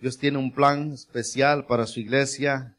Dios 0.00 0.16
tiene 0.16 0.38
un 0.38 0.52
plan 0.52 0.92
especial 0.92 1.66
para 1.66 1.86
su 1.86 1.98
iglesia. 1.98 2.76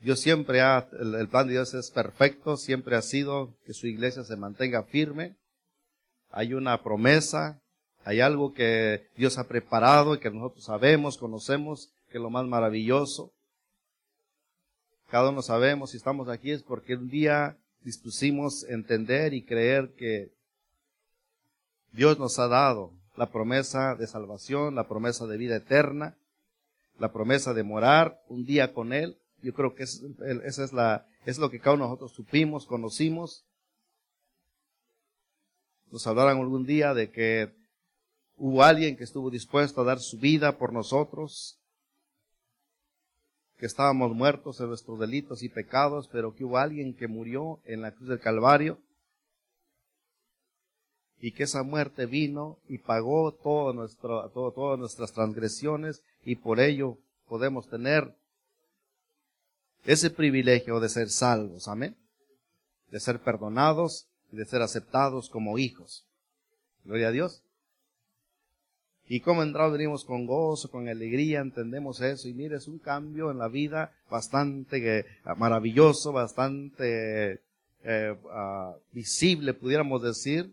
Dios 0.00 0.20
siempre 0.20 0.60
ha, 0.60 0.86
el, 1.00 1.28
plan 1.28 1.46
de 1.46 1.54
Dios 1.54 1.72
es 1.72 1.90
perfecto, 1.90 2.58
siempre 2.58 2.96
ha 2.96 3.02
sido 3.02 3.54
que 3.64 3.72
su 3.72 3.86
iglesia 3.86 4.24
se 4.24 4.36
mantenga 4.36 4.82
firme. 4.82 5.34
Hay 6.30 6.52
una 6.52 6.82
promesa, 6.82 7.62
hay 8.04 8.20
algo 8.20 8.52
que 8.52 9.08
Dios 9.16 9.38
ha 9.38 9.48
preparado 9.48 10.14
y 10.14 10.18
que 10.18 10.30
nosotros 10.30 10.64
sabemos, 10.64 11.16
conocemos, 11.16 11.88
que 12.10 12.18
es 12.18 12.22
lo 12.22 12.28
más 12.28 12.44
maravilloso. 12.44 13.32
Cada 15.08 15.30
uno 15.30 15.40
sabemos 15.40 15.92
si 15.92 15.96
estamos 15.96 16.28
aquí 16.28 16.50
es 16.50 16.62
porque 16.62 16.94
un 16.94 17.08
día 17.08 17.56
dispusimos 17.80 18.64
entender 18.64 19.32
y 19.32 19.44
creer 19.44 19.94
que 19.96 20.30
Dios 21.92 22.18
nos 22.18 22.38
ha 22.38 22.48
dado 22.48 22.92
la 23.16 23.30
promesa 23.30 23.94
de 23.94 24.06
salvación, 24.06 24.74
la 24.74 24.86
promesa 24.86 25.26
de 25.26 25.36
vida 25.36 25.56
eterna, 25.56 26.16
la 26.98 27.12
promesa 27.12 27.54
de 27.54 27.62
morar 27.62 28.20
un 28.28 28.44
día 28.44 28.72
con 28.72 28.92
Él. 28.92 29.18
Yo 29.42 29.54
creo 29.54 29.74
que 29.74 29.84
esa 29.84 30.64
es, 30.64 30.72
la, 30.72 31.06
es 31.24 31.38
lo 31.38 31.50
que 31.50 31.60
cada 31.60 31.74
uno 31.74 31.84
de 31.84 31.90
nosotros 31.90 32.12
supimos, 32.12 32.66
conocimos. 32.66 33.44
Nos 35.90 36.06
hablaron 36.06 36.38
algún 36.40 36.66
día 36.66 36.94
de 36.94 37.10
que 37.10 37.54
hubo 38.36 38.62
alguien 38.62 38.96
que 38.96 39.04
estuvo 39.04 39.30
dispuesto 39.30 39.80
a 39.80 39.84
dar 39.84 40.00
su 40.00 40.18
vida 40.18 40.58
por 40.58 40.72
nosotros, 40.72 41.58
que 43.58 43.66
estábamos 43.66 44.14
muertos 44.14 44.60
en 44.60 44.68
nuestros 44.68 44.98
delitos 44.98 45.42
y 45.42 45.48
pecados, 45.48 46.08
pero 46.12 46.34
que 46.34 46.44
hubo 46.44 46.58
alguien 46.58 46.94
que 46.94 47.08
murió 47.08 47.60
en 47.64 47.80
la 47.80 47.92
cruz 47.92 48.08
del 48.08 48.20
Calvario 48.20 48.78
y 51.20 51.32
que 51.32 51.44
esa 51.44 51.62
muerte 51.62 52.06
vino 52.06 52.58
y 52.68 52.78
pagó 52.78 53.32
todo 53.32 53.72
nuestro, 53.72 54.28
todo, 54.30 54.52
todas 54.52 54.78
nuestras 54.78 55.12
transgresiones 55.12 56.02
y 56.24 56.36
por 56.36 56.60
ello 56.60 56.98
podemos 57.28 57.68
tener 57.68 58.14
ese 59.84 60.10
privilegio 60.10 60.80
de 60.80 60.88
ser 60.88 61.08
salvos, 61.08 61.68
amén, 61.68 61.96
de 62.90 63.00
ser 63.00 63.20
perdonados 63.20 64.08
y 64.32 64.36
de 64.36 64.44
ser 64.44 64.62
aceptados 64.62 65.30
como 65.30 65.58
hijos. 65.58 66.04
Gloria 66.84 67.08
a 67.08 67.12
Dios. 67.12 67.42
Y 69.08 69.20
como 69.20 69.42
entrado 69.44 69.72
venimos 69.72 70.04
con 70.04 70.26
gozo, 70.26 70.68
con 70.68 70.88
alegría, 70.88 71.40
entendemos 71.40 72.00
eso. 72.00 72.28
Y 72.28 72.34
mire, 72.34 72.56
es 72.56 72.66
un 72.66 72.78
cambio 72.78 73.30
en 73.30 73.38
la 73.38 73.48
vida 73.48 73.92
bastante 74.10 74.98
eh, 74.98 75.04
maravilloso, 75.36 76.12
bastante 76.12 77.40
eh, 77.84 78.16
ah, 78.32 78.74
visible, 78.92 79.54
pudiéramos 79.54 80.02
decir, 80.02 80.52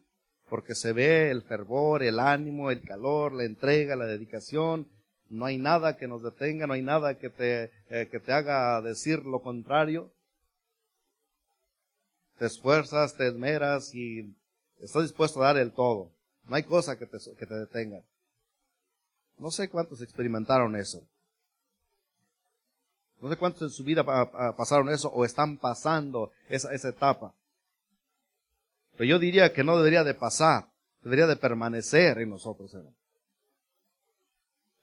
porque 0.54 0.76
se 0.76 0.94
ve 0.94 1.32
el 1.32 1.42
fervor, 1.42 2.04
el 2.04 2.20
ánimo, 2.20 2.70
el 2.70 2.84
calor, 2.84 3.34
la 3.34 3.44
entrega, 3.44 3.96
la 3.96 4.06
dedicación. 4.06 4.88
No 5.28 5.46
hay 5.46 5.58
nada 5.58 5.98
que 5.98 6.08
nos 6.08 6.22
detenga, 6.22 6.68
no 6.68 6.74
hay 6.74 6.84
nada 6.84 7.18
que 7.18 7.32
te, 7.32 7.72
eh, 7.90 8.08
que 8.12 8.20
te 8.20 8.34
haga 8.34 8.80
decir 8.80 9.26
lo 9.26 9.42
contrario. 9.42 10.14
Te 12.38 12.46
esfuerzas, 12.46 13.16
te 13.16 13.30
esmeras 13.30 13.96
y 13.96 14.32
estás 14.80 15.02
dispuesto 15.02 15.42
a 15.42 15.48
dar 15.48 15.58
el 15.58 15.72
todo. 15.72 16.12
No 16.44 16.56
hay 16.56 16.62
cosa 16.62 17.00
que 17.00 17.08
te, 17.08 17.18
que 17.18 17.48
te 17.48 17.56
detenga. 17.56 18.04
No 19.40 19.50
sé 19.50 19.70
cuántos 19.70 20.04
experimentaron 20.04 20.76
eso. 20.76 21.02
No 23.20 23.28
sé 23.28 23.38
cuántos 23.38 23.64
en 23.64 23.70
su 23.72 23.84
vida 23.84 24.06
pasaron 24.56 24.90
eso 24.90 25.10
o 25.10 25.26
están 25.26 25.58
pasando 25.58 26.32
esa, 26.48 26.72
esa 26.76 26.90
etapa. 26.90 27.34
Pero 28.98 29.10
yo 29.10 29.20
diría 29.20 29.54
que 29.54 29.64
no 29.64 29.78
debería 29.78 30.04
de 30.04 30.14
pasar, 30.14 30.68
debería 31.02 31.28
de 31.28 31.36
permanecer 31.36 32.20
en 32.20 32.30
nosotros, 32.30 32.76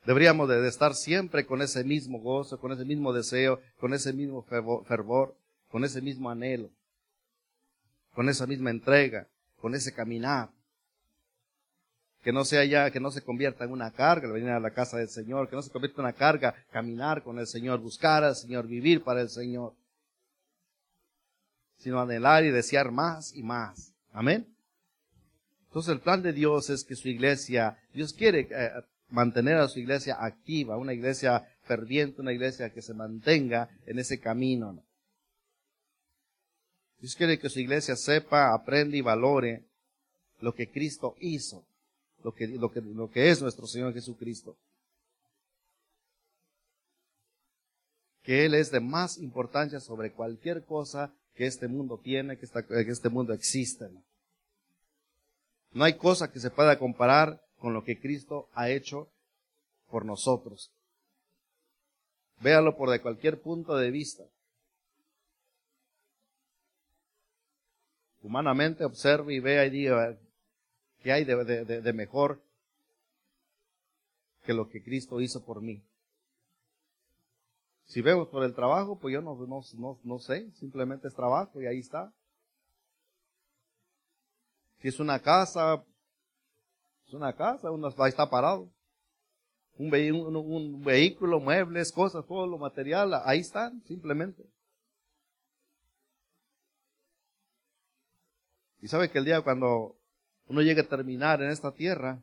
Deberíamos 0.06 0.48
de 0.48 0.66
estar 0.66 0.94
siempre 0.94 1.44
con 1.44 1.60
ese 1.60 1.84
mismo 1.84 2.20
gozo, 2.20 2.58
con 2.58 2.72
ese 2.72 2.86
mismo 2.86 3.12
deseo, 3.12 3.60
con 3.78 3.92
ese 3.92 4.14
mismo 4.14 4.42
fervor, 4.42 5.36
con 5.70 5.84
ese 5.84 6.00
mismo 6.00 6.30
anhelo, 6.30 6.70
con 8.14 8.28
esa 8.30 8.46
misma 8.46 8.70
entrega, 8.70 9.26
con 9.60 9.74
ese 9.74 9.92
caminar 9.92 10.48
que 12.22 12.32
no 12.32 12.44
sea 12.44 12.64
ya, 12.64 12.90
que 12.90 13.00
no 13.00 13.10
se 13.10 13.22
convierta 13.22 13.64
en 13.64 13.72
una 13.72 13.90
carga 13.90 14.26
el 14.26 14.32
venir 14.32 14.50
a 14.50 14.60
la 14.60 14.72
casa 14.72 14.98
del 14.98 15.08
Señor, 15.08 15.48
que 15.48 15.56
no 15.56 15.62
se 15.62 15.70
convierta 15.70 16.00
en 16.00 16.06
una 16.06 16.12
carga 16.12 16.54
caminar 16.70 17.22
con 17.22 17.38
el 17.38 17.46
Señor, 17.46 17.80
buscar 17.80 18.24
al 18.24 18.36
Señor, 18.36 18.66
vivir 18.66 19.02
para 19.02 19.22
el 19.22 19.30
Señor, 19.30 19.74
sino 21.78 22.00
anhelar 22.00 22.44
y 22.44 22.50
desear 22.50 22.90
más 22.90 23.34
y 23.34 23.42
más. 23.42 23.94
Amén. 24.12 24.46
Entonces 25.68 25.92
el 25.92 26.00
plan 26.00 26.22
de 26.22 26.32
Dios 26.32 26.68
es 26.70 26.84
que 26.84 26.96
su 26.96 27.08
iglesia, 27.08 27.78
Dios 27.94 28.12
quiere 28.12 28.48
eh, 28.50 28.70
mantener 29.08 29.56
a 29.56 29.68
su 29.68 29.78
iglesia 29.78 30.16
activa, 30.18 30.76
una 30.76 30.92
iglesia 30.92 31.46
ferviente, 31.62 32.20
una 32.20 32.32
iglesia 32.32 32.70
que 32.70 32.82
se 32.82 32.94
mantenga 32.94 33.68
en 33.86 33.98
ese 33.98 34.18
camino. 34.18 34.82
Dios 36.98 37.14
quiere 37.14 37.38
que 37.38 37.48
su 37.48 37.60
iglesia 37.60 37.96
sepa, 37.96 38.52
aprenda 38.52 38.96
y 38.96 39.00
valore 39.00 39.64
lo 40.40 40.54
que 40.54 40.70
Cristo 40.70 41.14
hizo 41.20 41.64
lo 42.22 42.34
que, 42.34 42.46
lo 42.46 42.70
que, 42.70 42.80
lo 42.80 43.10
que 43.10 43.30
es 43.30 43.40
nuestro 43.40 43.66
Señor 43.66 43.92
Jesucristo. 43.92 44.56
Que 48.22 48.44
Él 48.44 48.54
es 48.54 48.70
de 48.70 48.80
más 48.80 49.18
importancia 49.18 49.80
sobre 49.80 50.12
cualquier 50.12 50.64
cosa 50.64 51.12
que 51.34 51.46
este 51.46 51.68
mundo 51.68 51.98
tiene, 52.02 52.36
que, 52.36 52.46
que 52.46 52.90
este 52.90 53.08
mundo 53.08 53.32
existe. 53.32 53.88
¿no? 55.72 55.84
hay 55.84 55.94
cosa 55.94 56.30
que 56.30 56.40
se 56.40 56.50
pueda 56.50 56.78
comparar 56.78 57.40
con 57.58 57.72
lo 57.74 57.84
que 57.84 57.98
Cristo 57.98 58.48
ha 58.54 58.70
hecho 58.70 59.08
por 59.90 60.04
nosotros. 60.04 60.70
Véalo 62.40 62.76
por 62.76 62.90
de 62.90 63.00
cualquier 63.00 63.40
punto 63.40 63.76
de 63.76 63.90
vista. 63.90 64.24
Humanamente 68.22 68.84
observe 68.84 69.34
y 69.34 69.40
vea 69.40 69.64
y 69.66 69.70
diga, 69.70 70.16
¿Qué 71.02 71.12
hay 71.12 71.24
de, 71.24 71.92
mejor 71.94 72.40
que 74.44 74.52
lo 74.52 74.68
que 74.68 74.82
Cristo 74.82 75.20
hizo 75.20 75.42
por 75.42 75.62
mí? 75.62 75.82
Si 77.90 78.02
vemos 78.02 78.28
por 78.28 78.44
el 78.44 78.54
trabajo, 78.54 78.96
pues 79.00 79.12
yo 79.12 79.20
no, 79.20 79.34
no, 79.34 79.98
no, 80.04 80.18
sé, 80.20 80.48
simplemente 80.52 81.08
es 81.08 81.14
trabajo 81.14 81.60
y 81.60 81.66
ahí 81.66 81.80
está. 81.80 82.12
Si 84.78 84.86
es 84.86 85.00
una 85.00 85.18
casa, 85.18 85.84
es 87.08 87.14
una 87.14 87.34
casa, 87.34 87.68
uno 87.72 87.92
ahí 87.98 88.08
está 88.08 88.30
parado. 88.30 88.70
Un, 89.76 89.92
un, 90.36 90.84
vehículo, 90.84 91.40
muebles, 91.40 91.90
cosas, 91.90 92.24
todo 92.26 92.46
lo 92.46 92.58
material, 92.58 93.12
ahí 93.24 93.40
están, 93.40 93.82
simplemente. 93.82 94.44
Y 98.78 98.86
sabe 98.86 99.10
que 99.10 99.18
el 99.18 99.24
día 99.24 99.42
cuando 99.42 99.96
uno 100.46 100.62
llegue 100.62 100.82
a 100.82 100.88
terminar 100.88 101.42
en 101.42 101.50
esta 101.50 101.72
tierra, 101.72 102.22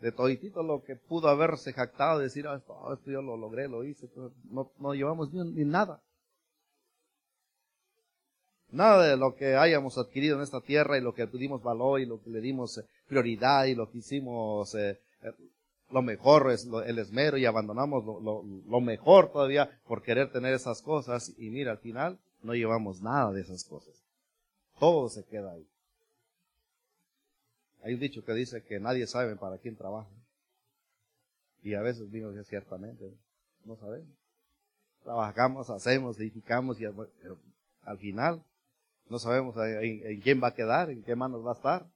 de 0.00 0.12
toditito 0.12 0.62
lo 0.62 0.82
que 0.82 0.96
pudo 0.96 1.28
haberse 1.28 1.72
jactado, 1.72 2.20
decir, 2.20 2.46
ah, 2.46 2.56
esto, 2.56 3.10
yo 3.10 3.22
lo 3.22 3.36
logré, 3.36 3.68
lo 3.68 3.84
hice, 3.84 4.08
no, 4.50 4.70
no 4.78 4.94
llevamos 4.94 5.32
ni, 5.32 5.64
nada. 5.64 6.00
Nada 8.70 9.08
de 9.08 9.16
lo 9.16 9.34
que 9.34 9.56
hayamos 9.56 9.96
adquirido 9.96 10.36
en 10.36 10.42
esta 10.42 10.60
tierra 10.60 10.98
y 10.98 11.00
lo 11.00 11.14
que 11.14 11.26
tuvimos 11.26 11.62
valor 11.62 12.00
y 12.00 12.06
lo 12.06 12.22
que 12.22 12.30
le 12.30 12.40
dimos 12.40 12.78
eh, 12.78 12.84
prioridad 13.08 13.64
y 13.64 13.74
lo 13.74 13.90
que 13.90 13.98
hicimos 13.98 14.74
eh, 14.74 15.00
eh, 15.22 15.32
lo 15.90 16.02
mejor 16.02 16.50
es 16.50 16.68
el 16.84 16.98
esmero 16.98 17.38
y 17.38 17.46
abandonamos 17.46 18.04
lo, 18.04 18.44
lo, 18.44 18.80
mejor 18.82 19.32
todavía 19.32 19.80
por 19.86 20.02
querer 20.02 20.30
tener 20.30 20.52
esas 20.52 20.82
cosas 20.82 21.32
y 21.38 21.48
mira, 21.48 21.72
al 21.72 21.78
final 21.78 22.18
no 22.42 22.54
llevamos 22.54 23.00
nada 23.00 23.32
de 23.32 23.40
esas 23.40 23.64
cosas. 23.64 23.94
Todo 24.78 25.08
se 25.08 25.24
queda 25.24 25.52
ahí. 25.52 25.66
Hay 27.82 27.94
un 27.94 28.00
dicho 28.00 28.24
que 28.24 28.32
dice 28.32 28.62
que 28.62 28.80
nadie 28.80 29.06
sabe 29.06 29.36
para 29.36 29.58
quién 29.58 29.76
trabaja. 29.76 30.10
Y 31.62 31.74
a 31.74 31.82
veces 31.82 32.10
digo 32.10 32.32
que 32.32 32.44
ciertamente 32.44 33.16
no 33.64 33.76
sabemos. 33.76 34.16
Trabajamos, 35.02 35.70
hacemos, 35.70 36.18
edificamos 36.18 36.80
y 36.80 36.84
al 36.84 37.98
final 37.98 38.44
no 39.08 39.18
sabemos 39.18 39.56
en, 39.56 40.20
quién 40.20 40.42
va 40.42 40.48
a 40.48 40.54
quedar, 40.54 40.90
en 40.90 41.02
qué 41.02 41.14
manos 41.16 41.44
va 41.44 41.52
a 41.52 41.54
estar. 41.54 41.86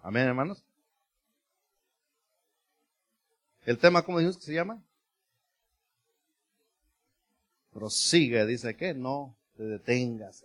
Amén, 0.00 0.28
hermanos. 0.28 0.64
El 3.64 3.78
tema, 3.78 4.02
¿cómo 4.02 4.18
dijimos 4.18 4.36
que 4.36 4.44
se 4.44 4.54
llama? 4.54 4.82
Prosigue, 7.72 8.44
dice 8.46 8.76
que 8.76 8.94
no 8.94 9.36
te 9.56 9.64
detengas. 9.64 10.44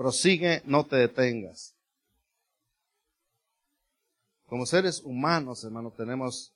Prosigue, 0.00 0.62
no 0.64 0.86
te 0.86 0.96
detengas. 0.96 1.76
Como 4.46 4.64
seres 4.64 5.02
humanos, 5.04 5.62
hermano, 5.62 5.92
tenemos... 5.94 6.54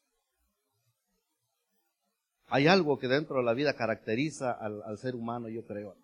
Hay 2.47 2.69
algo 2.69 2.99
que 2.99 3.07
dentro 3.07 3.37
de 3.37 3.43
la 3.43 3.53
vida 3.53 3.75
caracteriza 3.75 4.51
al, 4.51 4.97
ser 4.97 5.15
humano, 5.15 5.51
yo 5.51 5.63
creo. 5.67 5.95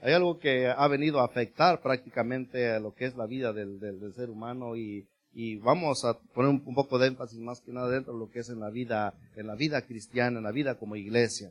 hay 0.00 0.12
algo 0.12 0.38
que 0.38 0.68
ha 0.68 0.86
venido 0.86 1.18
a 1.18 1.24
afectar 1.24 1.82
prácticamente 1.82 2.70
a 2.70 2.78
lo 2.78 2.94
que 2.94 3.06
es 3.06 3.16
la 3.16 3.26
vida 3.26 3.52
del, 3.52 4.12
ser 4.14 4.30
humano 4.30 4.76
y, 4.76 5.08
y, 5.32 5.56
vamos 5.56 6.04
a 6.04 6.16
poner 6.32 6.52
un, 6.52 6.74
poco 6.76 6.96
de 6.96 7.08
énfasis 7.08 7.40
más 7.40 7.60
que 7.60 7.72
nada 7.72 7.88
dentro 7.88 8.12
de 8.12 8.20
lo 8.20 8.30
que 8.30 8.38
es 8.38 8.50
en 8.50 8.60
la 8.60 8.70
vida, 8.70 9.14
en 9.34 9.48
la 9.48 9.56
vida 9.56 9.82
cristiana, 9.82 10.38
en 10.38 10.44
la 10.44 10.52
vida 10.52 10.78
como 10.78 10.94
iglesia. 10.94 11.50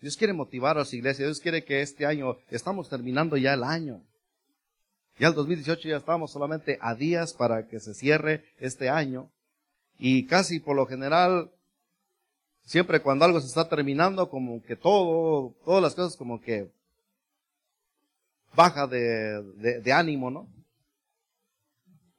Dios 0.00 0.16
quiere 0.16 0.32
motivar 0.32 0.76
a 0.76 0.80
las 0.80 0.94
iglesias, 0.94 1.28
Dios 1.28 1.40
quiere 1.40 1.64
que 1.64 1.82
este 1.82 2.06
año, 2.06 2.36
estamos 2.48 2.88
terminando 2.88 3.36
ya 3.36 3.54
el 3.54 3.64
año. 3.64 4.02
Ya 5.18 5.28
el 5.28 5.34
2018 5.34 5.88
ya 5.88 5.96
estamos 5.98 6.32
solamente 6.32 6.78
a 6.80 6.94
días 6.94 7.34
para 7.34 7.68
que 7.68 7.80
se 7.80 7.92
cierre 7.92 8.44
este 8.58 8.88
año. 8.88 9.30
Y 9.98 10.26
casi 10.26 10.60
por 10.60 10.76
lo 10.76 10.86
general 10.86 11.50
siempre 12.70 13.02
cuando 13.02 13.24
algo 13.24 13.40
se 13.40 13.48
está 13.48 13.68
terminando, 13.68 14.30
como 14.30 14.62
que 14.62 14.76
todo, 14.76 15.54
todas 15.64 15.82
las 15.82 15.94
cosas 15.94 16.16
como 16.16 16.40
que 16.40 16.70
baja 18.54 18.86
de, 18.86 19.92
ánimo, 19.92 20.30
¿no? 20.30 20.48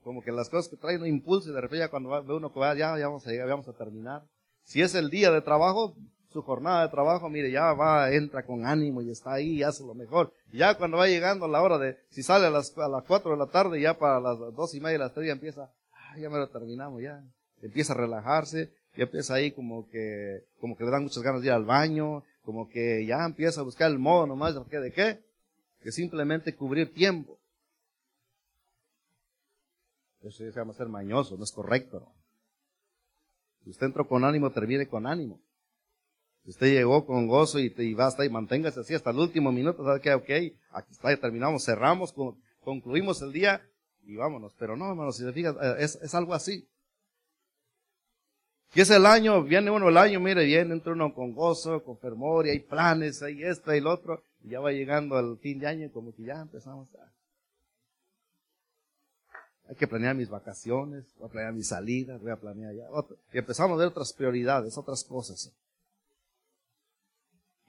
Como 0.04 0.22
que 0.22 0.32
las 0.32 0.50
cosas 0.50 0.70
que 0.70 0.76
traen 0.76 1.02
un 1.02 1.08
impulso 1.08 1.50
y 1.50 1.54
de 1.54 1.62
repente 1.62 1.86
ya 1.86 1.90
cuando 1.90 2.10
ve 2.24 2.34
uno 2.34 2.52
que 2.52 2.60
va, 2.60 2.76
ya, 2.76 2.98
ya 2.98 3.08
vamos 3.08 3.26
a 3.26 3.32
llegar, 3.32 3.48
vamos 3.48 3.68
a 3.70 3.74
terminar. 3.74 4.24
Si 4.64 4.82
es 4.82 4.94
el 4.94 5.10
día 5.10 5.32
de 5.32 5.42
trabajo, 5.42 5.96
su 6.32 6.42
jornada 6.42 6.84
de 6.84 6.90
trabajo, 6.90 7.30
mire, 7.30 7.52
ya 7.52 7.74
va, 7.74 8.12
entra 8.12 8.44
con 8.44 8.66
ánimo 8.66 9.02
y 9.02 9.12
está 9.12 9.34
ahí 9.34 9.58
y 9.58 9.64
hace 9.64 9.84
lo 9.84 9.94
mejor. 9.94 10.34
Ya 10.54 10.76
cuando 10.78 10.98
va 10.98 11.08
llegando 11.08 11.48
la 11.48 11.62
hora 11.62 11.78
de, 11.78 11.98
si 12.10 12.24
sale 12.24 12.48
a 12.48 12.50
las, 12.50 12.78
a 12.78 12.88
las 12.88 13.04
cuatro 13.04 13.32
de 13.32 13.38
la 13.38 13.48
tarde, 13.48 13.82
ya 13.82 13.98
para 13.98 14.20
las 14.20 14.38
dos 14.56 14.74
y 14.74 14.80
media, 14.80 14.98
las 14.98 15.14
tres 15.14 15.28
ya 15.28 15.34
empieza, 15.34 15.70
ah, 15.94 16.18
ya 16.18 16.30
me 16.30 16.38
lo 16.38 16.48
terminamos, 16.50 17.02
ya. 17.02 17.22
Empieza 17.62 17.94
a 17.94 17.98
relajarse, 17.98 18.72
ya 18.96 19.04
empieza 19.04 19.34
ahí 19.34 19.52
como 19.52 19.88
que, 19.90 20.46
como 20.60 20.76
que 20.76 20.84
le 20.84 20.92
dan 20.92 21.04
muchas 21.04 21.22
ganas 21.22 21.42
de 21.42 21.48
ir 21.48 21.54
al 21.54 21.66
baño, 21.66 22.24
como 22.44 22.70
que 22.70 23.06
ya 23.06 23.24
empieza 23.26 23.62
a 23.62 23.64
buscar 23.64 23.92
el 23.92 24.00
modo 24.00 24.26
nomás 24.26 24.56
de 24.56 24.62
qué, 24.70 24.80
de 24.80 24.92
qué, 24.92 25.20
que 25.82 25.92
simplemente 25.92 26.56
cubrir 26.56 26.94
tiempo. 26.94 27.38
Eso 30.22 30.38
se 30.38 30.52
llama 30.52 30.74
ser 30.74 30.88
mañoso, 30.88 31.36
no 31.36 31.44
es 31.44 31.52
correcto. 31.52 32.08
Si 33.64 33.70
usted 33.70 33.88
entró 33.88 34.08
con 34.08 34.24
ánimo, 34.24 34.52
termine 34.52 34.88
con 34.88 35.06
ánimo. 35.06 35.40
Usted 36.46 36.68
llegó 36.68 37.06
con 37.06 37.28
gozo 37.28 37.60
y, 37.60 37.74
y 37.78 37.94
basta 37.94 38.26
y 38.26 38.30
manténgase 38.30 38.80
así 38.80 38.94
hasta 38.96 39.12
el 39.12 39.20
último 39.20 39.52
minuto, 39.52 39.84
¿sabe 39.84 40.02
qué? 40.02 40.14
Ok, 40.14 40.58
aquí 40.72 40.92
está, 40.92 41.16
terminamos, 41.18 41.64
cerramos, 41.64 42.14
concluimos 42.64 43.22
el 43.22 43.32
día 43.32 43.62
y 44.04 44.16
vámonos. 44.16 44.54
Pero 44.58 44.76
no, 44.76 44.90
hermano, 44.90 45.12
si 45.12 45.24
se 45.24 45.32
fija, 45.34 45.56
eh, 45.62 45.76
es, 45.80 45.96
es 46.02 46.16
algo 46.16 46.34
así. 46.34 46.68
Y 48.74 48.82
es 48.82 48.90
el 48.90 49.06
año, 49.06 49.44
viene 49.44 49.70
uno 49.70 49.90
el 49.90 49.98
año, 49.98 50.20
mire, 50.22 50.46
viene, 50.46 50.74
entra 50.74 50.94
uno 50.94 51.14
con 51.14 51.34
gozo, 51.34 51.84
con 51.84 51.98
fervor, 51.98 52.48
y 52.48 52.52
hay 52.52 52.60
planes, 52.60 53.22
hay 53.22 53.44
esto 53.44 53.74
y 53.74 53.80
el 53.80 53.88
otro, 53.88 54.24
y 54.44 54.52
ya 54.52 54.62
va 54.62 54.72
llegando 54.72 55.20
el 55.20 55.38
fin 55.38 55.60
de 55.60 55.68
año 55.68 55.86
y 55.88 55.90
como 55.90 56.16
que 56.16 56.24
ya 56.24 56.42
empezamos 56.42 56.88
a... 56.96 57.12
Hay 59.68 59.76
que 59.76 59.88
planear 59.88 60.16
mis 60.16 60.30
vacaciones, 60.30 61.14
voy 61.18 61.28
a 61.28 61.32
planear 61.32 61.54
mis 61.54 61.68
salidas, 61.68 62.22
voy 62.22 62.32
a 62.32 62.38
planear 62.38 62.74
ya, 62.74 62.86
y 63.34 63.38
empezamos 63.38 63.76
a 63.76 63.80
ver 63.80 63.88
otras 63.90 64.14
prioridades, 64.14 64.78
otras 64.78 65.04
cosas. 65.04 65.54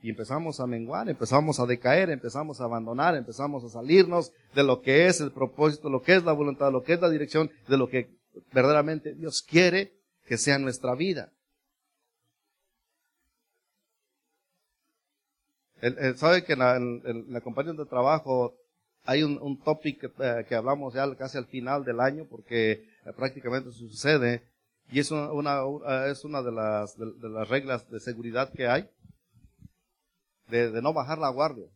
Y 0.03 0.11
empezamos 0.11 0.59
a 0.59 0.67
menguar, 0.67 1.09
empezamos 1.09 1.61
a 1.61 1.67
decaer, 1.67 2.11
empezamos 2.11 2.61
a 2.61 2.65
abandonar, 2.65 3.15
empezamos 3.15 3.63
a 3.65 3.69
salirnos 3.69 4.33
de 4.55 4.65
lo 4.65 4.83
que 4.83 5.07
es 5.07 5.21
el 5.21 5.31
propósito, 5.31 5.89
lo 5.89 6.03
que 6.03 6.17
es 6.17 6.25
la 6.25 6.33
voluntad, 6.33 6.73
lo 6.73 6.83
que 6.83 6.95
es 6.95 7.01
la 7.01 7.09
dirección, 7.09 7.51
de 7.69 7.77
lo 7.77 7.89
que 7.89 8.11
verdaderamente 8.53 9.15
Dios 9.15 9.43
quiere 9.43 9.93
que 10.27 10.39
sea 10.39 10.59
nuestra 10.59 10.97
vida. 10.97 11.31
¿Sabe 16.17 16.45
que 16.45 16.53
en 16.53 17.33
la, 17.33 17.41
compañía 17.41 17.73
de 17.73 17.85
trabajo 17.87 18.55
hay 19.05 19.25
un, 19.25 19.39
un 19.43 19.59
topic 19.59 20.13
eh, 20.19 20.45
que, 20.49 20.55
hablamos 20.55 20.95
ya 20.95 21.13
casi 21.17 21.39
al 21.39 21.47
final 21.47 21.85
del 21.85 21.99
año 21.99 22.25
porque 22.31 22.71
eh, 22.71 23.13
prácticamente 23.17 23.73
sucede 23.73 24.45
y 24.93 25.01
es 25.01 25.11
una, 25.11 25.61
eh, 25.89 26.11
es 26.13 26.25
una 26.25 26.41
de 26.41 26.53
las, 26.53 26.97
de, 26.97 27.29
las 27.29 27.49
reglas 27.49 27.91
de 27.91 27.99
seguridad 27.99 28.53
que 28.53 28.69
hay 28.69 28.89
de, 30.53 30.83
no 30.83 30.93
bajar 30.93 31.19
la 31.19 31.31
guardia 31.31 31.67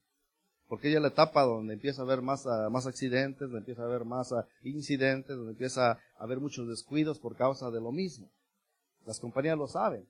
porque 0.68 0.88
ella 0.88 0.96
es 0.96 1.02
la 1.02 1.08
etapa 1.08 1.42
donde 1.42 1.74
empieza 1.74 2.02
a 2.02 2.04
haber 2.04 2.22
más, 2.22 2.44
ah, 2.46 2.68
más 2.70 2.88
accidentes, 2.88 3.40
donde 3.40 3.58
empieza 3.58 3.82
a 3.82 3.86
haber 3.86 4.04
más 4.04 4.32
ah, 4.32 4.46
incidentes, 4.64 5.36
donde 5.36 5.52
empieza 5.52 5.92
a 5.92 5.98
haber 6.18 6.40
muchos 6.40 6.66
descuidos 6.66 7.20
por 7.20 7.36
causa 7.36 7.70
de 7.70 7.80
lo 7.80 7.92
mismo. 7.92 8.28
Las 9.04 9.20
compañías 9.20 9.56
lo 9.56 9.68
saben. 9.68 10.04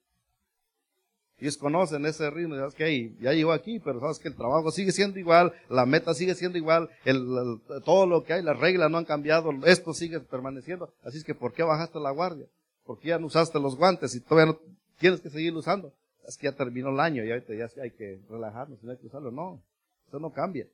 Ellos 1.38 1.58
conocen 1.58 2.06
ese 2.06 2.30
ritmo, 2.30 2.56
sabes 2.56 2.74
ya 3.20 3.32
llegó 3.34 3.52
aquí, 3.52 3.78
pero 3.78 4.00
sabes 4.00 4.18
que 4.18 4.28
el 4.28 4.36
trabajo 4.36 4.70
sigue 4.70 4.90
siendo 4.90 5.18
igual, 5.18 5.52
la 5.68 5.84
meta 5.84 6.14
sigue 6.14 6.34
siendo 6.34 6.56
igual, 6.56 6.88
el, 7.04 7.60
todo 7.84 8.06
lo 8.06 8.24
que 8.24 8.32
hay, 8.32 8.42
las 8.42 8.58
reglas 8.58 8.90
no 8.90 8.96
han 8.96 9.04
cambiado, 9.04 9.50
esto 9.66 9.92
sigue 9.92 10.20
permaneciendo. 10.20 10.94
Así 11.04 11.18
es 11.18 11.24
que, 11.24 11.34
¿por 11.34 11.52
qué 11.52 11.62
bajaste 11.62 12.00
la 12.00 12.10
guardia? 12.10 12.46
¿Por 12.86 12.98
qué 12.98 13.08
ya 13.08 13.18
no 13.18 13.26
usaste 13.26 13.60
los 13.60 13.76
guantes 13.76 14.14
y 14.14 14.20
todavía 14.20 14.54
no 14.54 14.58
tienes 14.98 15.20
que 15.20 15.28
seguir 15.28 15.54
usando? 15.54 15.92
Es 16.26 16.36
que 16.36 16.46
ya 16.46 16.52
terminó 16.52 16.90
el 16.90 17.00
año 17.00 17.24
y 17.24 17.30
ahorita 17.30 17.54
ya 17.54 17.82
hay 17.82 17.92
que 17.92 18.20
relajarnos 18.28 18.82
no 18.82 18.90
hay 18.90 18.98
que 18.98 19.06
usarlo. 19.06 19.30
No, 19.30 19.62
eso 20.08 20.18
no 20.18 20.32
cambia. 20.32 20.66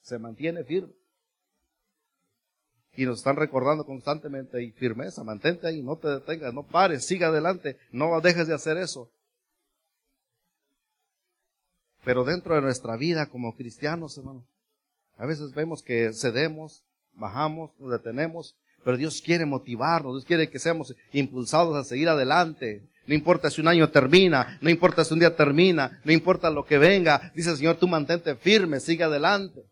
Se 0.00 0.18
mantiene 0.18 0.64
firme 0.64 0.92
y 2.96 3.04
nos 3.04 3.18
están 3.18 3.36
recordando 3.36 3.84
constantemente 3.84 4.62
y 4.62 4.72
firmeza, 4.72 5.22
mantente 5.22 5.66
ahí, 5.66 5.82
no 5.82 5.96
te 5.96 6.08
detengas, 6.08 6.54
no 6.54 6.62
pares, 6.66 7.04
siga 7.04 7.28
adelante, 7.28 7.76
no 7.92 8.20
dejes 8.20 8.48
de 8.48 8.54
hacer 8.54 8.78
eso. 8.78 9.10
Pero 12.04 12.24
dentro 12.24 12.54
de 12.54 12.62
nuestra 12.62 12.96
vida 12.96 13.26
como 13.26 13.54
cristianos, 13.54 14.16
hermano, 14.16 14.46
a 15.18 15.26
veces 15.26 15.52
vemos 15.52 15.82
que 15.82 16.12
cedemos, 16.14 16.84
bajamos, 17.12 17.70
nos 17.78 17.90
detenemos, 17.90 18.56
pero 18.84 18.96
Dios 18.96 19.20
quiere 19.20 19.44
motivarnos, 19.44 20.14
Dios 20.14 20.24
quiere 20.24 20.48
que 20.48 20.58
seamos 20.58 20.94
impulsados 21.12 21.76
a 21.76 21.84
seguir 21.84 22.08
adelante. 22.08 22.88
No 23.06 23.14
importa 23.14 23.50
si 23.50 23.60
un 23.60 23.68
año 23.68 23.88
termina, 23.90 24.58
no 24.60 24.68
importa 24.68 25.04
si 25.04 25.14
un 25.14 25.20
día 25.20 25.34
termina, 25.36 26.00
no 26.04 26.12
importa 26.12 26.50
lo 26.50 26.64
que 26.64 26.78
venga, 26.78 27.30
dice 27.34 27.50
el 27.50 27.56
Señor, 27.56 27.76
tú 27.76 27.86
mantente 27.86 28.34
firme, 28.34 28.80
sigue 28.80 29.04
adelante 29.04 29.64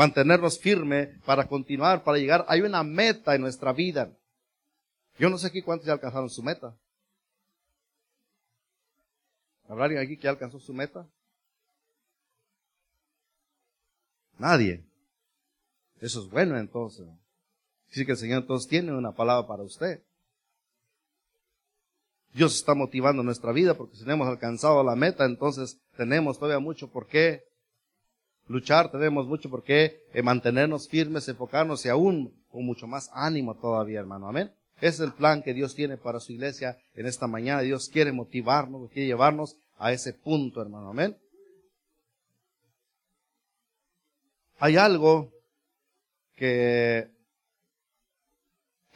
mantenernos 0.00 0.58
firme 0.58 1.18
para 1.26 1.46
continuar, 1.46 2.02
para 2.02 2.16
llegar. 2.16 2.46
Hay 2.48 2.62
una 2.62 2.82
meta 2.82 3.34
en 3.34 3.42
nuestra 3.42 3.70
vida. 3.74 4.10
Yo 5.18 5.28
no 5.28 5.36
sé 5.36 5.48
aquí 5.48 5.60
cuántos 5.60 5.86
ya 5.86 5.92
alcanzaron 5.92 6.30
su 6.30 6.42
meta. 6.42 6.74
¿Habrá 9.68 9.84
alguien 9.84 10.02
aquí 10.02 10.16
que 10.16 10.26
alcanzó 10.26 10.58
su 10.58 10.72
meta? 10.72 11.06
Nadie. 14.38 14.82
Eso 16.00 16.20
es 16.20 16.30
bueno 16.30 16.56
entonces. 16.56 17.06
Dice 17.88 18.06
que 18.06 18.12
el 18.12 18.18
Señor 18.18 18.40
entonces 18.40 18.70
tiene 18.70 18.92
una 18.92 19.12
palabra 19.12 19.46
para 19.46 19.62
usted. 19.64 20.02
Dios 22.32 22.54
está 22.54 22.74
motivando 22.74 23.22
nuestra 23.22 23.52
vida 23.52 23.74
porque 23.74 23.96
si 23.96 24.04
no 24.04 24.12
hemos 24.12 24.28
alcanzado 24.28 24.84
la 24.84 24.94
meta, 24.94 25.24
entonces 25.24 25.80
tenemos 25.96 26.38
todavía 26.38 26.60
mucho 26.60 26.88
por 26.88 27.06
qué 27.06 27.42
luchar, 28.46 28.90
tenemos 28.90 29.26
mucho 29.26 29.50
por 29.50 29.62
qué 29.62 30.02
eh, 30.12 30.22
mantenernos 30.22 30.88
firmes, 30.88 31.28
enfocarnos 31.28 31.84
y 31.84 31.88
aún 31.88 32.34
con 32.48 32.64
mucho 32.64 32.86
más 32.86 33.10
ánimo 33.12 33.56
todavía, 33.56 34.00
hermano. 34.00 34.28
Amén. 34.28 34.52
Ese 34.76 34.88
es 34.88 35.00
el 35.00 35.12
plan 35.12 35.42
que 35.42 35.54
Dios 35.54 35.74
tiene 35.74 35.96
para 35.96 36.20
su 36.20 36.32
iglesia 36.32 36.78
en 36.94 37.06
esta 37.06 37.26
mañana. 37.26 37.60
Dios 37.62 37.88
quiere 37.88 38.12
motivarnos, 38.12 38.90
quiere 38.90 39.08
llevarnos 39.08 39.56
a 39.78 39.92
ese 39.92 40.14
punto, 40.14 40.62
hermano. 40.62 40.90
Amén. 40.90 41.16
Hay 44.58 44.76
algo 44.76 45.32
que, 46.34 47.08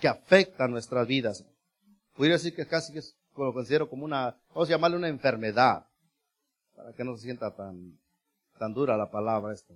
que 0.01 0.09
afecta 0.09 0.67
nuestras 0.69 1.07
vidas. 1.07 1.45
Podría 2.15 2.35
decir 2.35 2.55
que 2.55 2.67
casi 2.67 2.93
lo 3.37 3.53
considero 3.53 3.89
como 3.89 4.05
una, 4.05 4.37
vamos 4.51 4.69
a 4.69 4.73
llamarle 4.73 4.97
una 4.97 5.09
enfermedad, 5.09 5.87
para 6.77 6.93
que 6.93 7.05
no 7.05 7.17
se 7.17 7.25
sienta 7.25 7.55
tan, 7.55 7.99
tan 8.59 8.73
dura 8.73 8.97
la 8.97 9.11
palabra 9.11 9.53
esta. 9.53 9.75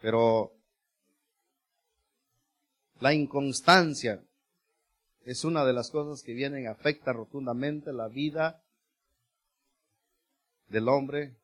Pero 0.00 0.52
la 3.00 3.12
inconstancia 3.14 4.22
es 5.24 5.44
una 5.44 5.64
de 5.64 5.72
las 5.72 5.90
cosas 5.90 6.22
que 6.22 6.32
vienen, 6.32 6.68
afecta 6.68 7.12
rotundamente 7.12 7.92
la 7.92 8.08
vida 8.08 8.62
del 10.68 10.88
hombre, 10.88 11.36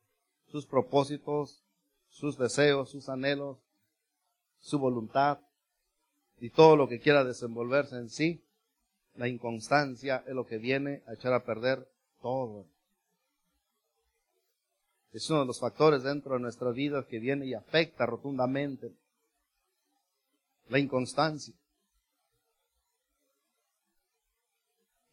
sus 0.47 0.65
propósitos, 0.65 1.63
sus 2.09 2.37
deseos, 2.37 2.91
sus 2.91 3.09
anhelos, 3.09 3.57
su 4.59 4.79
voluntad 4.79 5.39
y 6.39 6.49
todo 6.49 6.75
lo 6.75 6.87
que 6.87 6.99
quiera 6.99 7.23
desenvolverse 7.23 7.95
en 7.97 8.09
sí. 8.09 8.43
La 9.15 9.27
inconstancia 9.27 10.23
es 10.27 10.33
lo 10.33 10.45
que 10.45 10.57
viene 10.57 11.03
a 11.07 11.13
echar 11.13 11.33
a 11.33 11.43
perder 11.43 11.87
todo. 12.21 12.65
Es 15.11 15.29
uno 15.29 15.41
de 15.41 15.45
los 15.45 15.59
factores 15.59 16.01
dentro 16.01 16.33
de 16.33 16.39
nuestra 16.39 16.71
vida 16.71 17.05
que 17.07 17.19
viene 17.19 17.45
y 17.45 17.53
afecta 17.53 18.05
rotundamente 18.05 18.91
la 20.69 20.79
inconstancia. 20.79 21.53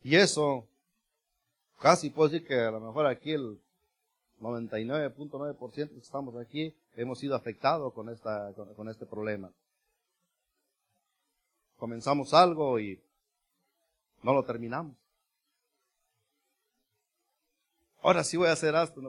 Y 0.02 0.16
eso, 0.16 0.66
casi 1.78 2.09
puedo 2.09 2.30
decir 2.30 2.47
que 2.47 2.59
a 2.59 2.71
lo 2.71 2.80
mejor 2.80 3.07
aquí 3.07 3.33
el 3.33 3.61
99.9% 4.40 5.90
que 5.90 5.99
estamos 5.99 6.35
aquí 6.37 6.75
hemos 6.97 7.19
sido 7.19 7.35
afectados 7.35 7.92
con, 7.92 8.09
esta, 8.09 8.52
con, 8.54 8.88
este 8.88 9.04
problema. 9.04 9.52
Comenzamos 11.76 12.33
algo 12.33 12.80
y 12.80 12.99
no 14.23 14.33
lo 14.35 14.45
terminamos. 14.45 14.97
Ahora 18.03 18.25
sí 18.25 18.37
voy 18.37 18.49
a 18.49 18.53
hacer 18.53 18.75
esto. 18.75 19.00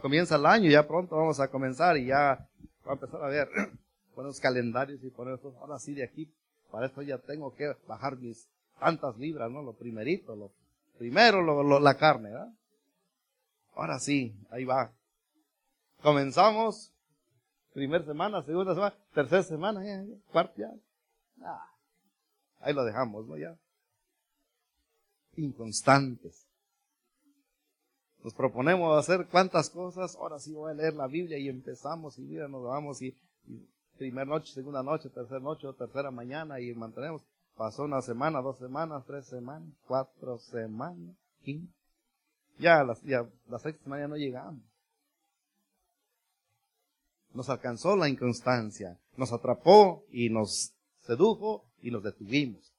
Comienza 0.00 0.36
el 0.36 0.46
año, 0.46 0.70
ya 0.70 0.86
pronto 0.86 1.16
vamos 1.16 1.38
a 1.38 1.48
comenzar 1.48 1.96
y 1.96 2.06
ya 2.06 2.48
va 2.86 2.92
a 2.92 2.92
empezar 2.92 3.22
a 3.22 3.28
ver, 3.28 3.48
poner 4.14 4.28
los 4.28 4.40
calendarios 4.40 5.02
y 5.04 5.10
poner 5.10 5.34
esto. 5.34 5.54
Ahora 5.60 5.78
sí 5.78 5.94
de 5.94 6.04
aquí, 6.04 6.32
para 6.70 6.86
esto 6.86 7.02
ya 7.02 7.18
tengo 7.18 7.54
que 7.54 7.74
bajar 7.86 8.16
mis 8.16 8.48
tantas 8.78 9.16
libras, 9.18 9.50
¿no? 9.50 9.62
Lo 9.62 9.74
primerito, 9.74 10.34
lo 10.34 10.50
primero, 10.98 11.42
la 11.80 11.96
carne, 11.96 12.30
¿verdad? 12.30 12.52
Ahora 13.74 13.98
sí, 13.98 14.34
ahí 14.50 14.64
va. 14.64 14.92
Comenzamos, 16.02 16.92
primera 17.74 18.04
semana, 18.04 18.42
segunda 18.42 18.74
semana, 18.74 18.96
tercera 19.12 19.42
semana, 19.42 19.84
ya, 19.84 20.02
cuarta 20.32 20.54
ya. 20.56 20.70
Ah, 21.42 21.70
ahí 22.60 22.72
lo 22.72 22.84
dejamos, 22.84 23.26
¿no? 23.26 23.36
Ya. 23.36 23.54
Inconstantes. 25.40 26.46
Nos 28.22 28.34
proponemos 28.34 28.98
hacer 28.98 29.26
cuántas 29.30 29.70
cosas, 29.70 30.14
ahora 30.16 30.38
sí 30.38 30.52
voy 30.52 30.72
a 30.72 30.74
leer 30.74 30.94
la 30.94 31.06
Biblia 31.06 31.38
y 31.38 31.48
empezamos 31.48 32.18
y 32.18 32.22
mira, 32.22 32.48
nos 32.48 32.64
vamos 32.64 33.00
y, 33.00 33.16
y 33.46 33.66
primera 33.96 34.26
noche, 34.26 34.52
segunda 34.52 34.82
noche, 34.82 35.08
tercera 35.08 35.40
noche, 35.40 35.66
tercera 35.78 36.10
mañana 36.10 36.60
y 36.60 36.74
mantenemos. 36.74 37.22
Pasó 37.56 37.84
una 37.84 38.00
semana, 38.00 38.40
dos 38.40 38.58
semanas, 38.58 39.04
tres 39.06 39.26
semanas, 39.26 39.68
cuatro 39.86 40.38
semanas, 40.38 41.16
quince. 41.42 41.72
Ya, 42.58 42.84
las, 42.84 43.00
sexta 43.00 43.84
semana 43.84 44.02
ya 44.02 44.08
no 44.08 44.16
llegamos. 44.16 44.62
Nos 47.32 47.48
alcanzó 47.48 47.96
la 47.96 48.08
inconstancia, 48.08 48.98
nos 49.16 49.32
atrapó 49.32 50.04
y 50.10 50.28
nos 50.28 50.74
sedujo 51.02 51.64
y 51.82 51.90
nos 51.90 52.02
detuvimos. 52.02 52.69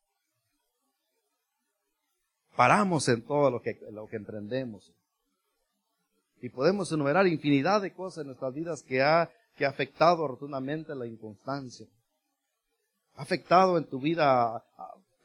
Paramos 2.55 3.07
en 3.07 3.21
todo 3.21 3.49
lo 3.49 3.61
que, 3.61 3.79
lo 3.91 4.07
que 4.07 4.17
emprendemos. 4.17 4.91
Y 6.41 6.49
podemos 6.49 6.91
enumerar 6.91 7.27
infinidad 7.27 7.81
de 7.81 7.93
cosas 7.93 8.21
en 8.21 8.27
nuestras 8.27 8.53
vidas 8.53 8.83
que 8.83 9.01
ha, 9.01 9.29
que 9.55 9.65
ha 9.65 9.69
afectado 9.69 10.27
rotundamente 10.27 10.95
la 10.95 11.05
inconstancia. 11.05 11.85
Ha 13.15 13.21
afectado 13.21 13.77
en 13.77 13.85
tu 13.85 13.99
vida 13.99 14.63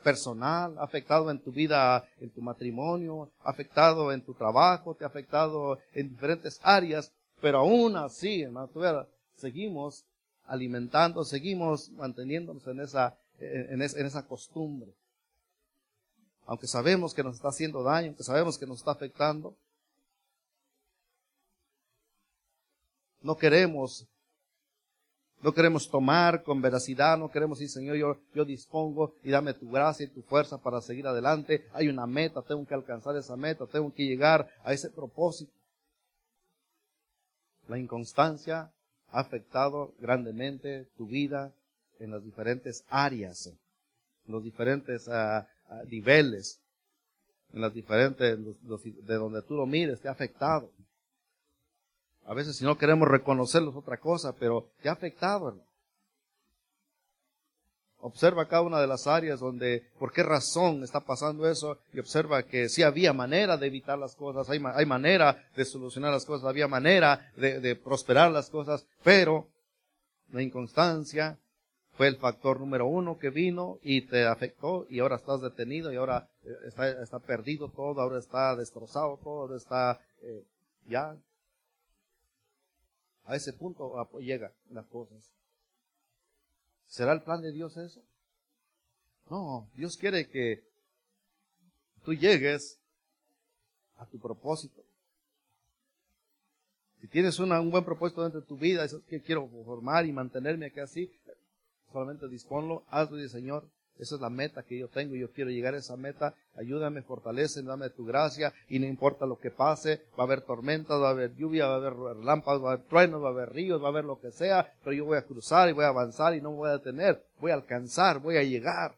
personal, 0.07 0.79
ha 0.79 0.85
afectado 0.85 1.31
en 1.31 1.41
tu 1.41 1.51
vida, 1.51 2.05
en 2.21 2.31
tu 2.31 2.41
matrimonio, 2.43 3.31
ha 3.43 3.51
afectado 3.51 4.13
en 4.13 4.23
tu 4.23 4.35
trabajo, 4.35 4.95
te 4.95 5.05
ha 5.05 5.09
afectado 5.09 5.79
en 5.95 6.11
diferentes 6.11 6.61
áreas, 6.63 7.13
pero 7.41 7.59
aún 7.59 7.97
así, 7.97 8.43
hermano, 8.43 8.69
seguimos 9.37 10.05
alimentando, 10.45 11.25
seguimos 11.25 11.91
manteniéndonos 11.91 12.65
en 12.69 12.81
esa, 12.81 13.17
en, 13.41 13.83
en 13.83 14.07
esa 14.07 14.27
costumbre. 14.27 14.93
Aunque 16.47 16.67
sabemos 16.67 17.13
que 17.13 17.23
nos 17.23 17.37
está 17.37 17.49
haciendo 17.49 17.83
daño, 17.83 18.09
aunque 18.09 18.23
sabemos 18.23 18.57
que 18.57 18.67
nos 18.67 18.79
está 18.79 18.93
afectando, 18.93 19.55
no 23.21 23.37
queremos 23.37 24.07
no 25.43 25.53
queremos 25.53 25.89
tomar 25.89 26.43
con 26.43 26.61
veracidad, 26.63 27.19
no 27.19 27.31
queremos 27.31 27.59
decir, 27.59 27.73
Señor, 27.73 27.97
yo, 27.97 28.17
yo 28.35 28.45
dispongo 28.45 29.15
y 29.23 29.31
dame 29.31 29.53
tu 29.53 29.71
gracia 29.71 30.05
y 30.05 30.09
tu 30.09 30.23
fuerza 30.23 30.59
para 30.59 30.81
seguir 30.81 31.07
adelante. 31.07 31.67
Hay 31.73 31.89
una 31.89 32.07
meta, 32.07 32.43
tengo 32.43 32.67
que 32.67 32.75
alcanzar 32.75 33.17
esa 33.17 33.37
meta, 33.37 33.67
tengo 33.67 33.93
que 33.93 34.05
llegar 34.05 34.49
a 34.65 34.73
ese 34.73 34.91
propósito. 34.91 35.53
La 37.69 37.79
inconstancia 37.79 38.73
ha 39.13 39.21
afectado 39.21 39.95
grandemente 40.01 40.89
tu 40.97 41.07
vida 41.07 41.53
en 42.01 42.11
las 42.11 42.25
diferentes 42.25 42.85
áreas, 42.89 43.47
en 43.47 44.33
los 44.33 44.43
diferentes 44.43 45.07
ah, 45.09 45.47
niveles, 45.89 46.61
en 47.53 47.61
las 47.61 47.73
diferentes, 47.73 48.39
de 48.39 49.15
donde 49.15 49.43
tú 49.43 49.55
lo 49.55 49.67
mires, 49.67 50.01
te 50.01 50.09
ha 50.09 50.13
afectado. 50.13 50.71
A 52.27 52.35
veces 52.35 52.57
si 52.57 52.65
no 52.65 52.77
queremos 52.77 53.09
reconocerlo 53.09 53.71
es 53.71 53.77
otra 53.77 53.99
cosa, 53.99 54.35
pero 54.39 54.69
te 54.83 54.89
ha 54.89 54.93
afectado. 54.93 55.57
Observa 58.01 58.47
cada 58.47 58.63
una 58.63 58.81
de 58.81 58.87
las 58.87 59.07
áreas 59.07 59.41
donde, 59.41 59.89
por 59.99 60.13
qué 60.13 60.23
razón 60.23 60.83
está 60.83 61.01
pasando 61.01 61.49
eso, 61.49 61.79
y 61.93 61.99
observa 61.99 62.43
que 62.43 62.69
sí 62.69 62.83
había 62.83 63.13
manera 63.13 63.57
de 63.57 63.67
evitar 63.69 63.99
las 63.99 64.15
cosas, 64.15 64.51
hay, 64.51 64.61
hay 64.75 64.87
manera 64.87 65.45
de 65.57 65.65
solucionar 65.65 66.13
las 66.13 66.27
cosas, 66.27 66.47
había 66.47 66.69
manera 66.69 67.33
de 67.37 67.75
prosperar 67.77 68.31
las 68.31 68.51
cosas, 68.51 68.87
pero 69.03 69.49
la 70.31 70.43
inconstancia 70.43 71.39
fue 71.97 72.09
el 72.09 72.17
factor 72.17 72.61
número 72.61 72.87
uno 72.87 73.19
que 73.19 73.31
vino 73.31 73.79
y 73.83 74.03
te 74.03 74.27
afectó 74.27 74.87
y 74.91 75.01
ahora 75.01 75.17
estás 75.17 75.41
detenido 75.41 75.93
y 75.93 75.97
ahora 75.97 76.29
eh, 76.45 76.55
está, 76.67 76.89
está 77.03 77.19
perdido 77.19 77.71
todo, 77.71 78.01
ahora 78.01 78.19
está 78.19 78.55
destrozado 78.55 79.19
todo, 79.23 79.43
ahora 79.43 79.57
está 79.57 80.01
eh, 80.23 80.45
ya 80.89 81.17
a 83.25 83.35
ese 83.35 83.53
punto 83.53 83.93
llega 84.21 84.53
las 84.71 84.87
cosas. 84.87 85.33
¿Será 86.87 87.13
el 87.13 87.23
plan 87.23 87.43
de 87.43 87.51
Dios 87.51 87.77
eso? 87.77 88.01
No, 89.29 89.69
Dios 89.75 89.97
quiere 89.97 90.29
que 90.29 90.63
tú 92.05 92.15
llegues 92.15 92.79
a 93.97 94.07
tu 94.07 94.21
propósito. 94.21 94.83
Si 97.01 97.09
tienes 97.09 97.39
un 97.41 97.71
buen 97.71 97.85
propósito 97.85 98.23
dentro 98.23 98.41
de 98.41 98.47
tu 98.47 98.57
vida, 98.57 98.85
es 98.85 98.95
que 99.09 99.21
quiero 99.21 99.49
formar 99.65 100.07
y 100.07 100.13
mantenerme 100.13 100.67
aquí 100.67 100.81
así, 100.81 101.13
solamente 101.93 102.29
disponlo, 102.29 102.85
hazlo 102.91 103.19
y 103.19 103.29
Señor, 103.29 103.69
esa 103.99 104.17
es 104.17 104.21
la 104.21 104.31
meta 104.31 104.63
que 104.63 104.79
yo 104.79 104.89
tengo. 104.89 105.15
Yo 105.15 105.33
quiero 105.33 105.51
llegar 105.51 105.75
a 105.75 105.79
esa 105.79 105.97
meta. 105.97 106.35
Ayúdame, 106.55 107.03
fortalece, 107.03 107.63
dame 107.63 107.91
tu 107.91 108.05
gracia. 108.05 108.53
Y 108.69 108.79
no 108.79 108.87
importa 108.87 109.25
lo 109.27 109.39
que 109.39 109.51
pase. 109.51 110.03
Va 110.19 110.25
a 110.25 110.27
haber 110.27 110.43
tormentas, 110.43 111.01
va 111.01 111.09
a 111.09 111.13
haber 111.13 111.35
lluvia, 111.35 111.67
va 111.67 111.75
a 111.75 111.77
haber 111.77 111.95
relámpagos, 111.95 112.63
va 112.63 112.71
a 112.71 112.73
haber 112.75 112.87
truenos, 112.87 113.23
va 113.23 113.29
a 113.29 113.33
haber 113.33 113.53
ríos, 113.53 113.81
va 113.81 113.87
a 113.87 113.91
haber 113.91 114.05
lo 114.05 114.21
que 114.21 114.31
sea. 114.33 114.71
Pero 114.85 114.93
yo 114.93 115.05
voy 115.07 115.17
a 115.17 115.25
cruzar 115.25 115.69
y 115.69 115.73
voy 115.73 115.85
a 115.85 115.89
avanzar 115.89 116.35
y 116.35 116.43
no 116.43 116.53
voy 116.53 116.69
a 116.69 116.73
detener. 116.73 117.25
Voy 117.41 117.53
a 117.53 117.55
alcanzar, 117.55 118.21
voy 118.21 118.37
a 118.37 118.43
llegar. 118.43 118.97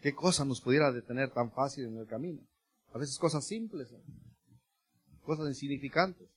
¿Qué 0.00 0.14
cosa 0.14 0.44
nos 0.44 0.60
pudiera 0.60 0.92
detener 0.92 1.30
tan 1.30 1.50
fácil 1.50 1.86
en 1.86 1.96
el 1.96 2.06
camino? 2.06 2.40
A 2.92 2.98
veces 2.98 3.18
cosas 3.18 3.44
simples, 3.44 3.88
cosas 5.22 5.48
insignificantes. 5.48 6.28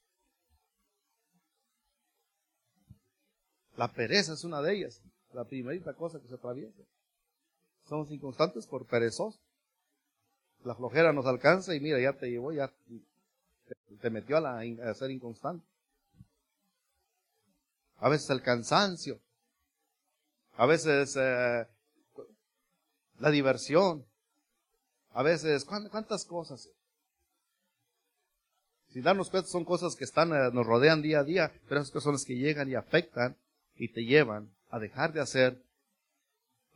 La 3.78 3.88
pereza 3.88 4.34
es 4.34 4.44
una 4.44 4.62
de 4.62 4.76
ellas 4.76 5.02
la 5.34 5.46
primerita 5.46 5.94
cosa 5.94 6.20
que 6.20 6.28
se 6.28 6.36
atraviesa. 6.36 6.82
Somos 7.88 8.12
inconstantes 8.12 8.68
por 8.68 8.86
perezosos. 8.86 9.40
La 10.64 10.76
flojera 10.76 11.12
nos 11.14 11.26
alcanza 11.26 11.74
y 11.74 11.80
mira, 11.80 12.00
ya 12.00 12.14
te 12.14 12.30
llevó, 12.30 12.52
ya 12.52 12.72
te 14.02 14.10
metió 14.10 14.38
a, 14.38 14.42
la, 14.42 14.94
ser 14.94 15.12
inconstante. 15.12 15.66
A 17.98 18.10
veces 18.10 18.30
el 18.30 18.42
cansancio. 18.42 19.20
A 20.58 20.66
veces 20.66 21.16
eh, 21.20 21.68
la 23.20 23.32
diversión. 23.32 24.06
A 25.14 25.24
veces, 25.24 25.66
¿cuántas 25.66 26.26
cosas? 26.26 26.70
Si 28.90 29.02
darnos 29.02 29.30
cuenta 29.30 29.50
son 29.50 29.66
cosas 29.66 29.96
que 29.96 30.04
están, 30.04 30.32
eh, 30.34 30.52
nos 30.54 30.66
rodean 30.66 31.02
día 31.02 31.20
a 31.20 31.24
día, 31.24 31.52
pero 31.68 31.82
esas 31.82 32.04
son 32.04 32.14
las 32.14 32.26
que 32.26 32.36
llegan 32.36 32.70
y 32.70 32.76
afectan 32.76 33.36
y 33.82 33.88
te 33.88 34.06
llevan 34.06 34.54
a 34.70 34.78
dejar 34.78 35.12
de 35.12 35.22
hacer 35.22 35.60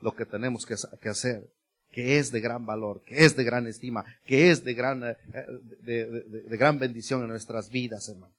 lo 0.02 0.16
que 0.16 0.26
tenemos 0.26 0.66
que, 0.66 0.74
hacer, 1.08 1.48
que 1.92 2.18
es 2.18 2.32
de 2.32 2.42
gran 2.42 2.66
valor, 2.66 3.04
que 3.04 3.26
es 3.26 3.36
de 3.36 3.44
gran 3.44 3.68
estima, 3.68 4.04
que 4.26 4.50
es 4.50 4.64
de 4.64 4.74
gran, 4.74 5.04
eh, 5.04 5.16
de, 5.82 6.58
gran 6.58 6.80
bendición 6.80 7.22
en 7.22 7.28
nuestras 7.28 7.70
vidas, 7.70 8.10
hermano. 8.10 8.34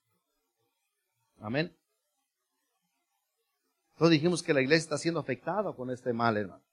Amén. 1.39 1.73
Entonces 3.93 4.19
dijimos 4.19 4.43
que 4.43 4.53
la 4.53 4.63
iglesia 4.63 4.83
está 4.83 4.99
siendo 4.99 5.21
afectada 5.21 5.73
con 5.73 5.89
este 5.91 6.13
mal, 6.13 6.37
hermano. 6.37 6.65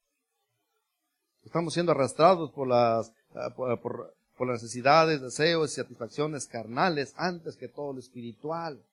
Estamos 1.45 1.75
siendo 1.75 1.91
arrastrados 1.91 2.49
por 2.53 2.67
las, 2.67 3.09
eh, 3.35 3.51
por, 3.55 4.15
las 4.39 4.63
necesidades, 4.63 5.21
deseos 5.21 5.71
y 5.71 5.75
satisfacciones 5.75 6.47
carnales 6.47 7.13
antes 7.17 7.55
que 7.55 7.67
todo 7.67 7.93
lo 7.93 7.99
espiritual. 7.99 8.83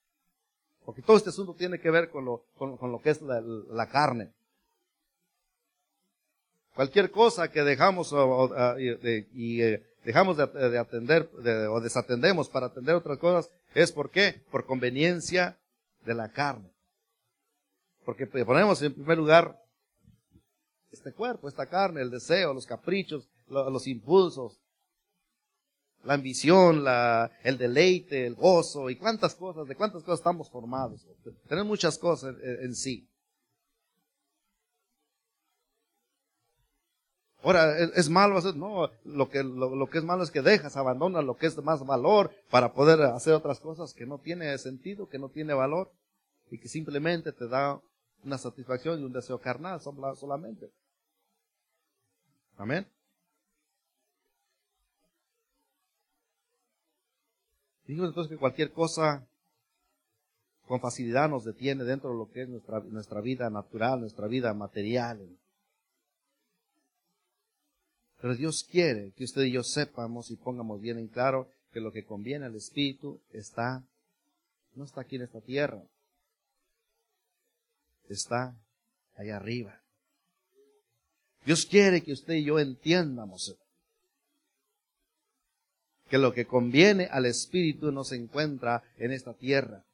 Porque 0.90 1.02
todo 1.02 1.18
este 1.18 1.30
asunto 1.30 1.54
tiene 1.54 1.78
que 1.78 1.88
ver 1.88 2.10
con 2.10 2.24
lo, 2.24 2.42
con, 2.58 2.76
lo 2.90 3.00
que 3.00 3.10
es 3.10 3.22
la, 3.22 3.88
carne. 3.88 4.32
Cualquier 6.74 7.12
cosa 7.12 7.48
que 7.48 7.62
dejamos 7.62 8.12
y 8.76 9.62
eh, 9.62 9.86
dejamos 10.04 10.36
de, 10.36 10.76
atender 10.76 11.30
o 11.70 11.80
desatendemos 11.80 12.48
para 12.48 12.66
atender 12.66 12.96
otras 12.96 13.18
cosas 13.18 13.52
es 13.72 13.92
por 13.92 14.10
qué? 14.10 14.42
Por 14.50 14.66
conveniencia 14.66 15.60
de 16.04 16.14
la 16.14 16.32
carne. 16.32 16.68
Porque 18.04 18.26
ponemos 18.26 18.82
en 18.82 18.92
primer 18.92 19.18
lugar 19.18 19.62
este 20.90 21.12
cuerpo, 21.12 21.46
esta 21.46 21.66
carne, 21.66 22.00
el 22.00 22.10
deseo, 22.10 22.52
los 22.52 22.66
caprichos, 22.66 23.28
los 23.46 23.86
impulsos, 23.86 24.58
la 26.04 26.14
ambición, 26.14 26.84
la, 26.84 27.30
el 27.42 27.58
deleite, 27.58 28.26
el 28.26 28.34
gozo 28.34 28.88
y 28.90 28.96
cuántas 28.96 29.34
cosas, 29.34 29.68
de 29.68 29.76
cuántas 29.76 30.02
cosas 30.02 30.20
estamos 30.20 30.48
formados. 30.48 31.06
Tenemos 31.48 31.68
muchas 31.68 31.98
cosas 31.98 32.34
en, 32.42 32.74
sí. 32.74 33.06
Ahora, 37.42 37.78
¿es, 37.78 38.08
malo 38.10 38.36
hacer? 38.36 38.54
No, 38.56 38.90
lo 39.04 39.28
que, 39.30 39.42
lo, 39.42 39.88
que 39.88 39.98
es 39.98 40.04
malo 40.04 40.22
es 40.22 40.30
que 40.30 40.42
dejas, 40.42 40.76
abandonas 40.76 41.24
lo 41.24 41.36
que 41.36 41.46
es 41.46 41.56
de 41.56 41.62
más 41.62 41.84
valor 41.84 42.30
para 42.50 42.72
poder 42.72 43.00
hacer 43.02 43.32
otras 43.32 43.60
cosas 43.60 43.94
que 43.94 44.04
no 44.04 44.18
tiene 44.18 44.56
sentido, 44.58 45.08
que 45.08 45.18
no 45.18 45.30
tiene 45.30 45.54
valor 45.54 45.90
y 46.50 46.58
que 46.58 46.68
simplemente 46.68 47.32
te 47.32 47.48
da 47.48 47.80
una 48.24 48.36
satisfacción 48.36 49.00
y 49.00 49.04
un 49.04 49.12
deseo 49.12 49.38
carnal 49.38 49.80
solamente. 49.80 50.70
Amén. 52.58 52.86
Dijimos 57.90 58.10
entonces 58.10 58.30
que 58.30 58.38
cualquier 58.38 58.70
cosa 58.70 59.26
con 60.68 60.80
facilidad 60.80 61.28
nos 61.28 61.42
detiene 61.42 61.82
dentro 61.82 62.10
de 62.10 62.18
lo 62.18 62.30
que 62.30 62.42
es 62.42 62.48
nuestra, 62.48 62.78
nuestra 62.78 63.20
vida 63.20 63.50
natural, 63.50 63.98
nuestra 63.98 64.28
vida 64.28 64.54
material. 64.54 65.36
Pero 68.20 68.36
Dios 68.36 68.64
quiere 68.70 69.10
que 69.16 69.24
usted 69.24 69.42
y 69.42 69.50
yo 69.50 69.64
sepamos 69.64 70.30
y 70.30 70.36
pongamos 70.36 70.80
bien 70.80 70.98
en 70.98 71.08
claro 71.08 71.50
que 71.72 71.80
lo 71.80 71.90
que 71.90 72.04
conviene 72.04 72.46
al 72.46 72.54
Espíritu 72.54 73.20
está, 73.32 73.82
no 74.76 74.84
está 74.84 75.00
aquí 75.00 75.16
en 75.16 75.22
esta 75.22 75.40
tierra, 75.40 75.82
está 78.08 78.56
allá 79.16 79.34
arriba. 79.34 79.82
Dios 81.44 81.66
quiere 81.66 82.04
que 82.04 82.12
usted 82.12 82.34
y 82.34 82.44
yo 82.44 82.60
entiendamos 82.60 83.56
que 86.10 86.18
lo 86.18 86.34
que 86.34 86.44
conviene 86.44 87.08
al 87.10 87.24
espíritu 87.24 87.92
no 87.92 88.04
se 88.04 88.16
encuentra 88.16 88.82
en 88.98 89.12
esta 89.12 89.32
tierra. 89.32 89.84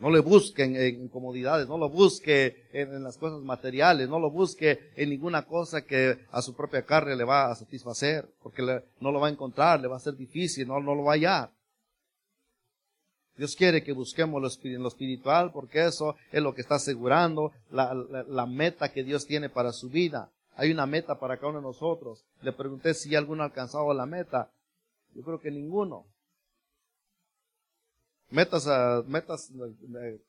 No 0.00 0.10
le 0.10 0.18
busque 0.18 0.64
en, 0.64 1.08
comodidades, 1.08 1.68
no 1.68 1.78
lo 1.78 1.88
busque 1.88 2.66
en, 2.72 3.04
las 3.04 3.16
cosas 3.16 3.40
materiales, 3.40 4.08
no 4.08 4.18
lo 4.18 4.32
busque 4.32 4.90
en 4.96 5.10
ninguna 5.10 5.42
cosa 5.42 5.82
que 5.82 6.18
a 6.32 6.42
su 6.42 6.54
propia 6.56 6.82
carne 6.82 7.14
le 7.14 7.22
va 7.22 7.52
a 7.52 7.54
satisfacer, 7.54 8.28
porque 8.42 8.62
no 9.00 9.12
lo 9.12 9.20
va 9.20 9.28
a 9.28 9.30
encontrar, 9.30 9.80
le 9.80 9.86
va 9.86 9.96
a 9.96 10.00
ser 10.00 10.16
difícil, 10.16 10.66
no, 10.66 10.80
no 10.80 10.96
lo 10.96 11.04
va 11.04 11.12
a 11.12 11.14
hallar. 11.14 11.50
Dios 13.36 13.54
quiere 13.54 13.84
que 13.84 13.92
busquemos 13.92 14.42
lo, 14.42 14.88
espiritual 14.88 15.52
porque 15.52 15.86
eso 15.86 16.16
es 16.32 16.42
lo 16.42 16.52
que 16.52 16.62
está 16.62 16.74
asegurando 16.74 17.52
la, 17.70 17.94
la 17.94 18.46
meta 18.46 18.92
que 18.92 19.04
Dios 19.04 19.26
tiene 19.26 19.48
para 19.48 19.72
su 19.72 19.88
vida. 19.88 20.30
Hay 20.56 20.72
una 20.72 20.86
meta 20.86 21.18
para 21.18 21.36
cada 21.36 21.50
uno 21.50 21.60
de 21.60 21.66
nosotros. 21.66 22.24
Le 22.42 22.52
pregunté 22.52 22.92
si 22.94 23.14
alguno 23.14 23.42
ha 23.42 23.46
alcanzado 23.46 23.94
la 23.94 24.04
meta. 24.04 24.50
Yo 25.14 25.22
creo 25.22 25.40
que 25.40 25.50
ninguno. 25.50 26.06
Metas, 28.30 28.66
a, 28.66 29.02
metas, 29.06 29.50
eh, 29.50 30.20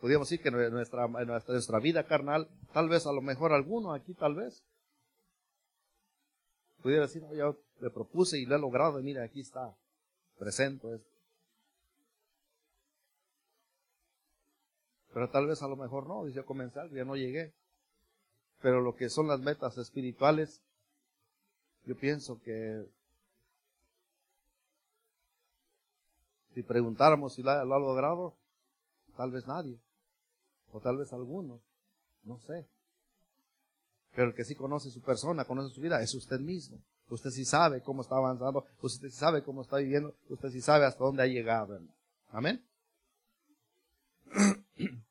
podríamos 0.00 0.28
decir 0.28 0.42
que 0.42 0.50
nuestra, 0.50 1.08
nuestra, 1.08 1.52
nuestra 1.54 1.78
vida 1.80 2.06
carnal, 2.06 2.48
tal 2.72 2.88
vez 2.88 3.06
a 3.06 3.12
lo 3.12 3.20
mejor 3.20 3.52
alguno 3.52 3.92
aquí, 3.92 4.14
tal 4.14 4.36
vez. 4.36 4.62
Pudiera 6.82 7.02
decir, 7.02 7.22
no, 7.22 7.34
yo 7.34 7.58
le 7.80 7.90
propuse 7.90 8.38
y 8.38 8.46
lo 8.46 8.56
he 8.56 8.58
logrado, 8.58 9.00
y 9.00 9.02
mira, 9.02 9.24
aquí 9.24 9.40
está, 9.40 9.76
presento 10.38 10.94
esto. 10.94 11.10
Pero 15.12 15.28
tal 15.30 15.46
vez 15.46 15.62
a 15.62 15.68
lo 15.68 15.76
mejor 15.76 16.06
no, 16.06 16.24
dice, 16.24 16.44
comenzar, 16.44 16.90
ya 16.90 17.04
no 17.04 17.16
llegué. 17.16 17.52
Pero 18.62 18.80
lo 18.80 18.94
que 18.94 19.08
son 19.08 19.26
las 19.26 19.40
metas 19.40 19.76
espirituales, 19.76 20.62
yo 21.84 21.96
pienso 21.96 22.40
que 22.40 22.86
Si 26.54 26.62
preguntáramos 26.62 27.34
si 27.34 27.42
lo 27.42 27.50
ha, 27.50 27.64
logrado, 27.64 28.34
tal 29.16 29.30
vez 29.30 29.46
nadie, 29.46 29.78
o 30.72 30.80
tal 30.80 30.98
vez 30.98 31.12
algunos, 31.12 31.60
no 32.24 32.38
sé. 32.40 32.66
Pero 34.14 34.28
el 34.28 34.34
que 34.34 34.44
sí 34.44 34.54
conoce 34.54 34.90
su 34.90 35.00
persona, 35.00 35.44
conoce 35.44 35.74
su 35.74 35.80
vida, 35.80 36.02
es 36.02 36.14
usted 36.14 36.38
mismo. 36.40 36.78
Usted 37.08 37.30
sí 37.30 37.44
sabe 37.44 37.82
cómo 37.82 38.02
está 38.02 38.16
avanzando, 38.16 38.64
usted 38.80 39.08
sí 39.08 39.16
sabe 39.16 39.42
cómo 39.42 39.62
está 39.62 39.78
viviendo, 39.78 40.14
usted 40.28 40.50
sí 40.50 40.60
sabe 40.60 40.84
hasta 40.84 41.02
dónde 41.04 41.22
ha 41.22 41.26
llegado. 41.26 41.80
Amén. 42.30 42.62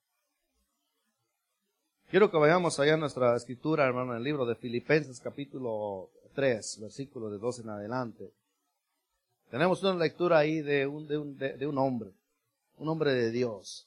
Quiero 2.10 2.30
que 2.30 2.38
vayamos 2.38 2.80
allá 2.80 2.96
a 2.96 2.98
nuestra 2.98 3.36
escritura, 3.36 3.86
hermano, 3.86 4.12
en 4.12 4.18
el 4.18 4.24
libro 4.24 4.46
de 4.46 4.56
Filipenses 4.56 5.20
capítulo 5.20 6.10
3, 6.34 6.80
versículo 6.82 7.30
de 7.30 7.38
12 7.38 7.62
en 7.62 7.70
adelante. 7.70 8.34
Tenemos 9.52 9.84
una 9.84 9.96
lectura 9.96 10.38
ahí 10.38 10.62
de 10.62 10.88
un, 10.88 11.06
de 11.10 11.18
un, 11.18 11.38
de, 11.38 11.68
un 11.68 11.78
hombre, 11.78 12.14
un 12.78 12.88
hombre 12.88 13.14
de 13.14 13.32
Dios. 13.32 13.86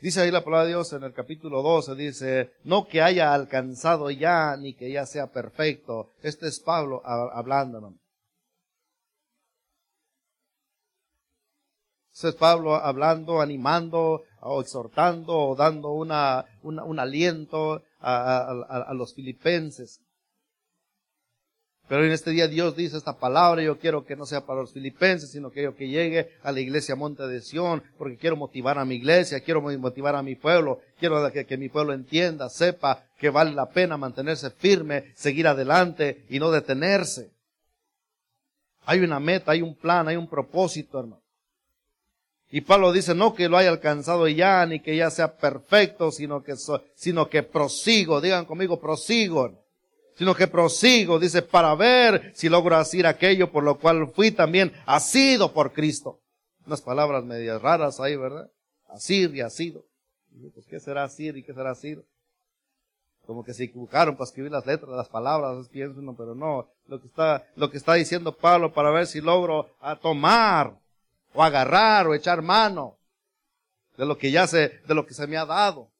Dice 0.00 0.22
ahí 0.22 0.32
la 0.32 0.42
palabra 0.42 0.64
de 0.64 0.70
Dios 0.70 0.92
en 0.92 1.04
el 1.04 1.12
capítulo 1.12 1.62
12, 1.62 1.94
dice, 1.94 2.50
no 2.64 2.88
que 2.88 3.00
haya 3.00 3.32
alcanzado 3.32 4.10
ya, 4.10 4.56
ni 4.56 4.74
que 4.74 4.90
ya 4.90 5.06
sea 5.06 5.28
perfecto. 5.28 6.10
Este 6.20 6.48
es 6.48 6.58
Pablo 6.58 7.00
hablándonos. 7.06 7.94
Este 12.12 12.30
es 12.30 12.34
Pablo 12.34 12.74
hablando, 12.74 13.40
animando, 13.40 14.24
o 14.40 14.60
exhortando, 14.60 15.38
o 15.38 15.54
dando 15.54 15.90
una, 15.92 16.44
un 16.62 16.98
aliento 16.98 17.84
a 18.00 18.92
los 18.94 19.14
filipenses. 19.14 20.00
Pero 21.88 22.04
en 22.04 22.10
este 22.10 22.32
día 22.32 22.48
Dios 22.48 22.74
dice 22.74 22.96
esta 22.96 23.16
palabra, 23.16 23.62
yo 23.62 23.78
quiero 23.78 24.04
que 24.04 24.16
no 24.16 24.26
sea 24.26 24.44
para 24.44 24.60
los 24.60 24.72
filipenses, 24.72 25.30
sino 25.30 25.50
que 25.50 25.62
yo 25.62 25.76
que 25.76 25.88
llegue 25.88 26.30
a 26.42 26.50
la 26.50 26.60
iglesia 26.60 26.96
Monte 26.96 27.26
de 27.28 27.40
Sión, 27.40 27.82
porque 27.96 28.16
quiero 28.16 28.36
motivar 28.36 28.78
a 28.78 28.84
mi 28.84 28.96
iglesia, 28.96 29.40
quiero 29.40 29.62
motivar 29.62 30.16
a 30.16 30.22
mi 30.22 30.34
pueblo, 30.34 30.80
quiero 30.98 31.30
que, 31.32 31.46
que 31.46 31.56
mi 31.56 31.68
pueblo 31.68 31.92
entienda, 31.92 32.48
sepa 32.48 33.04
que 33.18 33.30
vale 33.30 33.52
la 33.52 33.70
pena 33.70 33.96
mantenerse 33.96 34.50
firme, 34.50 35.12
seguir 35.14 35.46
adelante 35.46 36.24
y 36.28 36.40
no 36.40 36.50
detenerse. 36.50 37.30
Hay 38.84 39.00
una 39.00 39.20
meta, 39.20 39.52
hay 39.52 39.62
un 39.62 39.74
plan, 39.76 40.08
hay 40.08 40.16
un 40.16 40.28
propósito, 40.28 40.98
hermano. 40.98 41.22
Y 42.50 42.62
Pablo 42.62 42.92
dice, 42.92 43.14
no 43.14 43.34
que 43.34 43.48
lo 43.48 43.58
haya 43.58 43.70
alcanzado 43.70 44.26
ya, 44.28 44.64
ni 44.66 44.80
que 44.80 44.96
ya 44.96 45.10
sea 45.10 45.36
perfecto, 45.36 46.10
sino 46.10 46.42
que, 46.42 46.54
sino 46.94 47.28
que 47.28 47.42
prosigo, 47.44 48.20
digan 48.20 48.44
conmigo, 48.44 48.80
prosigo 48.80 49.65
sino 50.16 50.34
que 50.34 50.46
prosigo, 50.46 51.18
dice, 51.18 51.42
para 51.42 51.74
ver 51.74 52.32
si 52.34 52.48
logro 52.48 52.76
hacer 52.76 53.06
aquello 53.06 53.52
por 53.52 53.62
lo 53.62 53.78
cual 53.78 54.10
fui 54.14 54.30
también 54.30 54.72
asido 54.86 55.52
por 55.52 55.72
Cristo. 55.72 56.20
Unas 56.66 56.80
palabras 56.80 57.24
medias 57.24 57.60
raras 57.62 58.00
ahí, 58.00 58.16
¿verdad? 58.16 58.50
Asir 58.88 59.34
y 59.34 59.40
asido. 59.40 59.84
Pues, 60.54 60.66
¿qué 60.66 60.80
será 60.80 61.04
asir 61.04 61.36
y 61.36 61.42
qué 61.42 61.52
será 61.52 61.70
asido? 61.70 62.04
Como 63.26 63.44
que 63.44 63.54
se 63.54 63.64
equivocaron 63.64 64.14
para 64.14 64.26
escribir 64.26 64.52
las 64.52 64.66
letras, 64.66 64.90
las 64.90 65.08
palabras, 65.08 65.68
pienso, 65.68 66.00
no, 66.00 66.14
pero 66.14 66.34
no. 66.34 66.68
Lo 66.86 67.00
que 67.00 67.08
está, 67.08 67.46
lo 67.56 67.70
que 67.70 67.76
está 67.76 67.94
diciendo 67.94 68.32
Pablo 68.32 68.72
para 68.72 68.90
ver 68.90 69.06
si 69.06 69.20
logro 69.20 69.70
a 69.80 69.96
tomar, 69.96 70.78
o 71.34 71.42
agarrar, 71.42 72.06
o 72.06 72.14
echar 72.14 72.40
mano 72.40 72.96
de 73.96 74.06
lo 74.06 74.16
que 74.16 74.30
ya 74.30 74.46
se, 74.46 74.80
de 74.86 74.94
lo 74.94 75.06
que 75.06 75.14
se 75.14 75.26
me 75.26 75.36
ha 75.36 75.44
dado. 75.44 75.90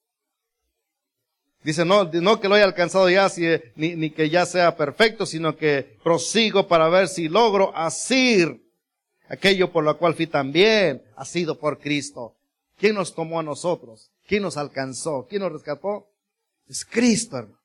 Dice, 1.67 1.85
no, 1.85 2.05
no 2.05 2.39
que 2.39 2.49
lo 2.49 2.55
haya 2.55 2.65
alcanzado 2.65 3.11
ya, 3.11 3.29
ni, 3.75 3.97
ni, 3.97 4.11
que 4.11 4.31
ya 4.31 4.47
sea 4.47 4.77
perfecto, 4.77 5.27
sino 5.27 5.57
que 5.57 5.99
prosigo 6.05 6.69
para 6.69 6.89
ver 6.89 7.09
si 7.09 7.29
logro 7.29 7.77
asir 7.77 8.63
aquello 9.29 9.73
por 9.73 9.83
lo 9.83 9.99
cual 9.99 10.15
fui 10.15 10.29
también 10.29 11.03
sido 11.25 11.59
por 11.59 11.81
Cristo. 11.81 12.37
¿Quién 12.79 12.95
nos 12.95 13.13
tomó 13.13 13.41
a 13.41 13.43
nosotros? 13.43 14.13
¿Quién 14.29 14.45
nos 14.45 14.57
alcanzó? 14.57 15.27
¿Quién 15.29 15.43
nos 15.43 15.51
rescató? 15.51 16.07
Es 16.69 16.85
Cristo, 16.85 17.39
hermano. 17.39 17.59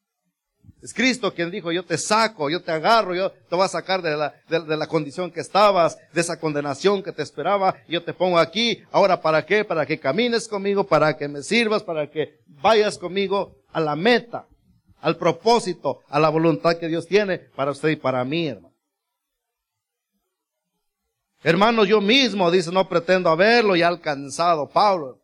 Es 0.81 0.95
Cristo 0.95 1.31
quien 1.35 1.51
dijo, 1.51 1.71
yo 1.71 1.85
te 1.85 1.99
saco, 1.99 2.49
yo 2.49 2.63
te 2.63 2.71
agarro, 2.71 3.13
yo 3.13 3.29
te 3.29 3.55
voy 3.55 3.65
a 3.65 3.67
sacar 3.67 4.01
de 4.01 4.17
la, 4.17 4.33
de, 4.49 4.77
la 4.77 4.87
condición 4.87 5.29
que 5.29 5.41
estabas, 5.41 5.95
de 6.11 6.21
esa 6.21 6.39
condenación 6.39 7.03
que 7.03 7.11
te 7.11 7.21
esperaba, 7.21 7.75
yo 7.87 8.03
te 8.03 8.15
pongo 8.15 8.39
aquí. 8.39 8.81
Ahora, 8.91 9.21
¿para 9.21 9.45
qué? 9.45 9.63
Para 9.63 9.85
que 9.85 9.99
camines 9.99 10.47
conmigo, 10.47 10.87
para 10.87 11.15
que 11.15 11.27
me 11.27 11.43
sirvas, 11.43 11.83
para 11.83 12.09
que 12.09 12.39
vayas 12.47 12.97
conmigo 12.97 13.60
a 13.73 13.79
la 13.79 13.95
meta, 13.95 14.47
al 15.01 15.17
propósito, 15.17 16.01
a 16.09 16.19
la 16.19 16.29
voluntad 16.29 16.77
que 16.77 16.87
Dios 16.87 17.07
tiene 17.07 17.39
para 17.39 17.71
usted 17.71 17.89
y 17.89 17.95
para 17.95 18.23
mí, 18.23 18.47
hermano. 18.47 18.71
Hermano, 21.43 21.85
yo 21.85 22.01
mismo, 22.01 22.51
dice, 22.51 22.71
no 22.71 22.87
pretendo 22.87 23.29
haberlo 23.29 23.75
ya 23.75 23.87
alcanzado, 23.87 24.69
Pablo. 24.69 25.19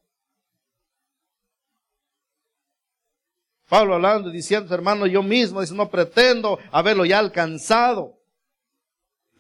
Pablo 3.70 3.96
hablando 3.96 4.30
y 4.30 4.34
diciendo, 4.34 4.74
hermano, 4.74 5.06
yo 5.06 5.22
mismo, 5.22 5.62
dice, 5.62 5.76
no 5.76 5.90
pretendo 5.90 6.58
haberlo 6.72 7.06
ya 7.06 7.20
alcanzado. 7.20 8.16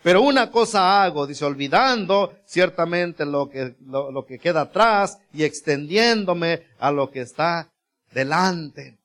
Pero 0.04 0.22
una 0.22 0.52
cosa 0.52 1.02
hago, 1.04 1.26
dice, 1.26 1.46
olvidando 1.46 2.36
ciertamente 2.46 3.26
lo 3.26 3.50
que, 3.50 3.76
lo 3.80 4.26
que 4.28 4.38
queda 4.38 4.62
atrás 4.62 5.18
y 5.34 5.44
extendiéndome 5.44 6.68
a 6.78 6.92
lo 6.92 7.10
que 7.10 7.22
está 7.22 7.72
delante. 8.12 8.98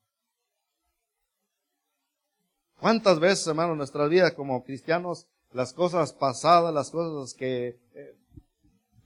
¿Cuántas 2.79 3.19
veces, 3.19 3.47
hermano, 3.47 3.71
en 3.71 3.77
nuestra 3.77 4.07
vida 4.07 4.35
como 4.35 4.63
cristianos, 4.63 5.25
las 5.53 5.73
cosas 5.73 6.11
pasadas, 6.11 6.73
las 6.73 6.89
cosas 6.89 7.33
que 7.33 7.77
eh, 7.95 8.15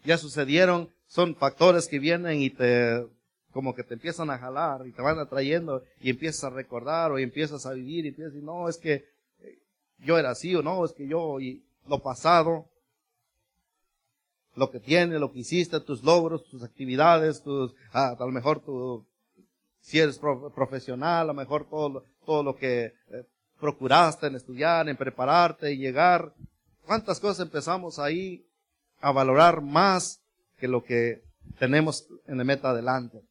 ya 0.04 0.18
sucedieron, 0.18 0.90
son 1.08 1.36
factores 1.36 1.88
que 1.88 2.00
vienen 2.00 2.42
y 2.42 2.50
te, 2.50 3.06
como 3.52 3.76
que 3.76 3.84
te 3.84 3.94
empiezan 3.94 4.30
a 4.30 4.38
jalar 4.38 4.86
y 4.88 4.92
te 4.92 5.02
van 5.02 5.20
atrayendo 5.20 5.84
y 6.02 6.10
empiezas 6.10 6.46
a 6.46 6.50
recordar 6.50 7.12
o 7.12 7.18
empiezas 7.18 7.66
a 7.66 7.74
vivir 7.74 8.06
y 8.06 8.10
empiezas 8.10 8.32
a 8.32 8.34
decir, 8.34 8.46
no, 8.46 8.68
es 8.70 8.78
que 8.78 9.06
eh, 9.42 9.60
yo 10.00 10.18
era 10.18 10.32
así 10.32 10.56
o 10.56 10.62
no, 10.62 10.84
es 10.84 10.94
que 10.94 11.08
yo, 11.08 11.40
y 11.40 11.64
lo 11.88 12.00
pasado, 12.00 12.66
lo 14.56 14.72
que 14.72 14.80
tienes, 14.80 15.20
lo 15.20 15.32
que 15.32 15.40
hiciste, 15.40 15.80
tus 15.82 16.04
logros, 16.04 16.46
tus 16.46 16.64
actividades, 16.64 17.44
tus, 17.44 17.76
ah, 17.94 18.16
a 18.20 18.26
lo 18.26 18.32
mejor 18.32 18.60
tu, 18.60 19.06
si 19.88 20.00
eres 20.00 20.20
profesional, 20.54 21.22
a 21.22 21.24
lo 21.28 21.34
mejor 21.34 21.64
todo, 21.70 22.04
todo 22.26 22.44
lo 22.44 22.58
que 22.58 22.94
eh, 23.10 23.24
procuraste 23.58 24.28
en 24.28 24.36
estudiar, 24.36 24.90
en 24.90 24.98
prepararte 24.98 25.72
y 25.72 25.78
llegar. 25.78 26.34
¿Cuántas 26.86 27.22
cosas 27.22 27.46
empezamos 27.46 27.98
ahí 27.98 28.46
a 29.00 29.14
valorar 29.14 29.62
más 29.62 30.20
que 30.58 30.68
lo 30.68 30.84
que 30.84 31.24
tenemos 31.58 32.06
en 32.26 32.38
la 32.38 32.44
meta 32.44 32.72
adelante? 32.72 33.22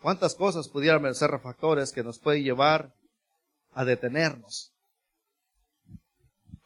¿Cuántas 0.00 0.36
cosas 0.36 0.68
pudieran 0.68 1.12
ser 1.16 1.36
factores 1.40 1.90
que 1.90 2.04
nos 2.04 2.20
pueden 2.20 2.44
llevar 2.44 2.94
a 3.72 3.84
detenernos? 3.84 4.72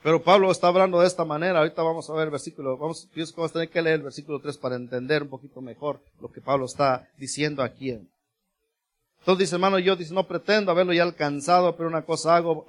Pero 0.02 0.22
Pablo 0.22 0.50
está 0.50 0.66
hablando 0.66 1.00
de 1.00 1.06
esta 1.06 1.24
manera. 1.24 1.60
Ahorita 1.60 1.82
vamos 1.82 2.10
a 2.10 2.14
ver 2.14 2.24
el 2.24 2.30
versículo. 2.30 2.76
Vamos, 2.76 3.08
pienso 3.14 3.32
que 3.32 3.40
vamos 3.40 3.52
a 3.52 3.54
tener 3.54 3.70
que 3.70 3.82
leer 3.82 3.96
el 3.96 4.02
versículo 4.02 4.40
3 4.40 4.58
para 4.58 4.74
entender 4.74 5.22
un 5.22 5.28
poquito 5.28 5.60
mejor 5.60 6.00
lo 6.20 6.30
que 6.30 6.40
Pablo 6.40 6.66
está 6.66 7.08
diciendo 7.18 7.62
aquí. 7.62 7.90
Entonces 7.90 9.38
dice, 9.38 9.54
hermano, 9.54 9.78
yo 9.78 9.94
dice, 9.94 10.12
no 10.12 10.26
pretendo 10.26 10.72
haberlo 10.72 10.92
ya 10.92 11.04
alcanzado, 11.04 11.76
pero 11.76 11.88
una 11.88 12.02
cosa 12.02 12.34
hago, 12.34 12.66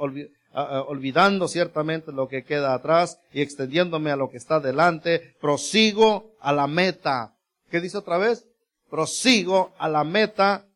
olvidando 0.88 1.48
ciertamente 1.48 2.12
lo 2.12 2.28
que 2.28 2.44
queda 2.44 2.76
atrás 2.76 3.20
y 3.32 3.42
extendiéndome 3.42 4.12
a 4.12 4.16
lo 4.16 4.30
que 4.30 4.38
está 4.38 4.60
delante, 4.60 5.36
prosigo 5.42 6.36
a 6.40 6.54
la 6.54 6.68
meta. 6.68 7.34
¿Qué 7.72 7.82
dice 7.82 7.98
otra 7.98 8.20
vez? 8.20 8.46
Prosigo 8.92 9.74
a 9.80 9.90
la 9.90 10.04
meta, 10.04 10.68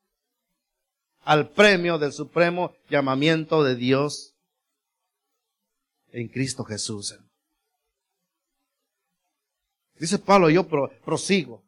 al 1.23 1.49
premio 1.49 1.99
del 1.99 2.13
supremo 2.13 2.73
llamamiento 2.89 3.63
de 3.63 3.75
Dios 3.75 4.33
en 6.11 6.27
Cristo 6.27 6.63
Jesús. 6.63 7.17
Dice 9.99 10.19
Pablo, 10.19 10.49
yo 10.49 10.67
prosigo, 11.03 11.63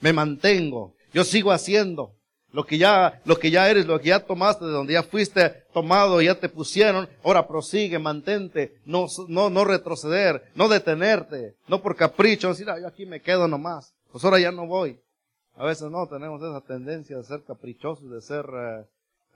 me 0.00 0.12
mantengo, 0.12 0.94
yo 1.12 1.24
sigo 1.24 1.50
haciendo 1.50 2.14
lo 2.52 2.64
que 2.64 2.78
ya, 2.78 3.20
lo 3.24 3.38
que 3.38 3.50
ya 3.50 3.68
eres, 3.68 3.86
lo 3.86 3.98
que 3.98 4.08
ya 4.08 4.20
tomaste, 4.20 4.64
de 4.64 4.70
donde 4.70 4.92
ya 4.92 5.02
fuiste 5.02 5.64
tomado, 5.72 6.20
ya 6.20 6.38
te 6.38 6.48
pusieron, 6.48 7.08
ahora 7.24 7.48
prosigue, 7.48 7.98
mantente, 7.98 8.76
no, 8.84 9.06
no, 9.28 9.50
no 9.50 9.64
retroceder, 9.64 10.44
no 10.54 10.68
detenerte, 10.68 11.56
no 11.66 11.82
por 11.82 11.96
capricho, 11.96 12.48
decir, 12.48 12.68
ah, 12.68 12.78
yo 12.78 12.86
aquí 12.86 13.06
me 13.06 13.20
quedo 13.20 13.48
nomás, 13.48 13.94
pues 14.10 14.24
ahora 14.24 14.38
ya 14.38 14.52
no 14.52 14.66
voy. 14.66 15.00
A 15.56 15.64
veces 15.64 15.90
no, 15.90 16.06
tenemos 16.06 16.42
esa 16.42 16.60
tendencia 16.60 17.16
de 17.16 17.24
ser 17.24 17.42
caprichosos, 17.44 18.10
de 18.10 18.20
ser 18.20 18.46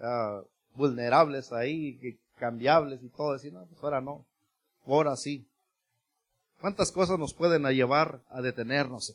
ah, 0.00 0.42
vulnerables 0.74 1.52
ahí, 1.52 1.98
cambiables 2.37 3.03
y 3.03 3.09
todo, 3.09 3.33
decir, 3.33 3.53
no, 3.53 3.64
pues 3.66 3.83
ahora 3.83 4.01
no, 4.01 4.27
ahora 4.87 5.16
sí. 5.16 5.49
¿Cuántas 6.61 6.90
cosas 6.92 7.18
nos 7.18 7.35
pueden 7.35 7.64
llevar 7.64 8.22
a 8.29 8.40
detenernos? 8.40 9.14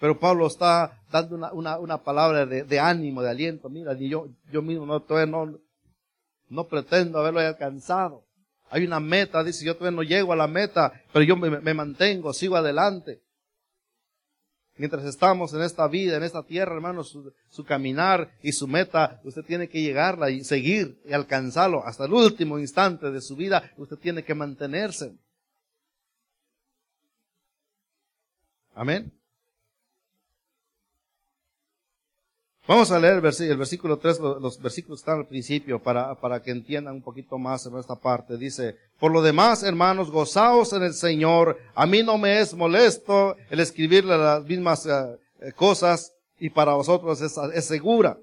Pero 0.00 0.18
Pablo 0.18 0.46
está 0.46 1.02
dando 1.10 1.34
una, 1.34 1.52
una, 1.52 1.78
una 1.78 1.98
palabra 1.98 2.46
de, 2.46 2.80
ánimo, 2.80 3.20
de 3.20 3.30
aliento. 3.30 3.68
Mira, 3.68 3.94
yo, 3.94 4.28
yo 4.50 4.62
mismo 4.62 4.86
no, 4.86 5.00
todavía 5.00 5.30
no, 5.30 5.58
no 6.48 6.68
pretendo 6.68 7.18
haberlo 7.18 7.40
alcanzado. 7.40 8.24
Hay 8.70 8.84
una 8.84 9.00
meta, 9.00 9.42
dice, 9.42 9.64
yo 9.64 9.76
todavía 9.76 9.96
no 9.96 10.02
llego 10.02 10.32
a 10.32 10.36
la 10.36 10.46
meta, 10.46 10.92
pero 11.12 11.24
yo 11.24 11.36
me 11.36 11.74
mantengo, 11.74 12.32
sigo 12.32 12.56
adelante. 12.56 13.22
Mientras 14.78 15.04
estamos 15.04 15.52
en 15.54 15.62
esta 15.62 15.88
vida, 15.88 16.16
en 16.16 16.22
esta 16.22 16.44
tierra, 16.44 16.74
hermano, 16.74 17.02
su, 17.02 17.32
su, 17.50 17.64
caminar 17.64 18.30
y 18.42 18.52
su 18.52 18.68
meta, 18.68 19.20
usted 19.24 19.42
tiene 19.42 19.68
que 19.68 19.82
llegarla 19.82 20.30
y 20.30 20.44
seguir 20.44 21.02
y 21.04 21.12
alcanzarlo 21.12 21.84
hasta 21.84 22.04
el 22.04 22.12
último 22.12 22.58
instante 22.58 23.10
de 23.10 23.20
su 23.20 23.34
vida. 23.34 23.70
Usted 23.76 23.96
tiene 23.96 24.22
que 24.22 24.34
mantenerse. 24.34 25.16
Amén. 28.74 29.17
Vamos 32.68 32.90
a 32.90 32.98
leer 32.98 33.14
el 33.14 33.20
versículo, 33.22 33.52
el 33.52 33.58
versículo 33.58 33.98
3, 33.98 34.20
los, 34.20 34.60
versículos 34.60 35.00
están 35.00 35.20
al 35.20 35.26
principio 35.26 35.82
para, 35.82 36.14
para 36.16 36.42
que 36.42 36.50
entiendan 36.50 36.96
un 36.96 37.02
poquito 37.02 37.38
más 37.38 37.64
en 37.64 37.78
esta 37.78 37.96
parte. 37.96 38.36
Dice, 38.36 38.76
por 39.00 39.10
lo 39.10 39.22
demás, 39.22 39.62
hermanos, 39.62 40.10
gozaos 40.10 40.74
en 40.74 40.82
el 40.82 40.92
Señor. 40.92 41.58
A 41.74 41.86
mí 41.86 42.02
no 42.02 42.18
me 42.18 42.40
es 42.40 42.52
molesto 42.52 43.36
el 43.48 43.60
escribirle 43.60 44.18
las 44.18 44.44
mismas 44.44 44.84
eh, 44.84 45.18
eh, 45.40 45.52
cosas 45.52 46.12
y 46.38 46.50
para 46.50 46.74
vosotros 46.74 47.22
es, 47.22 47.38
es, 47.54 47.64
segura. 47.64 48.18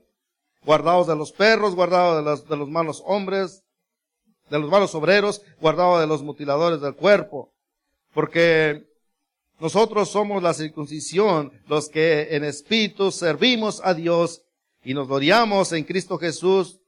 Guardaos 0.64 1.08
de 1.08 1.16
los 1.16 1.32
perros, 1.32 1.74
guardaos 1.74 2.18
de 2.18 2.30
los, 2.30 2.48
de 2.48 2.56
los 2.56 2.70
malos 2.70 3.02
hombres, 3.04 3.64
de 4.52 4.60
los 4.60 4.70
malos 4.70 4.94
obreros, 4.94 5.42
guardaos 5.60 6.02
de 6.02 6.06
los 6.06 6.22
mutiladores 6.22 6.82
del 6.82 6.94
cuerpo. 6.94 7.52
Porque 8.14 8.86
nosotros 9.60 10.10
somos 10.10 10.44
la 10.44 10.54
circuncisión, 10.54 11.52
los 11.68 11.90
que 11.90 12.36
en 12.36 12.44
espíritu 12.44 13.12
servimos 13.12 13.82
a 13.84 13.94
Dios 13.94 14.42
y 14.84 14.94
nos 14.94 15.08
gloriamos 15.08 15.72
en 15.72 15.86
Cristo 15.86 16.18
Jesús, 16.18 16.80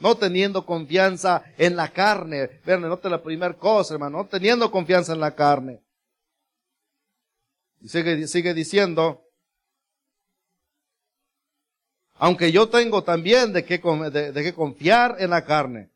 no 0.00 0.16
teniendo 0.16 0.64
confianza 0.64 1.44
en 1.58 1.76
la 1.76 1.88
carne. 1.88 2.60
Vean, 2.64 2.80
note 2.82 3.08
la 3.10 3.22
primera 3.22 3.54
cosa, 3.54 3.94
hermano, 3.94 4.18
no 4.18 4.26
teniendo 4.26 4.70
confianza 4.70 5.12
en 5.12 5.20
la 5.20 5.34
carne. 5.34 5.82
Y 7.80 7.88
sigue, 7.88 8.26
sigue 8.26 8.54
diciendo, 8.54 9.22
aunque 12.14 12.50
yo 12.50 12.68
tengo 12.68 13.04
también 13.04 13.52
de 13.52 13.64
qué, 13.64 13.78
de 13.78 14.42
qué 14.42 14.54
confiar 14.54 15.16
en 15.18 15.30
la 15.30 15.44
carne. 15.44 15.90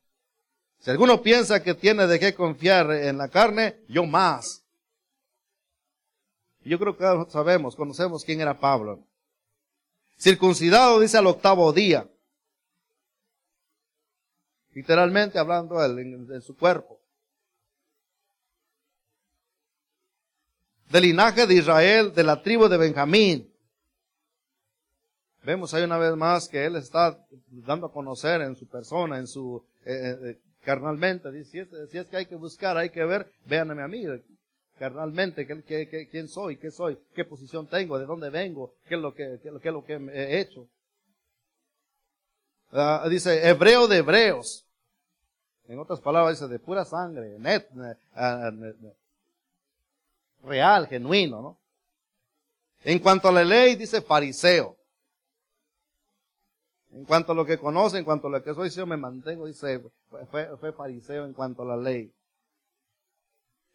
Si 0.80 0.90
alguno 0.90 1.22
piensa 1.22 1.62
que 1.62 1.74
tiene 1.74 2.06
de 2.06 2.20
qué 2.20 2.34
confiar 2.34 2.90
en 2.92 3.18
la 3.18 3.28
carne, 3.28 3.80
yo 3.88 4.04
más. 4.04 4.64
Yo 6.68 6.78
creo 6.78 6.96
que 6.96 7.30
sabemos, 7.30 7.74
conocemos 7.74 8.24
quién 8.24 8.40
era 8.40 8.60
Pablo. 8.60 9.02
Circuncidado 10.18 11.00
dice 11.00 11.16
al 11.16 11.26
octavo 11.26 11.72
día. 11.72 12.06
Literalmente 14.72 15.38
hablando 15.38 15.82
él 15.82 15.98
en, 15.98 16.42
su 16.42 16.56
cuerpo. 16.56 17.00
Del 20.90 21.04
linaje 21.04 21.46
de 21.46 21.54
Israel, 21.54 22.12
de 22.12 22.22
la 22.22 22.42
tribu 22.42 22.68
de 22.68 22.76
Benjamín. 22.76 23.50
Vemos 25.42 25.72
ahí 25.72 25.84
una 25.84 25.98
vez 25.98 26.14
más 26.16 26.48
que 26.48 26.66
él 26.66 26.76
está 26.76 27.18
dando 27.48 27.86
a 27.86 27.92
conocer 27.92 28.42
en 28.42 28.54
su 28.56 28.68
persona, 28.68 29.18
en 29.18 29.26
su 29.26 29.64
eh, 29.86 30.18
eh, 30.22 30.40
carnalmente. 30.60 31.32
Dice, 31.32 31.64
si 31.64 31.90
si 31.90 31.98
es, 31.98 32.06
que 32.06 32.16
hay 32.18 32.26
que 32.26 32.36
buscar, 32.36 32.76
hay 32.76 32.90
que 32.90 33.04
ver, 33.04 33.32
véanme 33.46 33.82
a 33.82 33.88
mí 33.88 34.04
carnalmente, 34.78 35.46
quién 35.46 36.28
soy, 36.28 36.56
qué 36.56 36.70
soy, 36.70 36.98
qué 37.14 37.24
posición 37.24 37.66
tengo, 37.66 37.98
de 37.98 38.06
dónde 38.06 38.30
vengo, 38.30 38.74
qué 38.88 38.94
es 38.94 39.00
lo 39.00 39.14
que, 39.14 39.38
qué, 39.42 39.48
es 39.48 39.72
lo 39.72 39.84
que 39.84 39.94
he 39.94 40.40
hecho. 40.40 40.66
Ah, 42.72 43.06
dice, 43.10 43.48
hebreo 43.48 43.88
de 43.88 43.98
hebreos. 43.98 44.64
En 45.66 45.78
otras 45.78 46.00
palabras, 46.00 46.38
dice, 46.38 46.50
de 46.50 46.58
pura 46.58 46.84
sangre, 46.84 47.36
ah, 48.14 48.50
real, 50.44 50.86
genuino, 50.86 51.42
¿no? 51.42 51.58
En 52.84 53.00
cuanto 53.00 53.28
a 53.28 53.32
la 53.32 53.44
ley, 53.44 53.74
dice 53.74 54.00
fariseo. 54.00 54.76
En 56.92 57.04
cuanto 57.04 57.32
a 57.32 57.34
lo 57.34 57.44
que 57.44 57.58
conoce, 57.58 57.98
en 57.98 58.04
cuanto 58.04 58.28
a 58.28 58.30
lo 58.30 58.42
que 58.42 58.54
soy, 58.54 58.70
yo 58.70 58.86
me 58.86 58.96
mantengo, 58.96 59.46
dice, 59.46 59.82
fue, 60.30 60.56
fue 60.56 60.72
fariseo 60.72 61.26
en 61.26 61.34
cuanto 61.34 61.62
a 61.62 61.66
la 61.66 61.76
ley. 61.76 62.12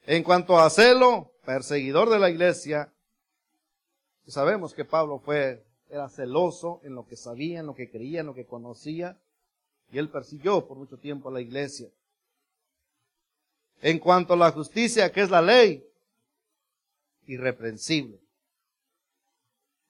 En 0.06 0.24
cuanto 0.24 0.58
a 0.60 0.70
celo, 0.70 1.32
perseguidor 1.46 2.10
de 2.10 2.20
la 2.20 2.30
iglesia, 2.30 2.94
sabemos 4.28 4.74
que 4.74 4.84
Pablo 4.84 5.20
fue, 5.20 5.66
era 5.90 6.10
celoso 6.10 6.82
en 6.84 6.96
lo 6.96 7.06
que 7.06 7.16
sabía, 7.16 7.62
en 7.62 7.68
lo 7.68 7.76
que 7.76 7.90
creía, 7.90 8.20
en 8.22 8.28
lo 8.28 8.34
que 8.34 8.46
conocía, 8.46 9.18
y 9.92 10.00
él 10.00 10.10
persiguió 10.10 10.68
por 10.68 10.78
mucho 10.78 10.98
tiempo 10.98 11.30
a 11.30 11.32
la 11.32 11.42
iglesia. 11.42 11.90
En 13.82 14.00
cuanto 14.00 14.34
a 14.34 14.38
la 14.38 14.52
justicia, 14.52 15.12
que 15.12 15.22
es 15.22 15.30
la 15.30 15.42
ley, 15.42 15.86
irreprensible. 17.28 18.20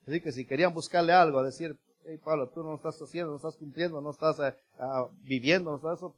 Así 0.06 0.22
que 0.22 0.32
si 0.32 0.46
querían 0.46 0.74
buscarle 0.74 1.14
algo, 1.14 1.40
a 1.40 1.44
decir, 1.44 1.76
hey 2.06 2.20
Pablo, 2.24 2.50
tú 2.50 2.64
no 2.64 2.76
estás 2.76 3.02
haciendo, 3.02 3.32
no 3.32 3.38
estás 3.38 3.56
cumpliendo, 3.56 4.02
no 4.02 4.12
estás 4.12 4.40
eh, 4.40 4.56
ah, 4.78 5.08
viviendo, 5.22 5.72
no 5.72 5.78
estás 5.78 6.12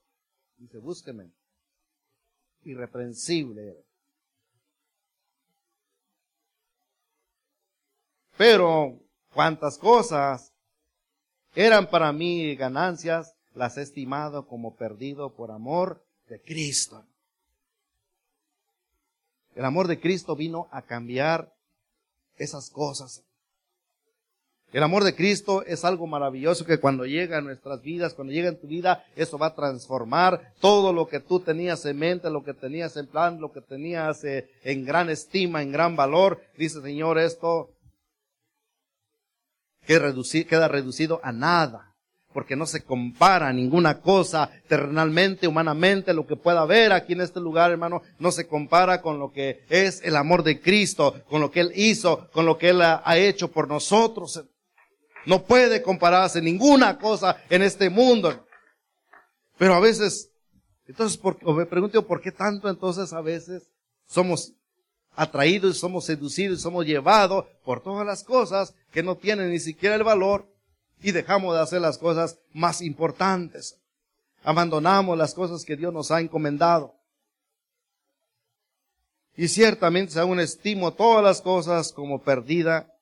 dice, 0.57 0.79
búsqueme. 0.79 1.31
Irreprensible 2.65 3.85
Pero, 8.37 8.99
¿cuántas 9.33 9.77
cosas 9.77 10.53
eran 11.55 11.89
para 11.89 12.11
mí 12.11 12.53
ganancias, 12.55 13.33
las 13.53 13.77
he 13.77 13.81
estimado 13.81 14.45
como 14.45 14.75
perdido 14.75 15.33
por 15.33 15.51
amor 15.51 16.05
de 16.27 16.41
Cristo. 16.41 17.05
El 19.55 19.63
amor 19.63 19.87
de 19.87 20.01
Cristo 20.01 20.35
vino 20.35 20.67
a 20.71 20.81
cambiar 20.81 21.55
esas 22.35 22.69
cosas. 22.69 23.23
El 24.71 24.83
amor 24.83 25.03
de 25.03 25.15
Cristo 25.15 25.63
es 25.63 25.85
algo 25.85 26.05
maravilloso 26.05 26.65
que 26.65 26.79
cuando 26.79 27.05
llega 27.05 27.37
a 27.37 27.41
nuestras 27.41 27.81
vidas, 27.81 28.13
cuando 28.13 28.33
llega 28.33 28.49
en 28.49 28.59
tu 28.59 28.67
vida, 28.67 29.05
eso 29.15 29.37
va 29.37 29.47
a 29.47 29.55
transformar 29.55 30.53
todo 30.59 30.91
lo 30.91 31.07
que 31.07 31.19
tú 31.19 31.39
tenías 31.39 31.85
en 31.85 31.97
mente, 31.97 32.29
lo 32.29 32.43
que 32.43 32.53
tenías 32.53 32.97
en 32.97 33.07
plan, 33.07 33.39
lo 33.39 33.53
que 33.53 33.61
tenías 33.61 34.23
eh, 34.25 34.49
en 34.63 34.83
gran 34.83 35.09
estima, 35.09 35.61
en 35.61 35.71
gran 35.71 35.95
valor. 35.95 36.41
Dice 36.57 36.81
Señor, 36.81 37.17
esto 37.19 37.69
queda 39.85 40.67
reducido 40.67 41.21
a 41.23 41.31
nada 41.31 41.95
porque 42.35 42.57
no 42.57 42.65
se 42.65 42.83
compara 42.83 43.53
ninguna 43.53 44.01
cosa 44.01 44.51
terrenalmente, 44.67 45.47
humanamente, 45.47 46.13
lo 46.13 46.27
que 46.27 46.35
pueda 46.35 46.63
haber 46.63 46.91
aquí 46.91 47.13
en 47.13 47.21
este 47.21 47.39
lugar, 47.39 47.71
hermano, 47.71 48.01
no 48.19 48.29
se 48.29 48.45
compara 48.45 49.01
con 49.01 49.19
lo 49.19 49.31
que 49.31 49.63
es 49.69 50.01
el 50.03 50.17
amor 50.17 50.43
de 50.43 50.59
Cristo, 50.59 51.15
con 51.29 51.39
lo 51.39 51.49
que 51.49 51.61
Él 51.61 51.71
hizo, 51.75 52.27
con 52.33 52.45
lo 52.45 52.57
que 52.57 52.71
Él 52.71 52.81
ha, 52.81 53.17
hecho 53.17 53.49
por 53.51 53.69
nosotros. 53.69 54.43
No 55.25 55.43
puede 55.43 55.81
compararse 55.81 56.41
ninguna 56.41 56.97
cosa 56.97 57.37
en 57.49 57.61
este 57.61 57.89
mundo. 57.89 58.45
Pero 59.57 59.73
a 59.73 59.79
veces, 59.79 60.29
entonces, 60.87 61.17
por, 61.17 61.41
me 61.55 61.65
pregunto, 61.65 62.05
¿por 62.05 62.21
qué 62.21 62.31
tanto 62.31 62.69
entonces 62.69 63.11
a 63.13 63.21
veces 63.21 63.71
somos 64.05 64.53
atraídos, 65.15 65.77
somos 65.77 66.05
seducidos, 66.05 66.61
somos 66.61 66.85
llevados 66.85 67.45
por 67.63 67.81
todas 67.81 68.05
las 68.05 68.23
cosas 68.23 68.75
que 68.91 69.01
no 69.01 69.15
tienen 69.15 69.51
ni 69.51 69.59
siquiera 69.59 69.95
el 69.95 70.03
valor 70.03 70.45
y 71.01 71.11
dejamos 71.11 71.55
de 71.55 71.61
hacer 71.61 71.81
las 71.81 71.97
cosas 71.97 72.37
más 72.53 72.81
importantes. 72.81 73.77
Abandonamos 74.43 75.17
las 75.17 75.33
cosas 75.33 75.63
que 75.63 75.75
Dios 75.75 75.93
nos 75.93 76.11
ha 76.11 76.21
encomendado. 76.21 76.93
Y 79.37 79.47
ciertamente 79.47 80.19
aún 80.19 80.39
estimo 80.39 80.93
todas 80.93 81.23
las 81.23 81.41
cosas 81.41 81.91
como 81.91 82.21
perdida 82.21 82.94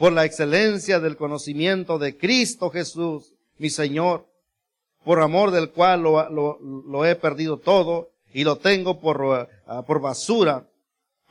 por 0.00 0.14
la 0.14 0.24
excelencia 0.24 0.98
del 0.98 1.18
conocimiento 1.18 1.98
de 1.98 2.16
Cristo 2.16 2.70
Jesús, 2.70 3.34
mi 3.58 3.68
Señor, 3.68 4.26
por 5.04 5.20
amor 5.20 5.50
del 5.50 5.72
cual 5.72 6.00
lo, 6.00 7.04
he 7.04 7.14
perdido 7.16 7.58
todo 7.58 8.10
y 8.32 8.44
lo 8.44 8.56
tengo 8.56 8.98
por, 8.98 9.50
ah, 9.66 9.84
por 9.84 10.00
basura 10.00 10.66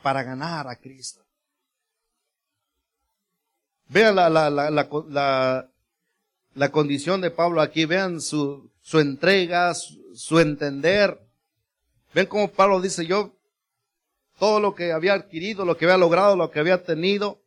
para 0.02 0.22
ganar 0.22 0.68
a 0.68 0.76
Cristo. 0.76 1.20
Vean 3.88 4.14
la, 4.14 4.30
la, 4.30 4.48
la, 4.48 5.68
la 6.54 6.70
condición 6.70 7.20
de 7.20 7.32
Pablo 7.32 7.60
aquí, 7.60 7.86
vean 7.86 8.20
su, 8.20 8.70
su 8.80 9.00
entrega, 9.00 9.74
su, 9.74 10.38
entender. 10.38 11.18
Ven 12.14 12.26
cómo 12.26 12.46
Pablo 12.46 12.80
dice, 12.80 13.04
yo, 13.04 13.32
todo 14.38 14.60
lo 14.60 14.76
que 14.76 14.92
había 14.92 15.14
adquirido, 15.14 15.64
lo 15.64 15.76
que 15.76 15.86
había 15.86 15.98
logrado, 15.98 16.36
lo 16.36 16.52
que 16.52 16.60
había 16.60 16.84
tenido, 16.84 17.40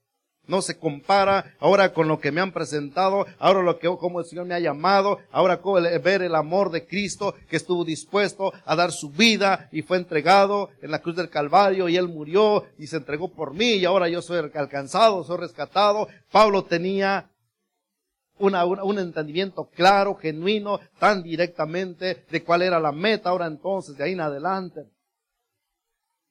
no 0.48 0.62
se 0.62 0.78
compara 0.78 1.56
ahora 1.60 1.94
con 1.94 2.08
lo 2.08 2.20
que 2.20 2.32
me 2.32 2.42
han 2.42 2.52
presentado, 2.52 3.26
ahora 3.40 3.62
lo 3.62 3.80
que, 3.80 3.88
como 3.88 4.20
el 4.20 4.26
Señor 4.26 4.46
me 4.46 4.56
ha 4.56 4.60
llamado, 4.60 5.20
ahora 5.32 5.60
ver 6.04 6.22
el 6.22 6.36
amor 6.36 6.72
de 6.72 6.86
Cristo 6.86 7.36
que 7.50 7.58
estuvo 7.58 7.86
dispuesto 7.86 8.52
a 8.66 8.76
dar 8.76 8.92
su 8.92 9.10
vida 9.10 9.70
y 9.72 9.82
fue 9.82 9.98
entregado 9.98 10.70
en 10.82 10.92
la 10.92 11.00
cruz 11.00 11.16
del 11.16 11.30
Calvario 11.30 11.88
y 11.88 11.98
Él 11.98 12.08
murió 12.08 12.66
y 12.78 12.88
se 12.88 12.98
entregó 12.98 13.30
por 13.30 13.54
mí 13.54 13.74
y 13.74 13.86
ahora 13.86 14.10
yo 14.10 14.22
soy 14.22 14.38
alcanzado, 14.54 15.24
soy 15.24 15.38
rescatado. 15.38 16.08
Pablo 16.32 16.64
tenía 16.64 17.30
un 18.40 19.00
entendimiento 19.00 19.70
claro, 19.74 20.16
genuino, 20.16 20.80
tan 21.00 21.24
directamente 21.24 22.26
de 22.30 22.44
cuál 22.44 22.64
era 22.64 22.80
la 22.80 22.92
meta 22.92 23.30
ahora 23.30 23.46
entonces, 23.46 23.96
de 23.96 24.04
ahí 24.04 24.14
en 24.14 24.22
adelante. 24.22 24.93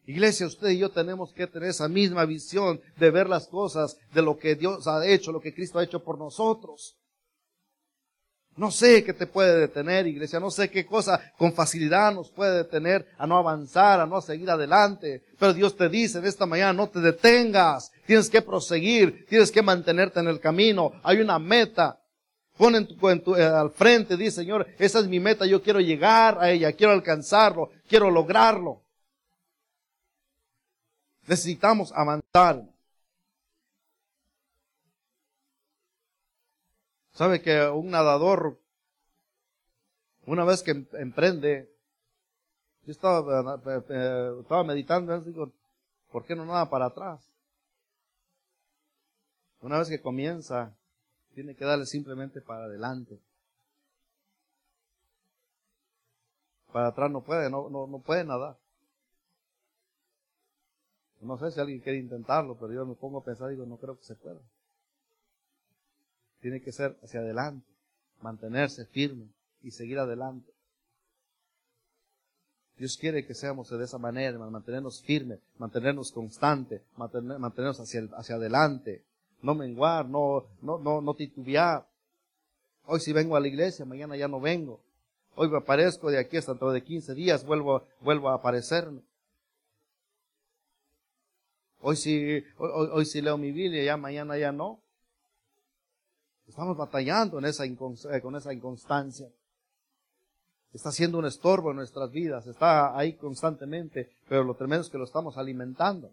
Iglesia, 0.05 0.47
usted 0.47 0.71
y 0.71 0.79
yo 0.79 0.91
tenemos 0.91 1.33
que 1.33 1.47
tener 1.47 1.69
esa 1.69 1.89
misma 1.89 2.25
visión 2.25 2.81
de 2.97 3.11
ver 3.11 3.29
las 3.29 3.47
cosas, 3.47 3.97
de 4.13 4.23
lo 4.23 4.37
que 4.37 4.57
Dios 4.57 4.87
ha 4.89 5.07
hecho, 5.07 5.31
lo 5.31 5.41
que 5.41 5.55
Cristo 5.55 5.79
ha 5.79 5.85
hecho 5.85 6.03
por 6.03 6.19
nosotros. 6.19 6.97
No 8.57 8.71
sé 8.71 9.03
qué 9.03 9.15
te 9.15 9.27
puede 9.27 9.59
detener, 9.61 10.07
iglesia, 10.07 10.39
no 10.39 10.51
sé 10.51 10.69
qué 10.69 10.85
cosa 10.85 11.33
con 11.39 11.55
facilidad 11.55 12.13
nos 12.13 12.31
puede 12.31 12.59
detener 12.59 13.07
a 13.17 13.27
no 13.27 13.39
avanzar, 13.39 13.99
a 14.01 14.07
no 14.07 14.21
seguir 14.21 14.51
adelante. 14.51 15.23
Pero 15.39 15.55
Dios 15.55 15.75
te 15.75 15.89
dice 15.89 16.19
en 16.19 16.27
esta 16.27 16.45
mañana, 16.45 16.75
no 16.75 16.89
te 16.89 17.01
detengas, 17.01 17.91
tienes 18.07 18.29
que 18.29 18.43
proseguir, 18.43 19.25
tienes 19.27 19.51
que 19.51 19.63
mantenerte 19.63 20.21
en 20.21 20.29
el 20.29 20.39
camino, 20.39 20.93
hay 21.03 21.21
una 21.21 21.39
meta. 21.39 21.99
Pon 22.59 22.77
en 22.77 22.87
tu, 22.87 23.35
eh, 23.37 23.43
al 23.43 23.71
frente, 23.71 24.19
dice 24.19 24.43
Señor, 24.43 24.67
esa 24.79 24.99
es 24.99 25.07
mi 25.07 25.19
meta, 25.19 25.47
yo 25.47 25.63
quiero 25.63 25.81
llegar 25.81 26.37
a 26.39 26.51
ella, 26.51 26.73
quiero 26.73 26.93
alcanzarlo, 26.93 27.71
quiero 27.89 28.11
lograrlo. 28.11 28.82
Necesitamos 31.27 31.93
avanzar. 31.93 32.65
Sabe 37.13 37.41
que 37.43 37.69
un 37.69 37.91
nadador, 37.91 38.59
una 40.27 40.45
vez 40.45 40.63
que 40.63 40.73
em, 40.73 40.87
emprende, 40.95 41.71
yo 42.85 42.93
estaba, 42.93 43.61
eh, 43.67 43.83
eh, 43.89 44.65
meditando, 44.65 45.21
digo, 45.21 45.53
¿por 46.11 46.25
qué 46.25 46.35
no 46.35 46.45
nada 46.45 46.69
para 46.69 46.87
atrás? 46.87 47.21
Una 49.61 49.79
vez 49.79 49.89
que 49.89 50.01
comienza, 50.01 50.75
tiene 51.35 51.55
que 51.55 51.65
darle 51.65 51.87
simplemente 51.87 52.41
para 52.41 52.65
adelante. 52.65 53.21
Para 56.73 56.89
atrás 56.89 57.11
no 57.11 57.23
puede, 57.23 57.49
no, 57.51 57.69
no, 57.69 57.87
no 57.87 57.99
puede 58.01 58.25
nadar. 58.25 58.57
No 61.23 61.39
sé 61.39 61.53
si 61.53 61.61
alguien 61.61 61.79
quiere 61.81 61.99
intentarlo, 61.99 62.57
pero 62.59 62.73
yo 62.73 62.85
me 62.85 62.95
pongo 62.95 63.19
a 63.19 63.25
pensar 63.25 63.49
y 63.49 63.55
digo, 63.55 63.65
no 63.65 63.77
creo 63.77 63.97
que 63.97 64.05
se 64.05 64.17
pueda. 64.17 64.41
Tiene 66.41 66.61
que 66.61 66.73
ser 66.73 66.99
hacia 67.03 67.21
adelante, 67.21 67.67
mantenerse 68.21 68.85
firme 68.87 69.29
y 69.63 69.71
seguir 69.71 70.01
adelante. 70.01 70.53
Dios 72.77 72.97
quiere 72.97 73.25
que 73.25 73.35
seamos 73.35 73.71
de 73.71 73.85
esa 73.85 73.99
manera, 73.99 74.37
mantenernos 74.39 75.01
firmes, 75.03 75.39
mantenernos 75.59 76.11
constantes, 76.11 76.83
mantenernos 76.97 77.79
hacia, 77.79 78.09
hacia 78.17 78.35
adelante, 78.35 79.05
no 79.43 79.55
menguar, 79.55 80.09
no, 80.09 80.47
no, 80.61 80.79
no, 80.79 81.01
no 81.01 81.15
titubear. 81.15 81.87
Hoy 82.87 82.99
si 82.99 83.13
vengo 83.13 83.37
a 83.37 83.41
la 83.41 83.47
iglesia, 83.47 83.85
mañana 83.85 84.17
ya 84.17 84.27
no 84.27 84.41
vengo. 84.41 84.81
Hoy 85.37 85.49
me 85.49 85.59
aparezco 85.59 86.11
de 86.11 86.19
aquí 86.19 86.37
hasta 86.37 86.53
dentro 86.53 86.73
de 86.73 86.83
15 86.83 87.15
días, 87.15 87.45
vuelvo, 87.45 87.85
vuelvo 88.01 88.31
a 88.31 88.35
aparecerme. 88.35 89.03
Hoy 91.85 91.97
si 91.97 92.45
hoy, 92.59 92.89
hoy 92.93 93.21
leo 93.21 93.37
mi 93.37 93.51
Biblia, 93.51 93.83
ya 93.83 93.97
mañana 93.97 94.39
ya 94.39 94.53
no. 94.53 94.81
Estamos 96.47 96.77
batallando 96.77 97.39
en 97.39 97.45
esa 97.45 97.65
eh, 97.65 98.21
con 98.23 98.37
esa 98.37 98.53
inconstancia. 98.53 99.29
Está 100.73 100.93
siendo 100.93 101.19
un 101.19 101.27
estorbo 101.27 101.71
en 101.71 101.77
nuestras 101.77 102.11
vidas, 102.11 102.47
está 102.47 102.97
ahí 102.97 103.15
constantemente, 103.15 104.11
pero 104.29 104.45
lo 104.45 104.55
tremendo 104.55 104.83
es 104.83 104.91
que 104.91 104.97
lo 104.97 105.05
estamos 105.05 105.37
alimentando. 105.37 106.13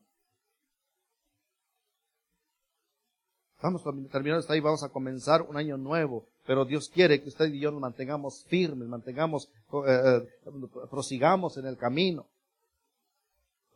Vamos 3.62 3.84
terminando 4.12 4.40
esta 4.40 4.54
ahí, 4.54 4.62
vamos 4.62 4.84
a 4.84 4.90
comenzar 4.90 5.44
un 5.44 5.56
año 5.56 5.78
nuevo, 5.78 6.26
pero 6.48 6.66
Dios 6.66 6.90
quiere 6.90 7.22
que 7.22 7.30
usted 7.30 7.54
y 7.54 7.60
yo 7.60 7.72
nos 7.72 7.82
mantengamos 7.82 8.44
firmes, 8.46 8.88
mantengamos, 8.88 9.50
eh, 9.86 10.26
eh, 10.26 10.50
prosigamos 10.90 11.58
en 11.58 11.68
el 11.68 11.78
camino. 11.78 12.26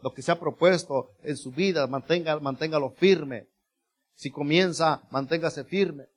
Lo 0.03 0.13
que 0.13 0.21
se 0.21 0.33
ha 0.33 0.39
propuesto 0.39 1.11
en 1.23 1.37
su 1.37 1.51
vida, 1.51 1.87
mantenga, 1.87 2.37
manténgalo 2.37 2.89
firme. 2.89 3.47
Si 4.15 4.29
comienza, 4.31 5.01
manténgase 5.11 5.63
firme. 5.63 6.09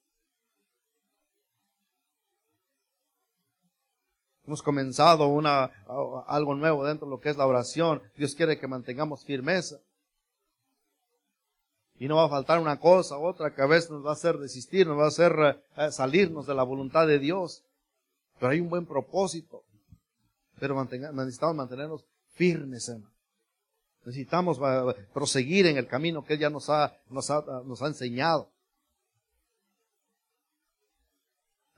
Hemos 4.45 4.61
comenzado 4.61 5.29
una, 5.29 5.67
algo 6.27 6.57
nuevo 6.57 6.85
dentro 6.85 7.07
de 7.07 7.13
lo 7.13 7.21
que 7.21 7.29
es 7.29 7.37
la 7.37 7.47
oración. 7.47 8.03
Dios 8.17 8.35
quiere 8.35 8.59
que 8.59 8.67
mantengamos 8.67 9.25
firmeza. 9.25 9.77
Y 11.95 12.09
no 12.09 12.17
va 12.17 12.25
a 12.25 12.29
faltar 12.29 12.59
una 12.59 12.81
cosa, 12.81 13.19
otra 13.19 13.55
que 13.55 13.63
a 13.63 13.67
veces 13.67 13.93
nos 13.93 14.05
va 14.05 14.11
a 14.11 14.15
hacer 14.15 14.37
desistir, 14.39 14.89
nos 14.89 14.99
va 14.99 15.05
a 15.05 15.09
hacer 15.09 15.63
eh, 15.77 15.93
salirnos 15.93 16.45
de 16.49 16.55
la 16.55 16.65
voluntad 16.65 17.07
de 17.07 17.21
Dios. 17.21 17.63
Pero 18.41 18.51
hay 18.51 18.59
un 18.59 18.69
buen 18.69 18.85
propósito. 18.85 19.63
Pero 20.59 20.75
necesitamos 20.85 21.55
mantenernos 21.55 22.05
firmes, 22.35 22.89
hermano. 22.89 23.16
Necesitamos 24.07 24.61
proseguir 25.13 25.67
en 25.67 25.79
el 25.79 25.89
camino 25.89 26.25
que 26.25 26.35
Él 26.35 26.39
ya 26.39 26.49
nos 26.49 26.71
ha, 26.71 26.97
nos 27.11 27.29
ha, 27.29 27.43
nos 27.65 27.83
ha 27.83 27.89
enseñado. 27.89 28.49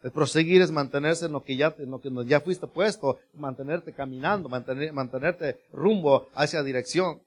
El 0.03 0.13
proseguir 0.13 0.61
es 0.61 0.71
mantenerse 0.71 1.25
en 1.25 1.33
lo 1.33 1.43
que 1.43 1.57
ya, 1.57 1.75
en 1.79 1.91
lo 1.91 2.03
que 2.03 2.11
ya 2.27 2.41
fuiste 2.41 2.67
puesto, 2.67 3.19
mantenerte 3.33 3.95
caminando, 3.95 4.51
mantener, 4.51 4.93
mantenerte 4.93 5.59
rumbo 5.73 6.29
hacia 6.35 6.63
dirección. 6.63 7.23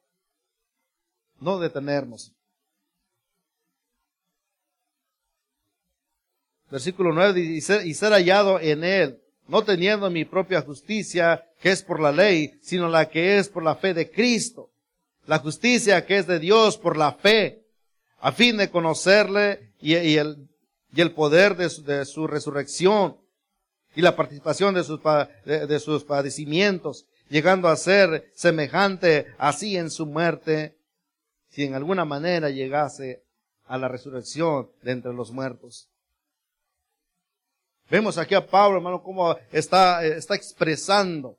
No 1.39 1.57
detenernos. 1.57 2.31
Versículo 6.69 7.11
9 7.11 7.33
dice, 7.33 7.87
y 7.87 7.95
ser 7.95 8.13
hallado 8.13 8.59
en 8.59 8.83
él, 8.83 9.19
no 9.47 9.63
teniendo 9.63 10.11
mi 10.11 10.25
propia 10.25 10.61
justicia, 10.61 11.43
que 11.59 11.71
es 11.71 11.81
por 11.81 11.99
la 11.99 12.11
ley, 12.11 12.53
sino 12.61 12.87
la 12.87 13.09
que 13.09 13.39
es 13.39 13.49
por 13.49 13.63
la 13.63 13.75
fe 13.75 13.95
de 13.95 14.09
Cristo. 14.11 14.70
La 15.27 15.39
justicia 15.39 16.05
que 16.05 16.17
es 16.17 16.27
de 16.27 16.39
Dios 16.39 16.77
por 16.77 16.97
la 16.97 17.13
fe, 17.13 17.63
a 18.19 18.31
fin 18.31 18.57
de 18.57 18.69
conocerle 18.69 19.73
y, 19.79 19.93
el, 19.93 20.49
y 20.93 21.01
el 21.01 21.11
poder 21.11 21.55
de 21.55 22.05
su, 22.05 22.27
resurrección 22.27 23.17
y 23.95 24.01
la 24.01 24.15
participación 24.15 24.73
de 24.73 24.83
sus, 24.83 24.99
de 25.45 25.79
sus 25.79 26.03
padecimientos, 26.03 27.05
llegando 27.29 27.67
a 27.67 27.75
ser 27.75 28.31
semejante 28.35 29.27
así 29.37 29.77
en 29.77 29.89
su 29.89 30.05
muerte, 30.05 30.77
si 31.49 31.63
en 31.63 31.75
alguna 31.75 32.05
manera 32.05 32.49
llegase 32.49 33.23
a 33.65 33.77
la 33.77 33.87
resurrección 33.87 34.69
de 34.81 34.91
entre 34.91 35.13
los 35.13 35.31
muertos. 35.31 35.87
Vemos 37.89 38.17
aquí 38.17 38.35
a 38.35 38.45
Pablo, 38.45 38.77
hermano, 38.77 39.03
cómo 39.03 39.35
está, 39.51 40.05
está 40.05 40.35
expresando 40.35 41.37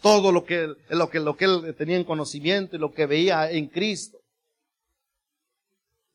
todo 0.00 0.32
lo 0.32 0.44
que, 0.44 0.74
lo 0.88 1.10
que, 1.10 1.20
lo 1.20 1.36
que 1.36 1.44
él 1.44 1.74
tenía 1.76 1.96
en 1.96 2.04
conocimiento 2.04 2.76
y 2.76 2.78
lo 2.78 2.92
que 2.92 3.06
veía 3.06 3.50
en 3.50 3.66
Cristo. 3.66 4.18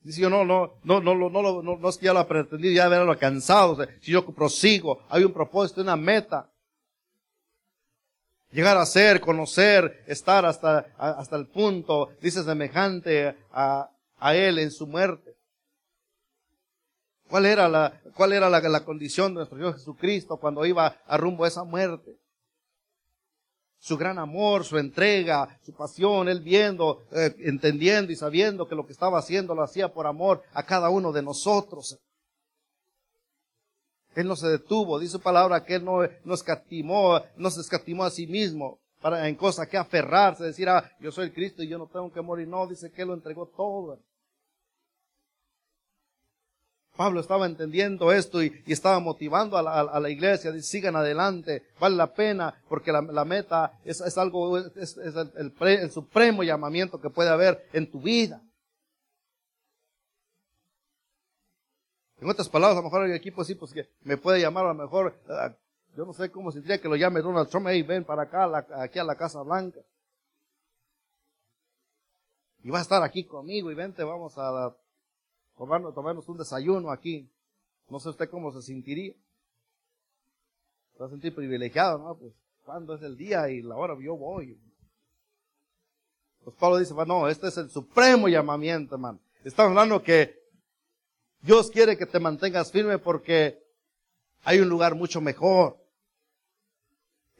Dice 0.02 0.22
yo, 0.22 0.30
no, 0.30 0.46
no, 0.46 0.76
no, 0.84 1.02
no, 1.02 1.16
no, 1.16 1.30
no, 1.30 1.78
no, 1.78 1.90
es 1.90 1.98
que 1.98 2.06
ya 2.06 2.14
lo 2.14 2.28
pretendí, 2.28 2.74
ya 2.74 2.86
haberlo 2.86 3.12
alcanzado. 3.12 3.78
si 4.02 4.12
yo 4.12 4.24
prosigo, 4.26 5.02
hay 5.10 5.24
un 5.24 5.34
propósito, 5.34 5.82
una 5.82 5.96
meta. 5.96 6.50
Llegar 8.52 8.78
a 8.78 8.86
ser, 8.86 9.20
conocer, 9.20 10.04
estar 10.08 10.46
hasta, 10.46 10.86
hasta 10.98 11.36
el 11.36 11.48
punto, 11.48 12.12
dice, 12.22 12.44
semejante 12.44 13.36
a, 13.52 13.90
a 14.20 14.36
Él 14.36 14.60
en 14.60 14.72
su 14.72 14.86
muerte. 14.86 15.36
¿Cuál 17.28 17.48
era 17.48 17.68
la, 17.68 18.00
cuál 18.14 18.34
era 18.34 18.50
la, 18.50 18.62
la 18.62 18.86
condición 18.86 19.34
de 19.34 19.40
nuestro 19.40 19.58
Dios 19.58 19.74
Jesucristo 19.74 20.38
cuando 20.38 20.66
iba 20.66 20.96
a 21.08 21.18
rumbo 21.18 21.44
a 21.44 21.48
esa 21.48 21.64
muerte? 21.64 22.16
Su 23.86 23.98
gran 23.98 24.18
amor, 24.18 24.66
su 24.66 24.80
entrega, 24.80 25.60
su 25.62 25.72
pasión, 25.72 26.28
él 26.28 26.42
viendo, 26.42 27.04
eh, 27.12 27.36
entendiendo 27.38 28.12
y 28.12 28.16
sabiendo 28.16 28.68
que 28.68 28.74
lo 28.74 28.84
que 28.84 28.94
estaba 28.94 29.20
haciendo 29.20 29.54
lo 29.54 29.62
hacía 29.62 29.94
por 29.94 30.08
amor 30.08 30.42
a 30.56 30.64
cada 30.64 30.90
uno 30.90 31.12
de 31.12 31.22
nosotros. 31.22 32.00
Él 34.16 34.28
no 34.28 34.36
se 34.36 34.48
detuvo, 34.48 34.98
dice 34.98 35.12
su 35.12 35.20
palabra 35.20 35.64
que 35.64 35.76
él 35.76 35.86
no, 35.86 36.00
no 36.24 36.34
escatimó, 36.34 37.22
no 37.38 37.52
se 37.52 37.62
escatimó 37.62 38.06
a 38.06 38.10
sí 38.10 38.26
mismo 38.26 38.80
para 39.02 39.30
en 39.30 39.36
cosas 39.36 39.68
que 39.68 39.78
aferrarse, 39.78 40.46
decir, 40.46 40.68
ah, 40.68 40.92
yo 41.00 41.12
soy 41.12 41.26
el 41.26 41.34
Cristo 41.34 41.62
y 41.62 41.68
yo 41.68 41.78
no 41.78 41.86
tengo 41.86 42.12
que 42.12 42.22
morir. 42.22 42.48
No, 42.48 42.66
dice 42.66 42.92
que 42.92 43.04
él 43.04 43.10
lo 43.10 43.14
entregó 43.14 43.46
todo. 43.46 44.00
Pablo 46.96 47.20
estaba 47.20 47.46
entendiendo 47.46 48.12
esto 48.12 48.42
y, 48.42 48.64
estaba 48.68 49.00
motivando 49.00 49.58
a 49.58 50.00
la, 50.00 50.10
iglesia, 50.10 50.52
dice, 50.52 50.68
sigan 50.68 50.96
adelante, 50.96 51.64
vale 51.80 51.96
la 51.96 52.14
pena, 52.14 52.62
porque 52.70 52.92
la, 52.92 53.26
meta 53.26 53.80
es, 53.84 54.18
algo, 54.18 54.58
es, 54.58 54.98
el, 54.98 55.92
supremo 55.92 56.44
llamamiento 56.44 57.00
que 57.00 57.10
puede 57.10 57.30
haber 57.30 57.68
en 57.74 57.90
tu 57.90 58.00
vida. 58.02 58.42
En 62.22 62.30
otras 62.30 62.50
palabras, 62.50 62.78
a 62.78 62.82
lo 62.82 62.86
mejor 62.86 63.04
hay 63.04 63.12
equipo 63.12 63.42
así, 63.42 63.56
pues 63.56 63.74
que 63.74 63.90
me 64.04 64.18
puede 64.18 64.40
llamar 64.40 64.66
a 64.66 64.70
lo 64.70 64.76
mejor, 64.76 65.16
ah, 65.30 65.54
yo 65.96 66.06
no 66.06 66.14
sé 66.14 66.32
cómo 66.32 66.52
sentiría 66.52 66.82
que 66.82 66.88
lo 66.88 66.96
llame 66.96 67.22
Donald 67.22 67.50
Trump, 67.50 67.68
hey, 67.70 67.84
ven 67.84 68.04
para 68.04 68.24
acá, 68.24 68.66
aquí 68.82 69.00
a 69.00 69.04
la 69.04 69.16
Casa 69.16 69.42
Blanca. 69.42 69.82
Y 72.64 72.70
va 72.70 72.80
a 72.80 72.82
estar 72.82 73.04
aquí 73.04 73.26
conmigo 73.26 73.70
y 73.70 73.76
vente, 73.76 74.04
vamos 74.04 74.38
a 74.38 74.76
tomarnos, 75.58 76.28
un 76.28 76.38
desayuno 76.38 76.92
aquí. 76.92 77.30
No 77.90 78.00
sé 78.00 78.10
usted 78.10 78.30
cómo 78.30 78.52
se 78.52 78.62
sentiría. 78.62 79.14
Se 80.94 81.00
va 81.00 81.08
a 81.08 81.10
sentir 81.10 81.34
privilegiado, 81.36 82.00
¿no? 82.00 82.16
Pues, 82.16 82.34
¿cuándo 82.64 82.96
es 82.96 83.02
el 83.02 83.18
día 83.18 83.50
y 83.50 83.62
la 83.62 83.76
hora? 83.76 83.96
Yo 84.00 84.16
voy. 84.16 84.58
Pues 86.44 86.56
Pablo 86.58 86.78
dice, 86.78 86.94
bueno, 86.94 87.22
no, 87.22 87.28
este 87.28 87.48
es 87.48 87.58
el 87.58 87.70
supremo 87.70 88.28
llamamiento, 88.28 88.96
hermano. 88.96 89.20
Estamos 89.44 89.72
hablando 89.72 90.02
que 90.02 90.44
Dios 91.42 91.70
quiere 91.70 91.98
que 91.98 92.06
te 92.06 92.20
mantengas 92.20 92.72
firme 92.72 92.98
porque 92.98 93.64
hay 94.44 94.60
un 94.60 94.70
lugar 94.70 94.96
mucho 94.96 95.22
mejor 95.22 95.78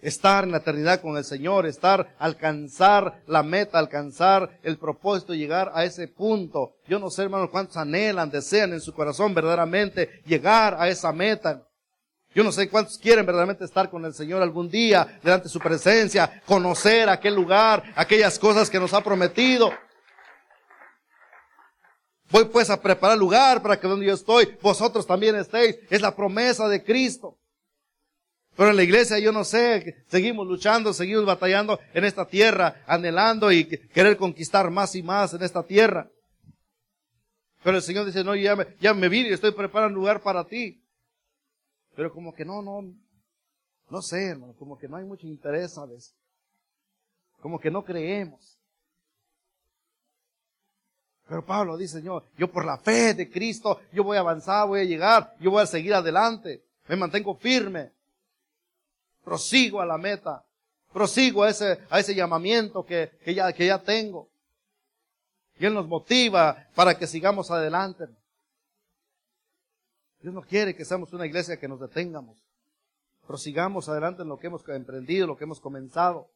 estar 0.06 0.44
en 0.44 0.52
la 0.52 0.58
eternidad 0.58 1.02
con 1.02 1.18
el 1.18 1.24
Señor, 1.24 1.66
estar, 1.66 2.16
alcanzar 2.20 3.24
la 3.26 3.42
meta, 3.42 3.80
alcanzar 3.80 4.60
el 4.62 4.78
propósito, 4.78 5.34
llegar 5.34 5.72
a 5.74 5.84
ese 5.84 6.08
punto. 6.08 6.76
Yo 6.88 7.00
no 7.00 7.10
sé, 7.10 7.24
hermanos, 7.24 7.50
cuántos 7.50 7.78
anhelan, 7.78 8.30
desean 8.30 8.74
en 8.74 8.82
su 8.82 8.94
corazón 8.94 9.34
verdaderamente 9.34 10.22
llegar 10.26 10.76
a 10.80 10.90
esa 10.90 11.12
meta. 11.12 11.68
Yo 12.36 12.44
no 12.44 12.52
sé 12.52 12.70
cuántos 12.70 13.00
quieren 13.00 13.26
verdaderamente 13.26 13.66
estar 13.66 13.90
con 13.90 14.06
el 14.06 14.14
Señor 14.14 14.42
algún 14.42 14.70
día, 14.70 15.20
delante 15.24 15.46
de 15.46 15.50
su 15.50 15.60
presencia, 15.60 16.42
conocer 16.46 17.10
aquel 17.10 17.34
lugar, 17.34 17.84
aquellas 17.96 18.38
cosas 18.38 18.70
que 18.70 18.80
nos 18.80 18.94
ha 18.94 19.02
prometido. 19.02 19.72
Voy 22.30 22.46
pues 22.46 22.70
a 22.70 22.80
preparar 22.80 23.18
lugar 23.18 23.62
para 23.62 23.80
que 23.80 23.88
donde 23.88 24.06
yo 24.06 24.14
estoy, 24.14 24.58
vosotros 24.62 25.08
también 25.08 25.36
estéis. 25.36 25.78
Es 25.90 26.02
la 26.02 26.16
promesa 26.16 26.68
de 26.68 26.84
Cristo. 26.84 27.38
Pero 28.56 28.70
en 28.70 28.78
la 28.78 28.84
iglesia 28.84 29.20
yo 29.20 29.32
no 29.32 29.44
sé, 29.44 30.04
seguimos 30.08 30.48
luchando, 30.48 30.94
seguimos 30.94 31.26
batallando 31.26 31.80
en 31.94 32.06
esta 32.06 32.26
tierra, 32.26 32.82
anhelando 32.88 33.52
y 33.52 33.66
querer 33.66 34.16
conquistar 34.16 34.72
más 34.72 34.96
y 34.96 35.04
más 35.04 35.34
en 35.34 35.44
esta 35.44 35.62
tierra. 35.64 36.10
Pero 37.64 37.78
el 37.78 37.84
Señor 37.84 38.06
dice, 38.06 38.24
no, 38.24 38.34
ya 38.36 38.56
me, 38.56 38.68
ya 38.80 38.94
me 38.94 39.30
estoy 39.30 39.52
preparando 39.52 39.96
un 39.98 40.02
lugar 40.02 40.22
para 40.22 40.46
ti. 40.46 40.82
Pero 41.96 42.14
como 42.14 42.34
que 42.34 42.46
no, 42.46 42.62
no, 42.62 42.94
no 43.90 44.02
sé, 44.02 44.28
hermano, 44.28 44.54
como 44.58 44.78
que 44.78 44.88
no 44.88 44.96
hay 44.98 45.04
mucho 45.04 45.28
interés, 45.28 45.74
¿sabes? 45.74 46.16
Como 47.42 47.60
que 47.60 47.70
no 47.70 47.84
creemos. 47.84 48.58
Pero 51.28 51.44
Pablo 51.44 51.76
dice, 51.76 51.98
Señor, 51.98 52.24
yo 52.38 52.50
por 52.50 52.64
la 52.64 52.78
fe 52.78 53.14
de 53.14 53.30
Cristo, 53.30 53.82
yo 53.92 54.04
voy 54.04 54.16
a 54.16 54.22
avanzar, 54.22 54.68
voy 54.68 54.82
a 54.82 54.86
llegar, 54.86 55.36
yo 55.40 55.52
voy 55.52 55.64
a 55.64 55.66
seguir 55.66 55.94
adelante, 55.94 56.64
me 56.88 56.96
mantengo 56.96 57.36
firme 57.36 57.95
prosigo 59.26 59.82
a 59.82 59.86
la 59.86 59.98
meta, 59.98 60.46
prosigo 60.94 61.44
a 61.44 61.50
ese, 61.50 61.80
a 61.90 62.00
ese 62.00 62.16
llamamiento 62.16 62.86
que, 62.86 63.12
que, 63.26 63.34
ya, 63.34 63.52
que 63.52 63.66
ya 63.66 63.80
tengo. 63.80 64.30
Y 65.60 65.66
Él 65.66 65.74
nos 65.74 65.88
motiva 65.88 66.68
para 66.76 66.98
que 66.98 67.08
sigamos 67.08 67.52
adelante. 67.52 68.06
Dios 70.22 70.34
no 70.34 70.42
quiere 70.42 70.76
que 70.76 70.86
seamos 70.86 71.12
una 71.12 71.26
iglesia 71.26 71.58
que 71.58 71.68
nos 71.68 71.80
detengamos. 71.80 72.38
Prosigamos 73.28 73.90
adelante 73.90 74.22
en 74.22 74.30
lo 74.30 74.38
que 74.38 74.48
hemos 74.48 74.68
emprendido, 74.70 75.28
lo 75.28 75.38
que 75.38 75.46
hemos 75.46 75.60
comenzado. 75.60 76.30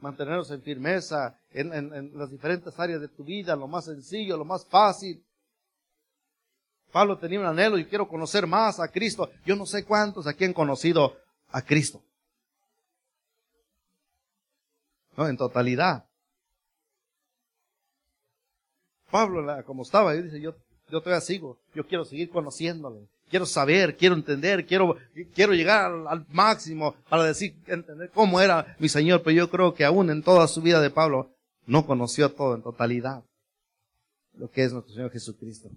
Mantenernos 0.00 0.50
en 0.50 0.62
firmeza 0.62 1.38
en, 1.50 1.72
en 1.72 2.16
las 2.16 2.30
diferentes 2.30 2.78
áreas 2.78 3.00
de 3.00 3.08
tu 3.08 3.24
vida, 3.24 3.56
lo 3.56 3.66
más 3.66 3.84
sencillo, 3.84 4.36
lo 4.36 4.44
más 4.44 4.64
fácil. 4.66 5.22
Pablo 6.92 7.18
tenía 7.18 7.40
un 7.40 7.46
anhelo 7.46 7.78
y 7.78 7.84
quiero 7.84 8.08
conocer 8.08 8.46
más 8.46 8.80
a 8.80 8.88
Cristo. 8.88 9.30
Yo 9.44 9.56
no 9.56 9.66
sé 9.66 9.84
cuántos 9.84 10.26
aquí 10.26 10.44
han 10.44 10.52
conocido 10.52 11.16
a 11.50 11.62
Cristo. 11.62 12.02
No, 15.16 15.28
en 15.28 15.36
totalidad. 15.36 16.04
Pablo, 19.10 19.44
como 19.64 19.82
estaba, 19.82 20.14
él 20.14 20.24
dice, 20.24 20.40
yo, 20.40 20.54
yo 20.90 21.00
todavía 21.00 21.20
sigo, 21.20 21.58
yo 21.74 21.86
quiero 21.86 22.04
seguir 22.04 22.28
conociéndole, 22.28 23.08
quiero 23.30 23.46
saber, 23.46 23.96
quiero 23.96 24.14
entender, 24.14 24.66
quiero, 24.66 24.96
quiero 25.34 25.54
llegar 25.54 25.90
al, 26.06 26.26
máximo 26.28 26.94
para 27.08 27.24
decir, 27.24 27.56
entender 27.66 28.10
cómo 28.10 28.40
era 28.40 28.76
mi 28.78 28.88
Señor, 28.88 29.22
pero 29.22 29.34
yo 29.34 29.50
creo 29.50 29.72
que 29.72 29.84
aún 29.84 30.10
en 30.10 30.22
toda 30.22 30.46
su 30.46 30.60
vida 30.60 30.80
de 30.80 30.90
Pablo 30.90 31.30
no 31.66 31.86
conoció 31.86 32.30
todo 32.30 32.54
en 32.54 32.62
totalidad 32.62 33.24
lo 34.34 34.50
que 34.50 34.62
es 34.62 34.72
nuestro 34.72 34.94
Señor 34.94 35.10
Jesucristo. 35.10 35.68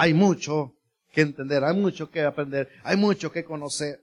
Hay 0.00 0.14
mucho 0.14 0.72
que 1.12 1.20
entender, 1.20 1.62
hay 1.62 1.76
mucho 1.76 2.10
que 2.10 2.22
aprender, 2.22 2.70
hay 2.84 2.96
mucho 2.96 3.30
que 3.30 3.44
conocer. 3.44 4.02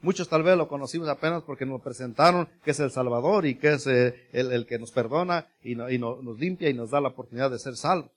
Muchos 0.00 0.28
tal 0.28 0.42
vez 0.42 0.58
lo 0.58 0.66
conocimos 0.66 1.08
apenas 1.08 1.44
porque 1.44 1.64
nos 1.64 1.80
presentaron 1.80 2.48
que 2.64 2.72
es 2.72 2.80
el 2.80 2.90
Salvador 2.90 3.46
y 3.46 3.54
que 3.54 3.74
es 3.74 3.86
eh, 3.86 4.28
el, 4.32 4.66
que 4.66 4.80
nos 4.80 4.90
perdona 4.90 5.46
y, 5.62 5.76
nos 5.76 6.36
limpia 6.40 6.68
y 6.68 6.74
nos 6.74 6.90
da 6.90 7.00
la 7.00 7.10
oportunidad 7.10 7.48
de 7.48 7.60
ser 7.60 7.76
salvos. 7.76 8.10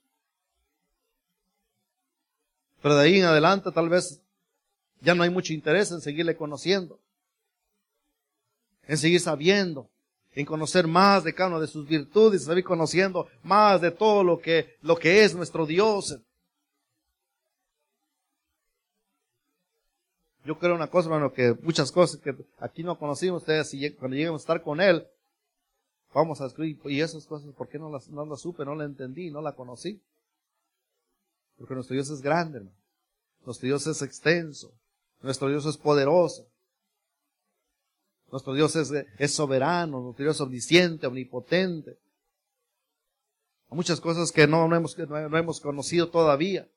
Pero 2.81 2.95
de 2.95 3.03
ahí 3.03 3.19
en 3.19 3.25
adelante 3.25 3.71
tal 3.71 3.89
vez 3.89 4.23
ya 5.01 5.13
no 5.13 5.21
hay 5.21 5.29
mucho 5.29 5.53
interés 5.53 5.91
en 5.91 6.01
seguirle 6.01 6.35
conociendo, 6.35 6.99
en 8.87 8.97
seguir 8.97 9.19
sabiendo, 9.19 9.87
en 10.33 10.45
conocer 10.45 10.87
más 10.87 11.23
de 11.23 11.33
cada 11.33 11.49
una 11.49 11.59
de 11.59 11.67
sus 11.67 11.87
virtudes, 11.87 12.45
seguir 12.45 12.63
conociendo 12.63 13.27
más 13.43 13.81
de 13.81 13.91
todo 13.91 14.23
lo 14.23 14.39
que, 14.39 14.75
lo 14.81 14.95
que 14.97 15.23
es 15.23 15.35
nuestro 15.35 15.65
Dios. 15.65 16.19
Yo 20.45 20.57
creo 20.57 20.75
una 20.75 20.87
cosa, 20.87 21.09
hermano, 21.09 21.33
que 21.33 21.53
muchas 21.61 21.91
cosas 21.91 22.21
que 22.21 22.33
aquí 22.59 22.83
no 22.83 22.97
conocimos, 22.97 23.41
ustedes 23.41 23.75
cuando 23.99 24.15
lleguemos 24.15 24.41
a 24.41 24.43
estar 24.43 24.61
con 24.61 24.79
Él, 24.79 25.05
vamos 26.13 26.39
a 26.39 26.45
escribir, 26.45 26.79
y 26.85 27.01
esas 27.01 27.25
cosas, 27.25 27.53
¿por 27.53 27.67
qué 27.67 27.77
no 27.77 27.91
las, 27.91 28.07
no 28.09 28.25
las 28.25 28.41
supe, 28.41 28.63
no 28.63 28.73
las 28.73 28.87
entendí, 28.87 29.29
no 29.29 29.41
la 29.41 29.51
conocí? 29.51 29.99
Porque 31.57 31.73
nuestro 31.73 31.95
Dios 31.95 32.09
es 32.09 32.21
grande, 32.21 32.59
hermano. 32.59 32.77
Nuestro 33.45 33.67
Dios 33.67 33.87
es 33.87 34.01
extenso. 34.01 34.71
Nuestro 35.21 35.49
Dios 35.49 35.65
es 35.65 35.77
poderoso. 35.77 36.45
Nuestro 38.31 38.53
Dios 38.53 38.75
es, 38.75 38.91
es 39.17 39.33
soberano, 39.33 40.01
nuestro 40.01 40.23
Dios 40.23 40.35
es 40.35 40.41
omnisciente, 40.41 41.07
omnipotente. 41.07 41.97
muchas 43.69 44.01
cosas 44.01 44.31
que 44.31 44.47
no, 44.47 44.73
hemos, 44.75 44.97
no 44.97 45.37
hemos 45.37 45.61
conocido 45.61 46.09
todavía. 46.09 46.67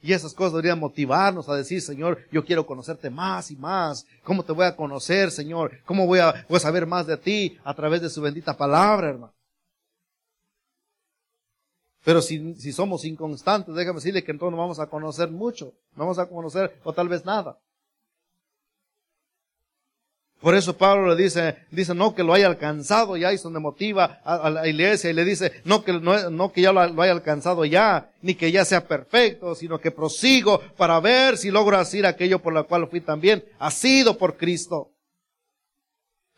Y 0.00 0.12
esas 0.12 0.34
cosas 0.34 0.54
deberían 0.54 0.80
motivarnos 0.80 1.48
a 1.48 1.54
decir, 1.54 1.80
Señor, 1.80 2.18
yo 2.32 2.44
quiero 2.44 2.66
conocerte 2.66 3.08
más 3.08 3.52
y 3.52 3.56
más. 3.56 4.04
¿Cómo 4.24 4.44
te 4.44 4.52
voy 4.52 4.66
a 4.66 4.74
conocer, 4.74 5.30
Señor? 5.30 5.78
¿Cómo 5.84 6.06
voy 6.06 6.18
a, 6.18 6.44
voy 6.48 6.56
a 6.56 6.60
saber 6.60 6.86
más 6.86 7.06
de 7.06 7.16
ti 7.16 7.56
a 7.62 7.72
través 7.72 8.02
de 8.02 8.10
su 8.10 8.20
bendita 8.20 8.56
palabra, 8.56 9.10
hermano? 9.10 9.32
Pero 12.04 12.20
si, 12.20 12.54
si 12.56 12.72
somos 12.72 13.04
inconstantes, 13.04 13.76
déjame 13.76 13.98
decirle 13.98 14.24
que 14.24 14.32
entonces 14.32 14.56
no 14.56 14.60
vamos 14.60 14.80
a 14.80 14.88
conocer 14.88 15.30
mucho. 15.30 15.72
No 15.94 16.04
vamos 16.04 16.18
a 16.18 16.26
conocer 16.26 16.76
o 16.82 16.92
tal 16.92 17.08
vez 17.08 17.24
nada. 17.24 17.56
Por 20.42 20.56
eso 20.56 20.76
Pablo 20.76 21.14
le 21.14 21.22
dice, 21.22 21.56
dice 21.70 21.94
no 21.94 22.16
que 22.16 22.24
lo 22.24 22.34
haya 22.34 22.48
alcanzado 22.48 23.16
ya, 23.16 23.32
y 23.32 23.36
donde 23.36 23.60
motiva 23.60 24.20
a, 24.24 24.50
la 24.50 24.66
iglesia 24.66 25.08
y 25.08 25.12
le 25.12 25.24
dice, 25.24 25.52
no 25.64 25.84
que, 25.84 25.92
no, 25.92 26.30
no 26.30 26.52
que 26.52 26.62
ya 26.62 26.72
lo, 26.72 26.80
haya 26.80 27.12
alcanzado 27.12 27.64
ya, 27.64 28.10
ni 28.22 28.34
que 28.34 28.50
ya 28.50 28.64
sea 28.64 28.84
perfecto, 28.88 29.54
sino 29.54 29.78
que 29.78 29.92
prosigo 29.92 30.60
para 30.76 30.98
ver 30.98 31.38
si 31.38 31.52
logro 31.52 31.78
hacer 31.78 32.06
aquello 32.06 32.40
por 32.40 32.52
lo 32.52 32.66
cual 32.66 32.88
fui 32.88 33.00
también 33.00 33.44
sido 33.70 34.18
por 34.18 34.36
Cristo. 34.36 34.90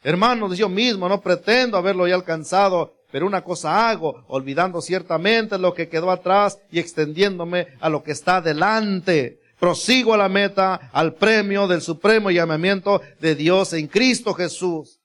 Hermanos, 0.02 0.59
yo 0.59 0.68
mismo 0.68 1.09
no 1.09 1.22
pretendo 1.22 1.78
haberlo 1.78 2.07
ya 2.07 2.14
alcanzado, 2.14 2.98
pero 3.11 3.26
una 3.26 3.42
cosa 3.42 3.88
hago, 3.88 4.22
olvidando 4.28 4.82
ciertamente 4.82 5.57
lo 5.57 5.72
que 5.72 5.88
quedó 5.88 6.11
atrás 6.11 6.59
y 6.70 6.78
extendiéndome 6.78 7.68
a 7.80 7.88
lo 7.88 8.02
que 8.02 8.12
está 8.12 8.42
delante 8.42 9.40
prosigo 9.65 10.12
a 10.12 10.19
la 10.19 10.29
meta, 10.29 10.91
al 10.93 11.15
premio 11.15 11.67
del 11.67 11.81
supremo 11.81 12.31
llamamiento 12.31 13.01
de 13.19 13.35
Dios 13.35 13.73
en 13.73 13.87
Cristo 13.87 14.35
Jesús. 14.35 15.01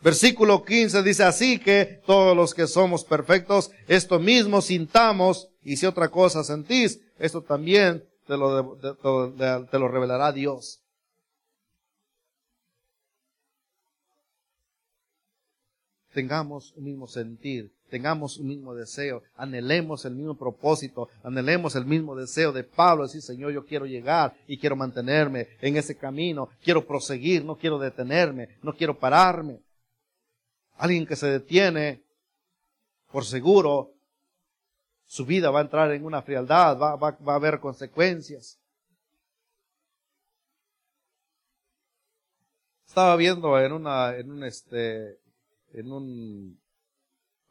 Versículo 0.00 0.62
15 0.62 1.02
dice 1.02 1.24
así 1.24 1.58
que 1.58 2.00
todos 2.06 2.36
los 2.36 2.54
que 2.54 2.68
somos 2.68 3.02
perfectos, 3.02 3.72
esto 3.88 4.20
mismo 4.20 4.62
sintamos, 4.62 5.48
y 5.64 5.78
si 5.78 5.86
otra 5.86 6.10
cosa 6.10 6.44
sentís, 6.44 7.00
esto 7.18 7.42
también 7.42 8.04
te 8.24 8.36
lo, 8.36 8.76
te 8.76 9.78
lo 9.80 9.88
revelará 9.88 10.30
Dios. 10.30 10.81
Tengamos 16.12 16.74
un 16.76 16.84
mismo 16.84 17.06
sentir, 17.06 17.72
tengamos 17.88 18.36
un 18.36 18.48
mismo 18.48 18.74
deseo, 18.74 19.22
anhelemos 19.34 20.04
el 20.04 20.14
mismo 20.14 20.34
propósito, 20.34 21.08
anhelemos 21.22 21.74
el 21.74 21.86
mismo 21.86 22.14
deseo 22.14 22.52
de 22.52 22.64
Pablo, 22.64 23.04
decir, 23.04 23.22
Señor, 23.22 23.52
yo 23.52 23.64
quiero 23.64 23.86
llegar 23.86 24.34
y 24.46 24.58
quiero 24.58 24.76
mantenerme 24.76 25.48
en 25.60 25.76
ese 25.76 25.96
camino, 25.96 26.50
quiero 26.62 26.86
proseguir, 26.86 27.44
no 27.44 27.56
quiero 27.56 27.78
detenerme, 27.78 28.56
no 28.62 28.74
quiero 28.74 28.98
pararme. 28.98 29.60
Alguien 30.76 31.06
que 31.06 31.16
se 31.16 31.28
detiene, 31.28 32.02
por 33.10 33.24
seguro, 33.24 33.92
su 35.06 35.24
vida 35.24 35.50
va 35.50 35.60
a 35.60 35.62
entrar 35.62 35.92
en 35.92 36.04
una 36.04 36.20
frialdad, 36.20 36.78
va, 36.78 36.96
va, 36.96 37.10
va 37.26 37.32
a 37.32 37.36
haber 37.36 37.58
consecuencias. 37.58 38.58
Estaba 42.86 43.16
viendo 43.16 43.58
en 43.58 43.72
una, 43.72 44.14
en 44.16 44.30
un 44.30 44.44
este, 44.44 45.21
en 45.72 45.92
un 45.92 46.58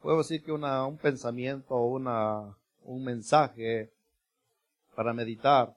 puedo 0.02 0.18
decir 0.18 0.44
que 0.44 0.52
una, 0.52 0.86
un 0.86 0.98
pensamiento 0.98 1.76
o 1.76 1.86
una, 1.86 2.58
un 2.84 3.04
mensaje 3.04 3.92
para 4.96 5.14
meditar. 5.14 5.76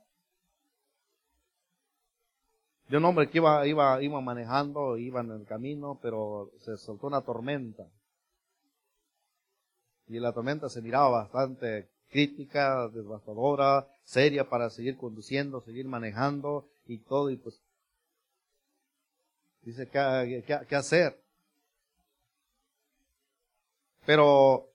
De 2.88 2.96
un 2.96 3.04
hombre 3.04 3.30
que 3.30 3.38
iba, 3.38 3.66
iba, 3.66 4.02
iba 4.02 4.20
manejando, 4.20 4.98
iba 4.98 5.20
en 5.20 5.30
el 5.30 5.46
camino, 5.46 5.98
pero 6.02 6.50
se 6.60 6.76
soltó 6.76 7.06
una 7.06 7.22
tormenta. 7.22 7.86
Y 10.06 10.18
la 10.18 10.32
tormenta 10.32 10.68
se 10.68 10.82
miraba 10.82 11.08
bastante 11.08 11.88
crítica, 12.10 12.88
devastadora, 12.88 13.88
seria 14.04 14.48
para 14.48 14.68
seguir 14.68 14.98
conduciendo, 14.98 15.62
seguir 15.62 15.86
manejando 15.86 16.68
y 16.86 16.98
todo. 16.98 17.30
Y 17.30 17.36
pues 17.36 17.58
dice, 19.62 19.88
¿qué, 19.88 20.44
qué, 20.46 20.60
qué 20.68 20.76
hacer? 20.76 21.23
Pero 24.06 24.68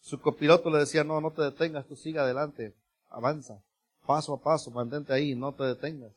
su 0.00 0.20
copiloto 0.20 0.70
le 0.70 0.78
decía, 0.78 1.04
no, 1.04 1.20
no 1.20 1.30
te 1.30 1.42
detengas, 1.42 1.86
tú 1.86 1.96
sigue 1.96 2.18
adelante, 2.18 2.74
avanza, 3.08 3.62
paso 4.06 4.34
a 4.34 4.40
paso, 4.40 4.70
mantente 4.70 5.12
ahí, 5.12 5.34
no 5.34 5.52
te 5.54 5.64
detengas. 5.64 6.12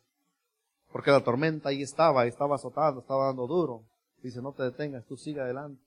Porque 0.91 1.11
la 1.11 1.23
tormenta 1.23 1.69
ahí 1.69 1.81
estaba, 1.81 2.25
estaba 2.25 2.55
azotando, 2.55 3.01
estaba 3.01 3.25
dando 3.25 3.47
duro. 3.47 3.83
Dice, 4.21 4.41
no 4.41 4.53
te 4.53 4.63
detengas, 4.63 5.05
tú 5.05 5.17
sigue 5.17 5.41
adelante. 5.41 5.81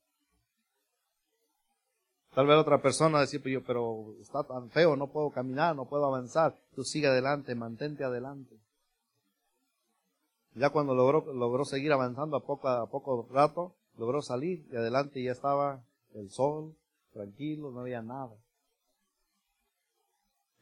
Tal 2.35 2.47
vez 2.47 2.59
otra 2.59 2.83
persona 2.83 3.21
decía, 3.21 3.41
pero, 3.43 3.61
yo, 3.61 3.65
pero 3.65 4.15
está 4.21 4.43
tan 4.43 4.69
feo, 4.69 4.95
no 4.95 5.07
puedo 5.07 5.31
caminar, 5.31 5.75
no 5.75 5.87
puedo 5.87 6.05
avanzar. 6.05 6.55
Tú 6.75 6.83
sigue 6.83 7.07
adelante, 7.07 7.55
mantente 7.55 8.05
adelante. 8.05 8.55
Ya 10.55 10.69
cuando 10.69 10.95
logró, 10.95 11.33
logró 11.33 11.65
seguir 11.65 11.93
avanzando 11.93 12.37
a 12.37 12.41
poco, 12.41 12.69
a 12.69 12.87
poco 12.91 13.27
rato, 13.31 13.75
logró 13.97 14.23
salir 14.23 14.67
y 14.71 14.77
adelante 14.77 15.23
ya 15.23 15.33
estaba 15.33 15.83
el 16.15 16.31
sol, 16.31 16.77
tranquilo, 17.13 17.71
no 17.71 17.81
había 17.81 18.03
nada. 18.03 18.37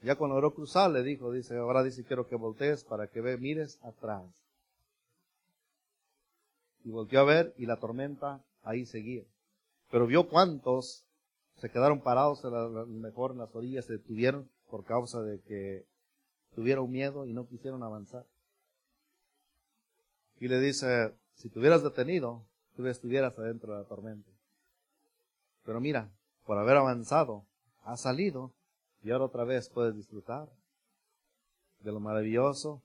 Ya 0.03 0.17
cuando 0.17 0.35
logró 0.35 0.55
cruzar 0.55 0.91
le 0.91 1.03
dijo, 1.03 1.33
dice, 1.33 1.57
ahora 1.57 1.83
dice 1.83 2.05
quiero 2.05 2.29
que 2.29 2.37
voltees 2.37 2.85
para 2.85 3.07
que 3.07 3.21
ve, 3.21 3.39
mires 3.39 3.79
atrás. 3.83 4.23
Y 6.85 6.91
volteó 6.91 7.21
a 7.21 7.25
ver 7.25 7.55
y 7.57 7.67
la 7.67 7.79
tormenta 7.79 8.45
ahí 8.63 8.85
seguía. 8.85 9.25
Pero 9.91 10.07
vio 10.07 10.29
cuántos 10.29 11.05
se 11.57 11.71
quedaron 11.71 12.03
parados, 12.03 12.45
mejor 12.89 13.31
en 13.33 13.39
las 13.39 13.55
orillas, 13.55 13.87
se 13.87 13.95
detuvieron 13.95 14.51
por 14.69 14.85
causa 14.85 15.23
de 15.23 15.41
que 15.41 15.87
tuvieron 16.55 16.91
miedo 16.91 17.27
y 17.27 17.33
no 17.33 17.47
quisieron 17.47 17.83
avanzar. 17.83 18.27
Y 20.41 20.49
le 20.49 20.61
dice, 20.61 21.15
si 21.35 21.49
te 21.49 21.59
hubieras 21.59 21.83
detenido, 21.83 22.45
tú 22.77 22.87
estuvieras 22.87 23.39
adentro 23.39 23.73
de 23.73 23.83
la 23.83 23.89
tormenta. 23.89 24.31
Pero 25.65 25.81
mira, 25.81 26.11
por 26.45 26.59
haber 26.59 26.77
avanzado, 26.77 27.45
has 27.85 28.01
salido 28.01 28.53
y 29.03 29.11
ahora 29.11 29.25
otra 29.25 29.45
vez 29.45 29.69
puedes 29.69 29.95
disfrutar 29.95 30.49
de 31.81 31.93
lo 31.93 32.01
maravilloso, 32.01 32.83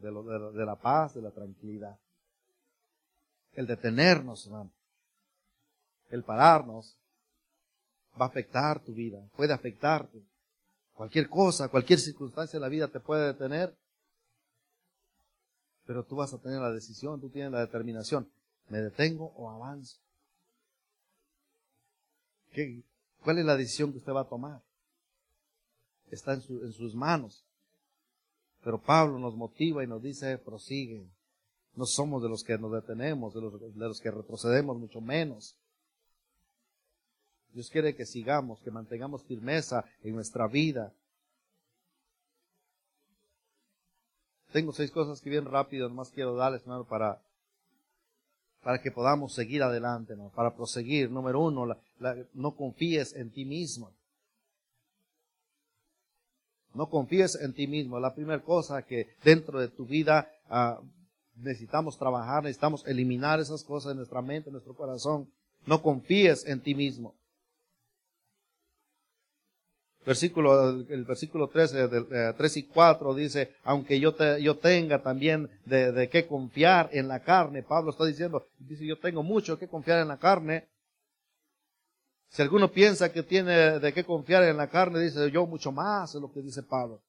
de, 0.00 0.10
lo, 0.10 0.52
de, 0.52 0.64
la 0.64 0.76
paz, 0.76 1.14
de 1.14 1.22
la 1.22 1.30
tranquilidad. 1.30 1.98
El 3.54 3.66
detenernos, 3.66 4.46
hermano, 4.46 4.70
el 6.10 6.22
pararnos, 6.22 6.96
va 8.20 8.26
a 8.26 8.28
afectar 8.28 8.80
tu 8.80 8.92
vida, 8.92 9.20
puede 9.36 9.52
afectarte. 9.52 10.22
Cualquier 10.94 11.28
cosa, 11.28 11.68
cualquier 11.68 11.98
circunstancia 11.98 12.56
en 12.56 12.62
la 12.62 12.68
vida 12.68 12.88
te 12.88 13.00
puede 13.00 13.26
detener, 13.26 13.76
pero 15.84 16.04
tú 16.04 16.16
vas 16.16 16.32
a 16.32 16.38
tener 16.38 16.60
la 16.60 16.72
decisión, 16.72 17.20
tú 17.20 17.28
tienes 17.28 17.52
la 17.52 17.60
determinación. 17.60 18.28
¿Me 18.68 18.78
detengo 18.78 19.32
o 19.36 19.50
avanzo? 19.50 19.98
¿Qué, 22.52 22.82
¿Cuál 23.22 23.38
es 23.38 23.44
la 23.44 23.56
decisión 23.56 23.92
que 23.92 23.98
usted 23.98 24.12
va 24.12 24.22
a 24.22 24.28
tomar? 24.28 24.62
Está 26.10 26.34
en, 26.34 26.42
en 26.48 26.72
sus 26.72 26.94
manos. 26.94 27.44
Pero 28.62 28.80
Pablo 28.80 29.18
nos 29.18 29.36
motiva 29.36 29.84
y 29.84 29.86
nos 29.86 30.02
dice, 30.02 30.38
prosigue. 30.38 31.06
No 31.74 31.84
somos 31.84 32.22
de 32.22 32.28
los 32.28 32.42
que 32.42 32.56
nos 32.56 32.72
detenemos, 32.72 33.34
de 33.34 33.40
los, 33.40 33.60
de 33.60 33.88
los 33.88 34.00
que 34.00 34.10
retrocedemos, 34.10 34.78
mucho 34.78 35.00
menos. 35.00 35.56
Dios 37.52 37.70
quiere 37.70 37.94
que 37.94 38.06
sigamos, 38.06 38.60
que 38.60 38.70
mantengamos 38.70 39.22
firmeza 39.24 39.84
en 40.02 40.14
nuestra 40.14 40.46
vida. 40.46 40.92
Tengo 44.52 44.72
seis 44.72 44.90
cosas 44.90 45.20
que 45.20 45.30
bien 45.30 45.44
rápido, 45.44 45.88
nomás 45.88 46.10
quiero 46.10 46.34
darles, 46.34 46.62
hermano, 46.62 46.84
para 46.84 47.22
para 48.66 48.82
que 48.82 48.90
podamos 48.90 49.32
seguir 49.32 49.62
adelante, 49.62 50.16
para 50.34 50.52
proseguir. 50.52 51.08
Número 51.08 51.38
uno, 51.38 51.76
no 52.34 52.56
confíes 52.56 53.14
en 53.14 53.30
ti 53.30 53.44
mismo. 53.44 53.92
No 56.74 56.90
confíes 56.90 57.36
en 57.36 57.54
ti 57.54 57.68
mismo. 57.68 58.00
La 58.00 58.12
primera 58.12 58.42
cosa 58.42 58.82
que 58.82 59.14
dentro 59.22 59.60
de 59.60 59.68
tu 59.68 59.86
vida 59.86 60.28
ah, 60.50 60.80
necesitamos 61.36 61.96
trabajar, 61.96 62.42
necesitamos 62.42 62.84
eliminar 62.88 63.38
esas 63.38 63.62
cosas 63.62 63.92
en 63.92 63.98
nuestra 63.98 64.20
mente, 64.20 64.48
en 64.48 64.54
nuestro 64.54 64.74
corazón. 64.74 65.30
No 65.64 65.80
confíes 65.80 66.44
en 66.44 66.60
ti 66.60 66.74
mismo. 66.74 67.14
Versículo, 70.06 70.70
el 70.70 71.04
versículo 71.04 71.48
13, 71.48 71.88
del, 71.88 72.34
3 72.34 72.56
y 72.56 72.62
4 72.62 73.14
dice, 73.14 73.56
aunque 73.64 74.00
yo, 74.00 74.14
te, 74.14 74.40
yo 74.40 74.56
tenga 74.56 75.02
también 75.02 75.50
de, 75.64 75.92
de 75.92 76.08
qué 76.08 76.26
confiar 76.26 76.88
en 76.92 77.08
la 77.08 77.20
carne, 77.20 77.62
Pablo 77.62 77.90
está 77.90 78.06
diciendo, 78.06 78.46
dice, 78.58 78.86
yo 78.86 78.98
tengo 78.98 79.22
mucho 79.22 79.58
que 79.58 79.68
confiar 79.68 80.00
en 80.00 80.08
la 80.08 80.18
carne. 80.18 80.68
Si 82.28 82.42
alguno 82.42 82.70
piensa 82.70 83.12
que 83.12 83.22
tiene 83.22 83.78
de 83.78 83.92
qué 83.92 84.04
confiar 84.04 84.44
en 84.44 84.56
la 84.56 84.68
carne, 84.68 85.00
dice, 85.00 85.30
yo 85.30 85.46
mucho 85.46 85.72
más, 85.72 86.14
es 86.14 86.20
lo 86.20 86.32
que 86.32 86.40
dice 86.40 86.62
Pablo 86.62 87.02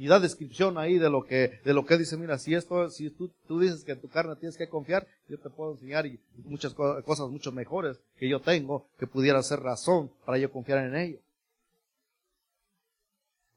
y 0.00 0.06
da 0.06 0.18
descripción 0.18 0.78
ahí 0.78 0.96
de 0.96 1.10
lo 1.10 1.26
que, 1.26 1.60
de 1.62 1.74
lo 1.74 1.84
que 1.84 1.98
dice, 1.98 2.16
mira, 2.16 2.38
si 2.38 2.54
esto, 2.54 2.88
si 2.88 3.10
tú, 3.10 3.30
tú 3.46 3.60
dices 3.60 3.84
que 3.84 3.92
en 3.92 4.00
tu 4.00 4.08
carne 4.08 4.34
tienes 4.36 4.56
que 4.56 4.66
confiar, 4.66 5.06
yo 5.28 5.38
te 5.38 5.50
puedo 5.50 5.72
enseñar 5.72 6.06
y 6.06 6.18
muchas 6.44 6.72
cosas 6.72 7.28
mucho 7.28 7.52
mejores 7.52 8.00
que 8.16 8.26
yo 8.26 8.40
tengo 8.40 8.86
que 8.98 9.06
pudieran 9.06 9.42
ser 9.42 9.60
razón 9.60 10.10
para 10.24 10.38
yo 10.38 10.50
confiar 10.50 10.86
en 10.86 10.96
ello. 10.96 11.18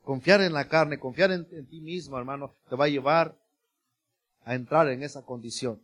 Confiar 0.04 0.42
en 0.42 0.52
la 0.52 0.68
carne, 0.68 1.00
confiar 1.00 1.32
en, 1.32 1.66
ti 1.68 1.80
mismo, 1.80 2.18
hermano, 2.18 2.54
te 2.68 2.76
va 2.76 2.86
a 2.86 2.90
llevar 2.90 3.38
a 4.44 4.54
entrar 4.54 4.90
en 4.90 5.02
esa 5.02 5.22
condición. 5.22 5.80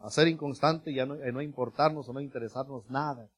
A 0.00 0.10
ser 0.10 0.26
inconstante 0.26 0.90
y 0.90 0.98
a 0.98 1.06
no, 1.06 1.14
a 1.14 1.30
no 1.30 1.40
importarnos 1.40 2.08
o 2.08 2.12
no 2.12 2.20
interesarnos 2.20 2.90
nada. 2.90 3.28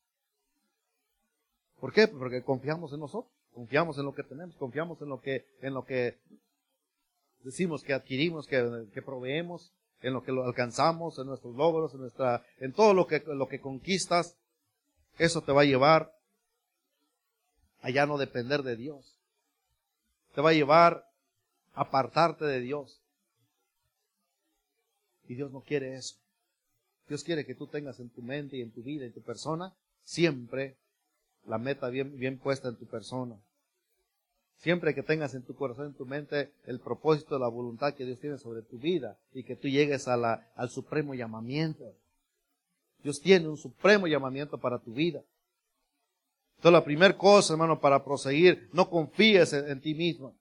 ¿Por 1.79 1.93
qué? 1.93 2.09
Porque 2.09 2.43
confiamos 2.43 2.95
en 2.95 3.01
nosotros. 3.01 3.40
Confiamos 3.55 3.99
en 3.99 4.05
lo 4.05 4.15
que 4.15 4.23
tenemos, 4.23 4.57
confiamos 4.57 5.01
en 5.03 5.09
lo 5.09 5.21
que, 5.21 5.45
en 5.61 5.75
lo 5.75 5.85
que 5.85 6.19
decimos 7.43 7.83
que 7.83 7.93
adquirimos, 7.93 8.47
que, 8.47 8.87
que 8.93 9.03
proveemos, 9.03 9.73
en 10.03 10.15
lo 10.15 10.23
que 10.23 10.33
lo 10.33 10.45
alcanzamos, 10.45 11.19
en 11.19 11.27
nuestros 11.27 11.55
logros, 11.55 11.95
en 11.95 12.01
nuestra, 12.01 12.45
en 12.59 12.73
todo 12.73 12.95
lo 12.95 13.07
que, 13.07 13.23
lo 13.27 13.49
que 13.49 13.61
conquistas. 13.61 14.37
Eso 15.19 15.43
te 15.43 15.53
va 15.53 15.63
a 15.63 15.67
llevar 15.67 16.13
a 17.83 17.91
ya 17.91 18.07
no 18.07 18.19
depender 18.19 18.63
de 18.63 18.77
Dios. 18.77 19.19
Te 20.35 20.41
va 20.41 20.51
a 20.51 20.55
llevar 20.55 21.05
a 21.75 21.83
apartarte 21.83 22.45
de 22.45 22.61
Dios. 22.61 23.03
Y 25.29 25.35
Dios 25.35 25.53
no 25.53 25.61
quiere 25.61 25.95
eso. 25.95 26.17
Dios 27.09 27.25
quiere 27.25 27.45
que 27.45 27.55
tú 27.55 27.67
tengas 27.67 27.99
en 28.01 28.09
tu 28.11 28.23
mente 28.23 28.57
y 28.57 28.63
en 28.63 28.71
tu 28.71 28.83
vida, 28.83 29.05
en 29.05 29.13
tu 29.13 29.23
persona, 29.23 29.75
siempre 30.05 30.77
la 31.47 31.59
meta 31.59 31.89
bien, 31.89 32.19
bien 32.19 32.39
puesta 32.39 32.69
en 32.69 32.77
tu 32.77 32.87
persona. 32.87 33.37
Siempre 34.61 34.95
que 34.95 35.03
tengas 35.03 35.35
en 35.35 35.43
tu 35.43 35.55
corazón, 35.55 35.87
en 35.87 35.95
tu 35.95 36.05
mente, 36.05 36.53
el 36.67 36.81
propósito, 36.81 37.39
la 37.39 37.49
voluntad 37.49 37.95
que 37.95 38.05
Dios 38.05 38.21
tiene 38.21 38.37
sobre 38.37 38.61
tu 38.61 38.79
vida 38.79 39.17
y 39.33 39.43
que 39.43 39.57
tú 39.57 39.69
llegues 39.69 40.07
a 40.07 40.19
la, 40.19 40.53
al 40.55 40.69
supremo 40.69 41.15
llamamiento. 41.15 41.95
Dios 43.03 43.21
tiene 43.21 43.49
un 43.49 43.57
supremo 43.57 44.07
llamamiento 44.07 44.59
para 44.59 44.79
tu 44.79 44.93
vida. 44.93 45.23
Entonces 46.57 46.73
la 46.73 46.85
primera 46.85 47.17
cosa, 47.17 47.55
hermano, 47.55 47.81
para 47.81 48.05
proseguir, 48.05 48.69
no 48.75 48.91
confíes 48.91 49.55
en, 49.55 49.71
en, 49.71 49.81
ti 49.81 49.95
mismo. 49.95 50.35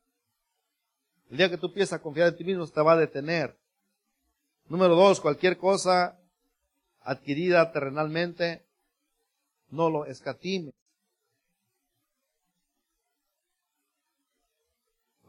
El 1.31 1.37
día 1.37 1.49
que 1.49 1.57
tú 1.57 1.67
empiezas 1.67 1.93
a 1.93 2.01
confiar 2.01 2.27
en 2.27 2.35
ti 2.35 2.43
mismo, 2.43 2.67
te 2.67 2.81
va 2.81 2.93
a 2.93 2.97
detener. 2.97 3.57
Número 4.67 4.95
dos, 4.95 5.21
cualquier 5.21 5.57
cosa 5.57 6.19
adquirida 7.03 7.71
terrenalmente, 7.71 8.65
no 9.69 9.89
lo 9.89 10.05
escatimes. 10.05 10.73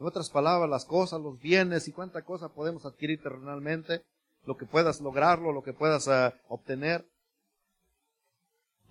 En 0.01 0.07
otras 0.07 0.31
palabras, 0.31 0.67
las 0.67 0.83
cosas, 0.83 1.21
los 1.21 1.39
bienes 1.39 1.87
y 1.87 1.91
cuánta 1.91 2.23
cosa 2.23 2.49
podemos 2.49 2.87
adquirir 2.87 3.21
terrenalmente, 3.21 4.01
lo 4.47 4.57
que 4.57 4.65
puedas 4.65 4.99
lograrlo, 4.99 5.51
lo 5.51 5.61
que 5.61 5.73
puedas 5.73 6.07
uh, 6.07 6.31
obtener. 6.49 7.05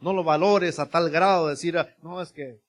No 0.00 0.12
lo 0.12 0.22
valores 0.22 0.78
a 0.78 0.88
tal 0.88 1.10
grado 1.10 1.46
de 1.46 1.54
decir, 1.54 1.76
ah, 1.76 1.88
no, 2.00 2.22
es 2.22 2.30
que 2.30 2.60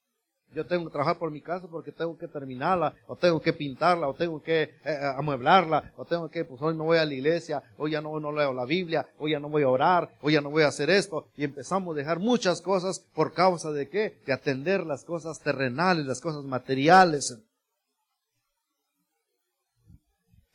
yo 0.55 0.65
tengo 0.65 0.85
que 0.85 0.91
trabajar 0.91 1.19
por 1.19 1.29
mi 1.29 1.39
casa 1.39 1.67
porque 1.67 1.91
tengo 1.91 2.17
que 2.17 2.27
terminarla, 2.27 2.95
o 3.05 3.15
tengo 3.15 3.39
que 3.39 3.53
pintarla, 3.53 4.07
o 4.07 4.15
tengo 4.15 4.41
que 4.41 4.63
eh, 4.63 4.71
eh, 4.85 5.13
amueblarla, 5.17 5.93
o 5.95 6.05
tengo 6.05 6.27
que, 6.27 6.43
pues 6.43 6.59
hoy 6.63 6.75
no 6.75 6.85
voy 6.85 6.97
a 6.97 7.05
la 7.05 7.13
iglesia, 7.13 7.61
hoy 7.77 7.91
ya 7.91 8.01
no, 8.01 8.19
no 8.19 8.31
leo 8.31 8.53
la 8.53 8.65
Biblia, 8.65 9.07
hoy 9.19 9.33
ya 9.33 9.39
no 9.39 9.49
voy 9.49 9.61
a 9.61 9.69
orar, 9.69 10.09
hoy 10.19 10.33
ya 10.33 10.41
no 10.41 10.49
voy 10.49 10.63
a 10.63 10.69
hacer 10.69 10.89
esto. 10.89 11.27
Y 11.37 11.43
empezamos 11.43 11.93
a 11.93 11.99
dejar 11.99 12.17
muchas 12.17 12.59
cosas 12.59 13.05
por 13.13 13.33
causa 13.33 13.71
de 13.71 13.87
qué? 13.87 14.19
De 14.25 14.33
atender 14.33 14.83
las 14.83 15.03
cosas 15.03 15.39
terrenales, 15.41 16.07
las 16.07 16.21
cosas 16.21 16.43
materiales. 16.43 17.37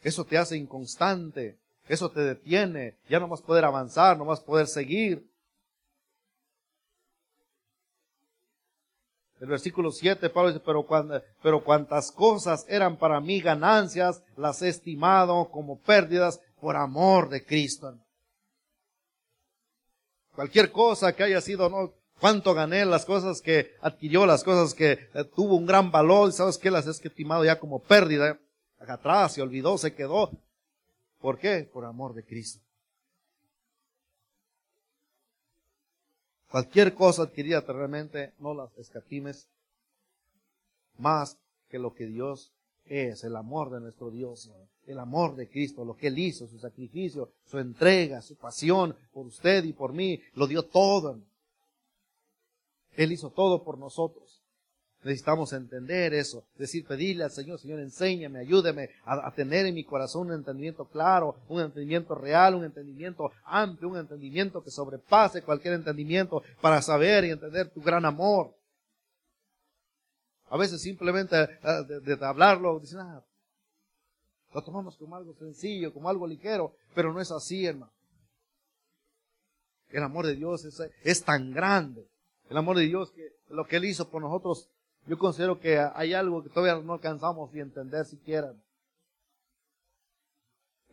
Eso 0.06 0.24
te 0.24 0.38
hace 0.38 0.56
inconstante. 0.56 1.58
Eso 1.88 2.08
te 2.08 2.20
detiene. 2.20 2.94
Ya 3.08 3.18
no 3.18 3.26
vas 3.26 3.40
a 3.40 3.44
poder 3.44 3.64
avanzar, 3.64 4.16
no 4.16 4.24
vas 4.24 4.38
a 4.38 4.44
poder 4.44 4.68
seguir. 4.68 5.28
El 9.40 9.48
versículo 9.48 9.90
7, 9.90 10.30
Pablo 10.30 10.50
dice, 10.50 10.62
pero, 10.64 10.86
cuando, 10.86 11.20
pero 11.42 11.64
cuantas 11.64 12.12
cosas 12.12 12.64
eran 12.68 12.96
para 12.96 13.20
mí 13.20 13.40
ganancias, 13.40 14.22
las 14.36 14.62
he 14.62 14.68
estimado 14.68 15.50
como 15.50 15.80
pérdidas 15.80 16.40
por 16.60 16.76
amor 16.76 17.28
de 17.28 17.44
Cristo. 17.44 17.98
Cualquier 20.36 20.70
cosa 20.70 21.16
que 21.16 21.24
haya 21.24 21.40
sido, 21.40 21.68
no, 21.68 21.94
cuánto 22.20 22.54
gané, 22.54 22.84
las 22.84 23.04
cosas 23.04 23.40
que 23.40 23.72
adquirió, 23.80 24.24
las 24.24 24.44
cosas 24.44 24.72
que 24.72 24.92
eh, 24.92 25.24
tuvo 25.34 25.56
un 25.56 25.66
gran 25.66 25.90
valor, 25.90 26.32
¿sabes 26.32 26.58
qué? 26.58 26.70
Las 26.70 26.86
he 26.86 26.90
estimado 26.92 27.44
ya 27.44 27.58
como 27.58 27.82
pérdida 27.82 28.38
atrás, 28.78 29.34
se 29.34 29.42
olvidó, 29.42 29.78
se 29.78 29.94
quedó. 29.94 30.30
¿Por 31.20 31.38
qué? 31.38 31.68
Por 31.72 31.84
amor 31.84 32.14
de 32.14 32.24
Cristo. 32.24 32.60
Cualquier 36.50 36.94
cosa 36.94 37.24
adquirida 37.24 37.60
realmente 37.60 38.32
no 38.38 38.54
las 38.54 38.76
escatimes 38.78 39.48
más 40.98 41.36
que 41.68 41.78
lo 41.78 41.92
que 41.92 42.06
Dios 42.06 42.52
es, 42.84 43.24
el 43.24 43.36
amor 43.36 43.70
de 43.70 43.80
nuestro 43.80 44.10
Dios, 44.10 44.50
el 44.86 44.98
amor 44.98 45.34
de 45.34 45.48
Cristo, 45.48 45.84
lo 45.84 45.96
que 45.96 46.06
Él 46.06 46.18
hizo, 46.18 46.46
su 46.46 46.58
sacrificio, 46.58 47.32
su 47.44 47.58
entrega, 47.58 48.22
su 48.22 48.36
pasión 48.36 48.96
por 49.12 49.26
usted 49.26 49.64
y 49.64 49.72
por 49.72 49.92
mí, 49.92 50.20
lo 50.34 50.46
dio 50.46 50.62
todo. 50.64 51.20
Él 52.94 53.12
hizo 53.12 53.30
todo 53.30 53.62
por 53.62 53.78
nosotros. 53.78 54.40
Necesitamos 55.06 55.52
entender 55.52 56.14
eso, 56.14 56.42
decir, 56.56 56.84
pedirle 56.84 57.22
al 57.22 57.30
Señor, 57.30 57.60
Señor, 57.60 57.78
enséñame, 57.78 58.40
ayúdeme 58.40 58.90
a, 59.04 59.30
tener 59.30 59.64
en 59.64 59.76
mi 59.76 59.84
corazón 59.84 60.26
un 60.26 60.32
entendimiento 60.34 60.84
claro, 60.86 61.36
un 61.48 61.60
entendimiento 61.60 62.16
real, 62.16 62.56
un 62.56 62.64
entendimiento 62.64 63.30
amplio, 63.44 63.90
un 63.90 63.98
entendimiento 63.98 64.64
que 64.64 64.72
sobrepase 64.72 65.42
cualquier 65.42 65.74
entendimiento 65.74 66.42
para 66.60 66.82
saber 66.82 67.24
y 67.24 67.30
entender 67.30 67.70
tu 67.70 67.80
gran 67.80 68.04
amor. 68.04 68.52
A 70.50 70.56
veces 70.56 70.82
simplemente 70.82 71.40
eh, 71.40 72.00
de, 72.02 72.18
hablarlo, 72.26 72.80
dicen, 72.80 72.98
ah, 72.98 73.22
lo 74.52 74.62
tomamos 74.64 74.96
como 74.96 75.14
algo 75.14 75.34
sencillo, 75.34 75.92
como 75.92 76.08
algo 76.08 76.26
ligero, 76.26 76.74
pero 76.96 77.12
no 77.12 77.20
es 77.20 77.30
así, 77.30 77.64
hermano. 77.64 77.92
El 79.90 80.02
amor 80.02 80.26
de 80.26 80.34
Dios 80.34 80.64
es, 80.64 80.82
es 81.04 81.22
tan 81.22 81.52
grande. 81.52 82.08
El 82.50 82.56
amor 82.56 82.76
de 82.76 82.86
Dios 82.86 83.12
que 83.12 83.36
lo 83.50 83.68
que 83.68 83.76
Él 83.76 83.84
hizo 83.84 84.10
por 84.10 84.20
nosotros 84.20 84.68
yo 85.06 85.18
considero 85.18 85.60
que 85.60 85.78
hay 85.78 86.14
algo 86.14 86.42
que 86.42 86.50
todavía 86.50 86.82
no 86.82 86.94
alcanzamos 86.94 87.54
y 87.54 87.60
entender 87.60 88.04
siquiera. 88.06 88.52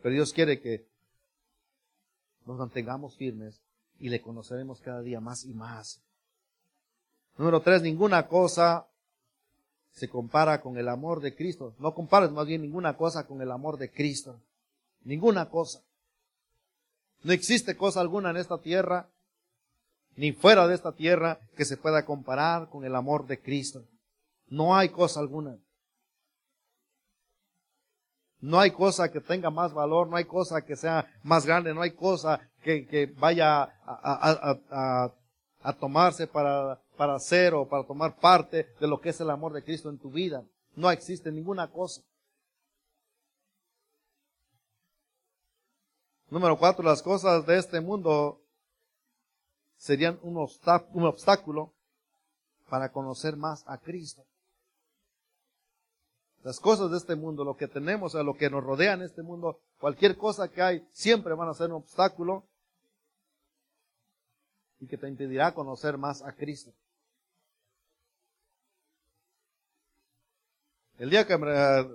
Pero 0.02 0.14
Dios 0.14 0.32
quiere 0.32 0.60
que 0.60 0.86
nos 2.46 2.58
mantengamos 2.58 3.16
firmes 3.16 3.60
y 3.98 4.08
le 4.08 4.20
conoceremos 4.20 4.80
cada 4.80 5.00
día 5.00 5.20
más 5.20 5.44
y 5.44 5.54
más. 5.54 6.00
Número 7.36 7.60
tres, 7.62 7.82
ninguna 7.82 8.28
cosa 8.28 8.86
se 9.92 10.08
compara 10.08 10.60
con 10.60 10.76
el 10.76 10.88
amor 10.88 11.20
de 11.20 11.34
Cristo. 11.34 11.74
No 11.78 11.94
compares 11.94 12.30
más 12.30 12.46
bien 12.46 12.62
ninguna 12.62 12.96
cosa 12.96 13.26
con 13.26 13.40
el 13.40 13.50
amor 13.50 13.78
de 13.78 13.90
Cristo. 13.90 14.40
Ninguna 15.02 15.48
cosa. 15.48 15.82
No 17.22 17.32
existe 17.32 17.76
cosa 17.76 18.00
alguna 18.00 18.30
en 18.30 18.36
esta 18.36 18.58
tierra, 18.58 19.08
ni 20.16 20.32
fuera 20.32 20.68
de 20.68 20.74
esta 20.74 20.92
tierra, 20.92 21.40
que 21.56 21.64
se 21.64 21.76
pueda 21.76 22.04
comparar 22.04 22.68
con 22.68 22.84
el 22.84 22.94
amor 22.94 23.26
de 23.26 23.40
Cristo. 23.40 23.84
No 24.48 24.76
hay 24.76 24.88
cosa 24.88 25.20
alguna. 25.20 25.58
No 28.40 28.60
hay 28.60 28.72
cosa 28.72 29.10
que 29.10 29.20
tenga 29.20 29.48
más 29.48 29.72
valor, 29.72 30.06
no 30.06 30.16
hay 30.16 30.26
cosa 30.26 30.62
que 30.62 30.76
sea 30.76 31.10
más 31.22 31.46
grande, 31.46 31.72
no 31.72 31.80
hay 31.80 31.92
cosa 31.92 32.40
que, 32.62 32.86
que 32.86 33.06
vaya 33.06 33.62
a, 33.62 33.70
a, 33.86 34.60
a, 34.70 35.14
a, 35.62 35.72
tomarse 35.72 36.26
para, 36.26 36.78
para 36.94 37.14
hacer 37.14 37.54
o 37.54 37.66
para 37.66 37.86
tomar 37.86 38.16
parte 38.16 38.68
de 38.78 38.86
lo 38.86 39.00
que 39.00 39.08
es 39.08 39.20
el 39.22 39.30
amor 39.30 39.54
de 39.54 39.64
Cristo 39.64 39.88
en 39.88 39.98
tu 39.98 40.10
vida. 40.10 40.44
No 40.76 40.90
existe 40.90 41.32
ninguna 41.32 41.70
cosa. 41.70 42.02
Número 46.28 46.58
cuatro, 46.58 46.84
las 46.84 47.00
cosas 47.00 47.46
de 47.46 47.56
este 47.56 47.80
mundo 47.80 48.42
serían 49.78 50.18
un, 50.22 50.36
un 50.36 51.06
obstáculo 51.06 51.72
para 52.68 52.92
conocer 52.92 53.36
más 53.36 53.64
a 53.66 53.78
Cristo. 53.78 54.22
Las 56.44 56.60
cosas 56.60 56.90
de 56.90 56.98
este 56.98 57.16
mundo, 57.16 57.42
lo 57.42 57.56
que 57.56 57.68
tenemos, 57.68 58.14
a 58.14 58.22
lo 58.22 58.34
que 58.34 58.50
nos 58.50 58.62
rodea 58.62 58.92
en 58.92 59.00
este 59.00 59.22
mundo, 59.22 59.60
cualquier 59.80 60.14
cosa 60.18 60.46
que 60.48 60.60
hay, 60.60 60.86
siempre 60.92 61.32
van 61.32 61.48
a 61.48 61.54
ser 61.54 61.68
un 61.68 61.76
obstáculo 61.76 62.44
y 64.78 64.86
que 64.86 64.98
te 64.98 65.08
impedirá 65.08 65.54
conocer 65.54 65.96
más 65.96 66.22
a 66.22 66.34
Cristo. 66.34 66.70
El 70.98 71.08
día 71.08 71.26
que 71.26 71.32
eh, 71.32 71.88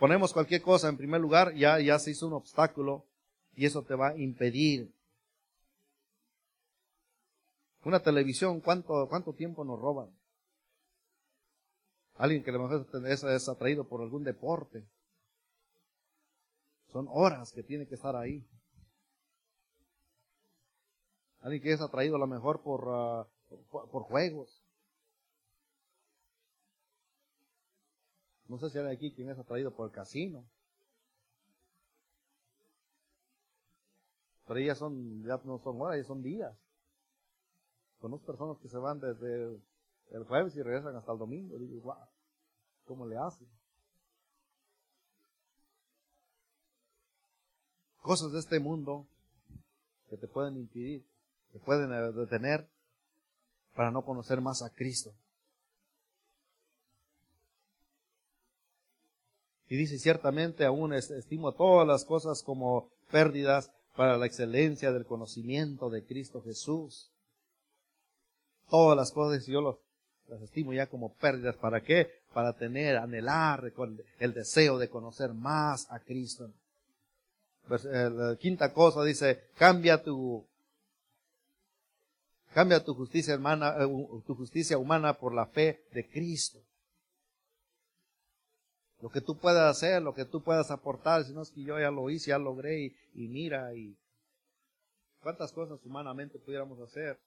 ponemos 0.00 0.32
cualquier 0.32 0.60
cosa 0.60 0.88
en 0.88 0.96
primer 0.96 1.20
lugar, 1.20 1.54
ya, 1.54 1.78
ya 1.78 2.00
se 2.00 2.10
hizo 2.10 2.26
un 2.26 2.32
obstáculo 2.32 3.06
y 3.54 3.66
eso 3.66 3.82
te 3.82 3.94
va 3.94 4.08
a 4.08 4.16
impedir. 4.16 4.92
Una 7.84 8.00
televisión, 8.00 8.60
¿cuánto, 8.60 9.06
cuánto 9.08 9.32
tiempo 9.32 9.64
nos 9.64 9.80
roban? 9.80 10.10
Alguien 12.22 12.44
que 12.44 12.50
a 12.50 12.52
lo 12.52 12.68
mejor 12.68 12.86
es 13.08 13.48
atraído 13.48 13.82
por 13.88 14.00
algún 14.00 14.22
deporte. 14.22 14.86
Son 16.86 17.08
horas 17.10 17.50
que 17.50 17.64
tiene 17.64 17.88
que 17.88 17.96
estar 17.96 18.14
ahí. 18.14 18.46
Alguien 21.40 21.60
que 21.60 21.72
es 21.72 21.80
atraído 21.80 22.14
a 22.14 22.20
lo 22.20 22.28
mejor 22.28 22.62
por, 22.62 22.84
ah, 22.86 23.26
por, 23.68 24.04
juegos. 24.04 24.62
No 28.46 28.56
sé 28.56 28.70
si 28.70 28.78
hay 28.78 28.94
aquí 28.94 29.12
quien 29.12 29.28
es 29.28 29.38
atraído 29.40 29.74
por 29.74 29.88
el 29.88 29.92
casino. 29.92 30.44
Pero 34.46 34.60
ya 34.60 34.76
son, 34.76 35.24
ya 35.24 35.40
no 35.42 35.58
son 35.58 35.82
horas, 35.82 35.98
ya 35.98 36.04
son 36.04 36.22
días. 36.22 36.56
Conozco 37.98 38.26
personas 38.26 38.58
que 38.58 38.68
se 38.68 38.78
van 38.78 39.00
desde 39.00 39.60
el 40.12 40.24
jueves 40.24 40.54
y 40.54 40.62
regresan 40.62 40.94
hasta 40.94 41.10
el 41.10 41.18
domingo. 41.18 41.58
Digo, 41.58 41.80
wow, 41.80 42.11
¿cómo 42.92 43.06
le 43.06 43.16
hacen? 43.16 43.48
Cosas 48.02 48.32
de 48.32 48.40
este 48.40 48.60
mundo 48.60 49.06
que 50.10 50.18
te 50.18 50.28
pueden 50.28 50.58
impedir, 50.58 51.02
te 51.52 51.58
pueden 51.58 51.90
eh, 51.90 52.12
detener 52.12 52.68
para 53.74 53.90
no 53.90 54.04
conocer 54.04 54.42
más 54.42 54.60
a 54.60 54.68
Cristo. 54.68 55.14
Y 59.68 59.76
dice, 59.76 59.98
ciertamente 59.98 60.66
aún 60.66 60.92
estimo 60.92 61.52
todas 61.52 61.88
las 61.88 62.04
cosas 62.04 62.42
como 62.42 62.90
pérdidas 63.10 63.70
para 63.96 64.18
la 64.18 64.26
excelencia 64.26 64.92
del 64.92 65.06
conocimiento 65.06 65.88
de 65.88 66.04
Cristo 66.04 66.42
Jesús 66.42 67.10
todas 68.68 68.96
las 68.96 69.12
cosas 69.12 69.46
yo 69.46 69.80
las 70.28 70.42
estimo 70.42 70.72
ya 70.72 70.86
como 70.86 71.12
pérdidas. 71.14 71.56
¿Para 71.56 71.82
qué? 71.82 72.22
Para 72.32 72.52
tener, 72.54 72.96
anhelar 72.96 73.72
el 74.18 74.34
deseo 74.34 74.78
de 74.78 74.88
conocer 74.88 75.32
más 75.32 75.86
a 75.90 76.00
Cristo. 76.00 76.50
Eh, 77.70 78.10
la 78.10 78.36
quinta 78.36 78.72
cosa 78.72 79.04
dice, 79.04 79.50
cambia 79.56 80.02
tu, 80.02 80.44
cambia 82.52 82.84
tu 82.84 82.94
justicia 82.94 83.36
humana, 83.36 83.76
eh, 83.78 84.22
tu 84.26 84.34
justicia 84.34 84.78
humana 84.78 85.14
por 85.14 85.34
la 85.34 85.46
fe 85.46 85.84
de 85.92 86.08
Cristo. 86.08 86.58
Lo 89.00 89.10
que 89.10 89.20
tú 89.20 89.36
puedas 89.36 89.76
hacer, 89.76 90.00
lo 90.02 90.14
que 90.14 90.24
tú 90.24 90.42
puedas 90.42 90.70
aportar, 90.70 91.24
si 91.24 91.32
no 91.32 91.42
es 91.42 91.50
que 91.50 91.62
yo 91.62 91.78
ya 91.78 91.90
lo 91.90 92.08
hice, 92.08 92.30
ya 92.30 92.38
logré 92.38 92.80
y, 92.80 92.96
y 93.14 93.28
mira 93.28 93.74
y 93.74 93.96
cuántas 95.20 95.52
cosas 95.52 95.80
humanamente 95.84 96.38
pudiéramos 96.38 96.78
hacer 96.80 97.18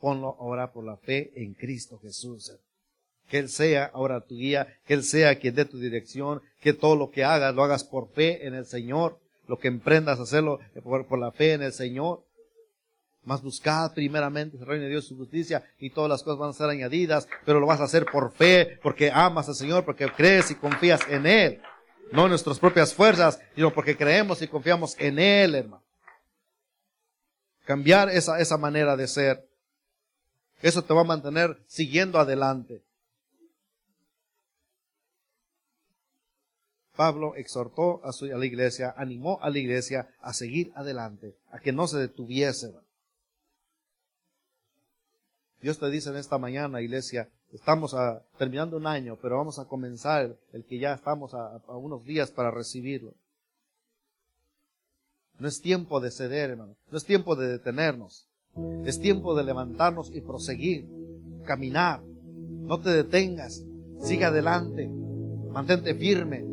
ponlo 0.00 0.36
ahora 0.40 0.72
por 0.72 0.84
la 0.84 0.96
fe 0.96 1.32
en 1.36 1.54
Cristo 1.54 1.98
Jesús. 1.98 2.52
Que 3.28 3.38
Él 3.38 3.48
sea 3.48 3.90
ahora 3.92 4.20
tu 4.20 4.36
guía, 4.36 4.78
que 4.86 4.94
Él 4.94 5.02
sea 5.02 5.38
quien 5.38 5.54
dé 5.54 5.64
tu 5.64 5.78
dirección, 5.78 6.42
que 6.60 6.72
todo 6.72 6.96
lo 6.96 7.10
que 7.10 7.24
hagas 7.24 7.54
lo 7.54 7.64
hagas 7.64 7.84
por 7.84 8.08
fe 8.12 8.46
en 8.46 8.54
el 8.54 8.66
Señor, 8.66 9.18
lo 9.48 9.58
que 9.58 9.68
emprendas 9.68 10.20
hacerlo 10.20 10.60
por, 10.82 11.18
la 11.18 11.32
fe 11.32 11.54
en 11.54 11.62
el 11.62 11.72
Señor. 11.72 12.24
Más 13.24 13.42
buscad 13.42 13.92
primeramente 13.92 14.56
el 14.56 14.66
reino 14.66 14.84
de 14.84 14.90
Dios 14.90 15.06
y 15.06 15.08
su 15.08 15.16
justicia 15.16 15.64
y 15.78 15.90
todas 15.90 16.08
las 16.08 16.22
cosas 16.22 16.38
van 16.38 16.50
a 16.50 16.52
ser 16.52 16.68
añadidas, 16.68 17.26
pero 17.44 17.58
lo 17.58 17.66
vas 17.66 17.80
a 17.80 17.84
hacer 17.84 18.06
por 18.06 18.32
fe, 18.32 18.78
porque 18.82 19.10
amas 19.10 19.48
al 19.48 19.56
Señor, 19.56 19.84
porque 19.84 20.08
crees 20.08 20.52
y 20.52 20.54
confías 20.54 21.00
en 21.08 21.26
Él. 21.26 21.60
No 22.12 22.24
en 22.24 22.30
nuestras 22.30 22.60
propias 22.60 22.94
fuerzas, 22.94 23.40
sino 23.56 23.72
porque 23.72 23.96
creemos 23.96 24.40
y 24.40 24.46
confiamos 24.46 24.94
en 25.00 25.18
Él, 25.18 25.56
hermano. 25.56 25.82
Cambiar 27.64 28.08
esa, 28.10 28.38
esa 28.38 28.56
manera 28.56 28.96
de 28.96 29.08
ser. 29.08 29.44
Eso 30.62 30.82
te 30.82 30.94
va 30.94 31.02
a 31.02 31.04
mantener 31.04 31.62
siguiendo 31.66 32.18
adelante. 32.18 32.82
Pablo 36.96 37.34
exhortó 37.36 38.02
a, 38.04 38.12
su, 38.12 38.24
a 38.24 38.38
la 38.38 38.46
iglesia, 38.46 38.94
animó 38.96 39.38
a 39.42 39.50
la 39.50 39.58
iglesia 39.58 40.08
a 40.20 40.32
seguir 40.32 40.72
adelante, 40.74 41.36
a 41.50 41.58
que 41.58 41.72
no 41.72 41.86
se 41.86 41.98
detuviese. 41.98 42.72
Dios 45.60 45.78
te 45.78 45.90
dice 45.90 46.08
en 46.08 46.16
esta 46.16 46.38
mañana, 46.38 46.80
iglesia, 46.80 47.28
estamos 47.52 47.94
terminando 48.38 48.76
un 48.76 48.86
año, 48.86 49.18
pero 49.20 49.36
vamos 49.36 49.58
a 49.58 49.66
comenzar 49.66 50.36
el 50.52 50.64
que 50.64 50.78
ya 50.78 50.94
estamos 50.94 51.34
a, 51.34 51.56
a, 51.56 51.76
unos 51.76 52.04
días 52.04 52.30
para 52.30 52.50
recibirlo. 52.50 53.14
No 55.38 55.48
es 55.48 55.60
tiempo 55.60 56.00
de 56.00 56.10
ceder, 56.10 56.50
hermano. 56.50 56.76
No 56.90 56.96
es 56.96 57.04
tiempo 57.04 57.36
de 57.36 57.48
detenernos. 57.48 58.26
Es 58.84 59.00
tiempo 59.00 59.34
de 59.34 59.44
levantarnos 59.44 60.14
y 60.14 60.20
proseguir, 60.20 60.88
caminar. 61.44 62.02
No 62.62 62.80
te 62.80 62.90
detengas, 62.90 63.64
sigue 64.00 64.24
adelante, 64.24 64.90
mantente 65.50 65.94
firme. 65.94 66.44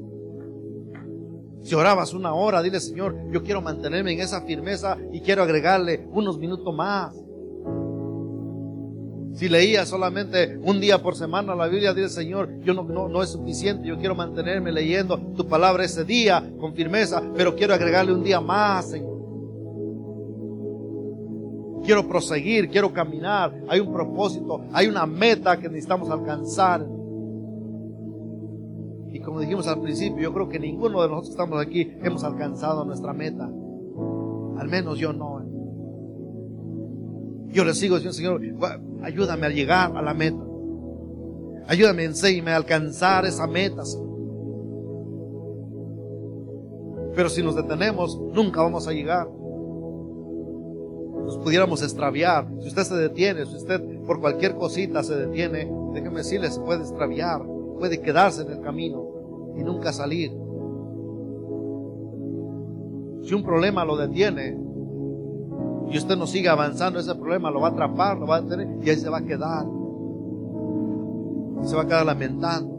Si 1.62 1.76
orabas 1.76 2.14
una 2.14 2.34
hora, 2.34 2.62
dile 2.62 2.80
Señor, 2.80 3.16
yo 3.32 3.42
quiero 3.44 3.62
mantenerme 3.62 4.14
en 4.14 4.20
esa 4.20 4.42
firmeza 4.42 4.98
y 5.14 5.22
quiero 5.22 5.44
agregarle 5.44 6.06
unos 6.12 6.38
minutos 6.38 6.76
más. 6.76 7.16
Si 9.34 9.50
leías 9.50 9.88
solamente 9.88 10.60
un 10.62 10.80
día 10.80 11.02
por 11.02 11.16
semana 11.16 11.56
la 11.56 11.68
Biblia, 11.68 11.94
dile 11.94 12.10
Señor, 12.10 12.60
yo 12.64 12.74
no, 12.74 12.84
no, 12.84 13.08
no 13.08 13.24
es 13.24 13.30
suficiente, 13.30 13.88
yo 13.88 13.98
quiero 13.98 14.14
mantenerme 14.14 14.72
leyendo 14.72 15.18
tu 15.18 15.48
palabra 15.48 15.86
ese 15.86 16.04
día 16.04 16.52
con 16.60 16.76
firmeza, 16.76 17.24
pero 17.36 17.56
quiero 17.56 17.74
agregarle 17.74 18.14
un 18.14 18.24
día 18.24 18.42
más, 18.42 18.90
Señor 18.90 19.13
quiero 21.84 22.08
proseguir, 22.08 22.70
quiero 22.70 22.92
caminar, 22.94 23.54
hay 23.68 23.80
un 23.80 23.92
propósito, 23.92 24.62
hay 24.72 24.88
una 24.88 25.06
meta 25.06 25.58
que 25.58 25.68
necesitamos 25.68 26.10
alcanzar. 26.10 26.86
Y 29.12 29.20
como 29.20 29.40
dijimos 29.40 29.68
al 29.68 29.82
principio, 29.82 30.24
yo 30.24 30.34
creo 30.34 30.50
que 30.50 30.60
ninguno 30.60 31.02
de 31.02 31.10
nosotros 31.10 31.30
que 31.30 31.42
estamos 31.42 31.62
aquí 31.62 31.92
hemos 32.02 32.24
alcanzado 32.24 32.84
nuestra 32.86 33.14
meta. 33.14 33.46
Al 33.46 34.68
menos 34.70 34.98
yo 34.98 35.14
no. 35.14 35.44
Yo 37.50 37.64
le 37.64 37.76
sigo 37.76 38.00
diciendo, 38.00 38.40
Señor, 38.40 38.42
ayúdame 39.04 39.46
a 39.46 39.50
llegar 39.50 39.96
a 39.96 40.02
la 40.02 40.16
meta. 40.16 40.44
Ayúdame, 41.68 42.06
enséñame 42.06 42.52
a 42.52 42.56
alcanzar 42.56 43.26
esa 43.26 43.46
meta. 43.46 43.84
Pero 47.16 47.30
si 47.30 47.44
nos 47.44 47.56
detenemos, 47.56 48.20
nunca 48.34 48.64
vamos 48.64 48.88
a 48.88 48.92
llegar 48.92 49.28
nos 51.24 51.38
pudiéramos 51.38 51.82
extraviar. 51.82 52.48
Si 52.60 52.68
usted 52.68 52.84
se 52.84 52.96
detiene, 52.96 53.46
si 53.46 53.56
usted 53.56 53.82
por 54.06 54.20
cualquier 54.20 54.56
cosita 54.56 55.04
se 55.04 55.16
detiene, 55.16 55.72
déjeme 55.94 56.18
decirle, 56.18 56.50
se 56.52 56.60
puede 56.60 56.82
extraviar, 56.82 57.44
puede 57.80 58.02
quedarse 58.02 58.42
en 58.42 58.52
el 58.52 58.62
camino 58.62 59.06
y 59.58 59.64
nunca 59.64 59.94
salir. 59.94 60.32
Si 63.24 63.34
un 63.34 63.44
problema 63.44 63.86
lo 63.86 63.96
detiene 63.96 64.58
y 65.90 65.98
usted 65.98 66.18
no 66.18 66.28
sigue 66.28 66.50
avanzando, 66.50 67.00
ese 67.00 67.16
problema 67.16 67.50
lo 67.50 67.62
va 67.62 67.70
a 67.70 67.72
atrapar, 67.72 68.18
lo 68.18 68.28
va 68.28 68.38
a 68.38 68.42
detener 68.42 68.84
y 68.84 68.90
ahí 68.90 68.98
se 68.98 69.10
va 69.10 69.20
a 69.20 69.26
quedar. 69.26 69.66
Se 71.64 71.76
va 71.76 71.84
a 71.84 71.86
quedar 71.86 72.06
lamentando. 72.06 72.74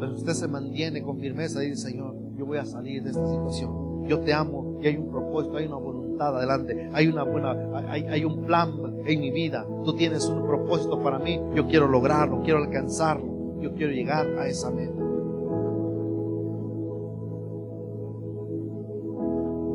Pero 0.00 0.14
usted 0.14 0.32
se 0.32 0.48
mantiene 0.48 1.02
con 1.02 1.18
firmeza 1.18 1.62
y 1.62 1.70
dice, 1.70 1.90
Señor, 1.90 2.14
yo 2.36 2.46
voy 2.46 2.56
a 2.56 2.64
salir 2.64 3.02
de 3.02 3.10
esta 3.10 3.26
situación 3.26 3.89
yo 4.10 4.18
te 4.18 4.34
amo 4.34 4.80
y 4.82 4.88
hay 4.88 4.96
un 4.96 5.08
propósito, 5.08 5.56
hay 5.56 5.66
una 5.66 5.76
voluntad 5.76 6.36
adelante, 6.36 6.90
hay 6.92 7.06
una 7.06 7.22
buena, 7.22 7.54
hay, 7.88 8.02
hay 8.06 8.24
un 8.24 8.44
plan 8.44 8.72
en 9.06 9.20
mi 9.20 9.30
vida. 9.30 9.64
Tú 9.84 9.94
tienes 9.94 10.28
un 10.28 10.44
propósito 10.48 11.00
para 11.00 11.20
mí, 11.20 11.40
yo 11.54 11.68
quiero 11.68 11.86
lograrlo, 11.86 12.42
quiero 12.42 12.58
alcanzarlo, 12.58 13.60
yo 13.60 13.72
quiero 13.74 13.92
llegar 13.92 14.26
a 14.36 14.48
esa 14.48 14.72
meta. 14.72 15.00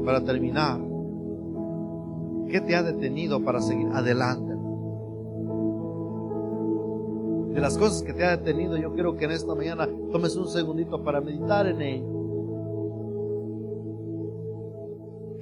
Para 0.03 0.21
terminar, 0.25 0.81
¿qué 2.49 2.59
te 2.59 2.75
ha 2.75 2.83
detenido 2.83 3.41
para 3.41 3.61
seguir 3.61 3.87
adelante? 3.93 4.53
De 7.53 7.61
las 7.61 7.77
cosas 7.77 8.03
que 8.03 8.11
te 8.11 8.25
ha 8.25 8.35
detenido, 8.35 8.75
yo 8.75 8.91
quiero 8.91 9.15
que 9.15 9.23
en 9.23 9.31
esta 9.31 9.55
mañana 9.55 9.87
tomes 10.11 10.35
un 10.35 10.49
segundito 10.49 11.01
para 11.05 11.21
meditar 11.21 11.67
en 11.67 11.81
ello. 11.81 12.24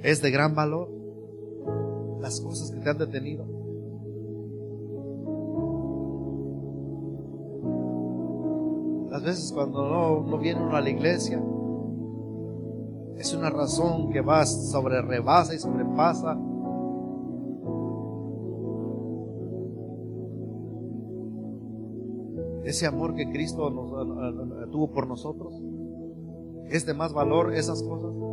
Es 0.04 0.20
de 0.20 0.30
gran 0.30 0.54
valor 0.54 0.90
las 2.20 2.38
cosas 2.40 2.70
que 2.70 2.80
te 2.80 2.90
han 2.90 2.98
detenido. 2.98 3.46
Las 9.10 9.24
veces 9.24 9.50
cuando 9.52 10.22
no, 10.22 10.38
viene 10.38 10.62
uno 10.62 10.76
a 10.76 10.82
la 10.82 10.90
iglesia, 10.90 11.42
es 13.16 13.32
una 13.32 13.48
razón 13.48 14.10
que 14.10 14.20
va 14.20 14.44
sobre 14.44 15.00
rebasa 15.00 15.54
y 15.54 15.58
sobrepasa 15.58 16.38
ese 22.64 22.86
amor 22.86 23.14
que 23.14 23.30
Cristo 23.30 23.70
nos, 23.70 24.70
tuvo 24.70 24.90
por 24.90 25.06
nosotros? 25.06 25.54
¿Es 26.68 26.84
de 26.84 26.92
más 26.92 27.14
valor 27.14 27.54
esas 27.54 27.82
cosas? 27.82 28.23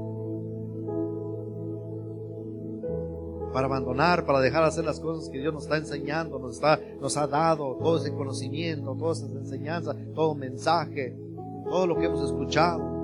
Para 3.54 3.68
abandonar, 3.68 4.26
para 4.26 4.40
dejar 4.40 4.64
de 4.64 4.70
hacer 4.70 4.86
las 4.86 5.00
cosas 5.00 5.30
que 5.30 5.40
Dios 5.40 5.54
nos 5.54 5.64
está 5.64 5.78
enseñando, 5.78 6.40
nos, 6.40 6.56
está, 6.56 6.80
nos 7.00 7.18
ha 7.18 7.28
dado, 7.28 7.76
todo 7.76 7.98
ese 7.98 8.14
conocimiento, 8.14 8.96
toda 8.96 9.14
esa 9.14 9.26
enseñanza, 9.26 9.96
todo 10.16 10.36
mensaje, 10.36 11.16
todo 11.70 11.88
lo 11.88 11.98
que 11.98 12.06
hemos 12.06 12.24
escuchado. 12.24 13.02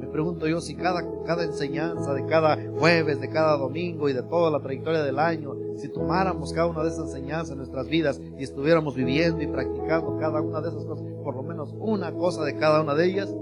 Me 0.00 0.06
pregunto 0.08 0.46
yo 0.46 0.60
si 0.60 0.74
cada, 0.74 1.02
cada 1.24 1.44
enseñanza 1.44 2.14
de 2.14 2.26
cada 2.26 2.58
jueves, 2.78 3.20
de 3.20 3.28
cada 3.28 3.56
domingo 3.56 4.08
y 4.08 4.12
de 4.12 4.22
toda 4.22 4.50
la 4.50 4.60
trayectoria 4.60 5.02
del 5.02 5.18
año, 5.18 5.54
si 5.76 5.88
tomáramos 5.88 6.52
cada 6.52 6.68
una 6.68 6.82
de 6.82 6.88
esas 6.88 7.06
enseñanzas 7.06 7.50
en 7.50 7.58
nuestras 7.58 7.86
vidas 7.88 8.20
y 8.38 8.42
estuviéramos 8.42 8.94
viviendo 8.94 9.42
y 9.42 9.46
practicando 9.46 10.16
cada 10.18 10.40
una 10.40 10.60
de 10.60 10.68
esas 10.68 10.84
cosas, 10.84 11.04
por 11.22 11.36
lo 11.36 11.42
menos 11.42 11.74
una 11.78 12.12
cosa 12.12 12.44
de 12.44 12.56
cada 12.56 12.82
una 12.82 12.94
de 12.94 13.06
ellas, 13.06 13.34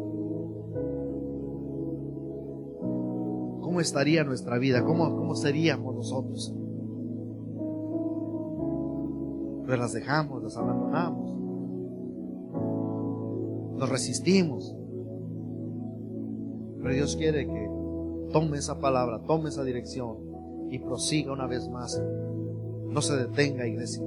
¿cómo 3.74 3.80
estaría 3.80 4.22
nuestra 4.22 4.56
vida? 4.56 4.84
¿Cómo, 4.84 5.16
cómo 5.16 5.34
seríamos 5.34 5.96
nosotros? 5.96 6.54
Pues 9.66 9.76
las 9.76 9.92
dejamos, 9.92 10.44
las 10.44 10.56
abandonamos, 10.56 11.36
nos 13.76 13.90
resistimos. 13.90 14.76
Pero 16.82 16.94
Dios 16.94 17.16
quiere 17.16 17.48
que 17.48 17.68
tome 18.30 18.58
esa 18.58 18.78
palabra, 18.78 19.20
tome 19.26 19.48
esa 19.48 19.64
dirección 19.64 20.18
y 20.70 20.78
prosiga 20.78 21.32
una 21.32 21.48
vez 21.48 21.68
más. 21.68 22.00
No 22.90 23.02
se 23.02 23.16
detenga, 23.16 23.66
iglesia. 23.66 24.04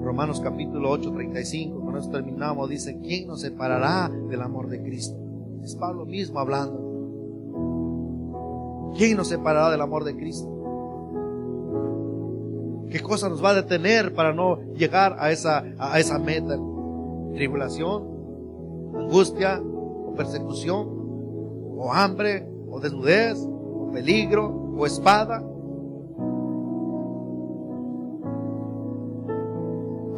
Romanos 0.00 0.40
capítulo 0.40 0.90
8, 0.90 1.10
35, 1.10 1.80
con 1.80 1.96
esto 1.96 2.12
terminamos, 2.12 2.70
dice, 2.70 3.00
¿quién 3.02 3.26
nos 3.26 3.40
separará 3.40 4.08
del 4.28 4.42
amor 4.42 4.68
de 4.68 4.80
Cristo? 4.80 5.18
Es 5.64 5.74
Pablo 5.74 6.06
mismo 6.06 6.38
hablando. 6.38 6.89
¿Quién 8.96 9.16
nos 9.16 9.28
separará 9.28 9.70
del 9.70 9.80
amor 9.80 10.04
de 10.04 10.16
Cristo? 10.16 10.48
¿Qué 12.90 13.00
cosa 13.00 13.28
nos 13.28 13.42
va 13.42 13.50
a 13.50 13.54
detener 13.54 14.14
para 14.14 14.32
no 14.32 14.60
llegar 14.74 15.16
a 15.18 15.30
esa, 15.30 15.64
a 15.78 16.00
esa 16.00 16.18
meta? 16.18 16.58
Tribulación, 17.34 18.04
angustia, 18.96 19.62
persecución, 20.16 20.88
o 21.78 21.92
hambre, 21.92 22.46
o 22.68 22.80
desnudez, 22.80 23.38
o 23.38 23.90
peligro, 23.92 24.48
o 24.76 24.86
espada. 24.86 25.42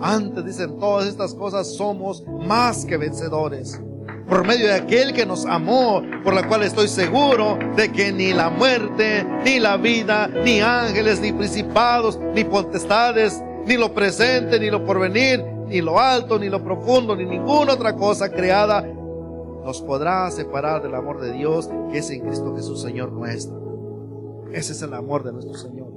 Antes 0.01 0.45
dicen 0.45 0.79
todas 0.79 1.07
estas 1.07 1.35
cosas 1.35 1.75
somos 1.75 2.25
más 2.27 2.85
que 2.87 2.97
vencedores. 2.97 3.81
Por 4.29 4.47
medio 4.47 4.67
de 4.67 4.75
aquel 4.75 5.13
que 5.13 5.27
nos 5.27 5.47
amó, 5.47 6.03
por 6.25 6.35
la 6.35 6.47
cual 6.47 6.63
estoy 6.63 6.89
seguro 6.89 7.59
de 7.77 7.93
que 7.93 8.13
ni 8.13 8.33
la 8.33 8.51
muerte, 8.51 9.27
ni 9.45 9.59
la 9.59 9.77
vida, 9.77 10.29
ni 10.29 10.61
ángeles, 10.61 11.21
ni 11.21 11.33
principados, 11.33 12.19
ni 12.35 12.45
potestades, 12.45 13.43
ni 13.67 13.77
lo 13.77 13.93
presente, 13.93 14.59
ni 14.59 14.71
lo 14.71 14.85
porvenir, 14.85 15.45
ni 15.67 15.81
lo 15.81 15.99
alto, 15.99 16.39
ni 16.39 16.49
lo 16.49 16.63
profundo, 16.63 17.15
ni 17.17 17.25
ninguna 17.25 17.75
otra 17.75 17.95
cosa 17.95 18.31
creada 18.31 18.85
nos 19.65 19.81
podrá 19.81 20.31
separar 20.31 20.83
del 20.83 20.95
amor 20.95 21.21
de 21.21 21.33
Dios 21.33 21.71
que 21.91 21.99
es 21.99 22.11
en 22.11 22.21
Cristo 22.21 22.55
Jesús, 22.57 22.83
Señor 22.83 23.13
nuestro. 23.13 24.51
Ese 24.53 24.73
es 24.73 24.83
el 24.83 24.93
amor 24.93 25.23
de 25.23 25.33
nuestro 25.33 25.55
Señor. 25.55 25.89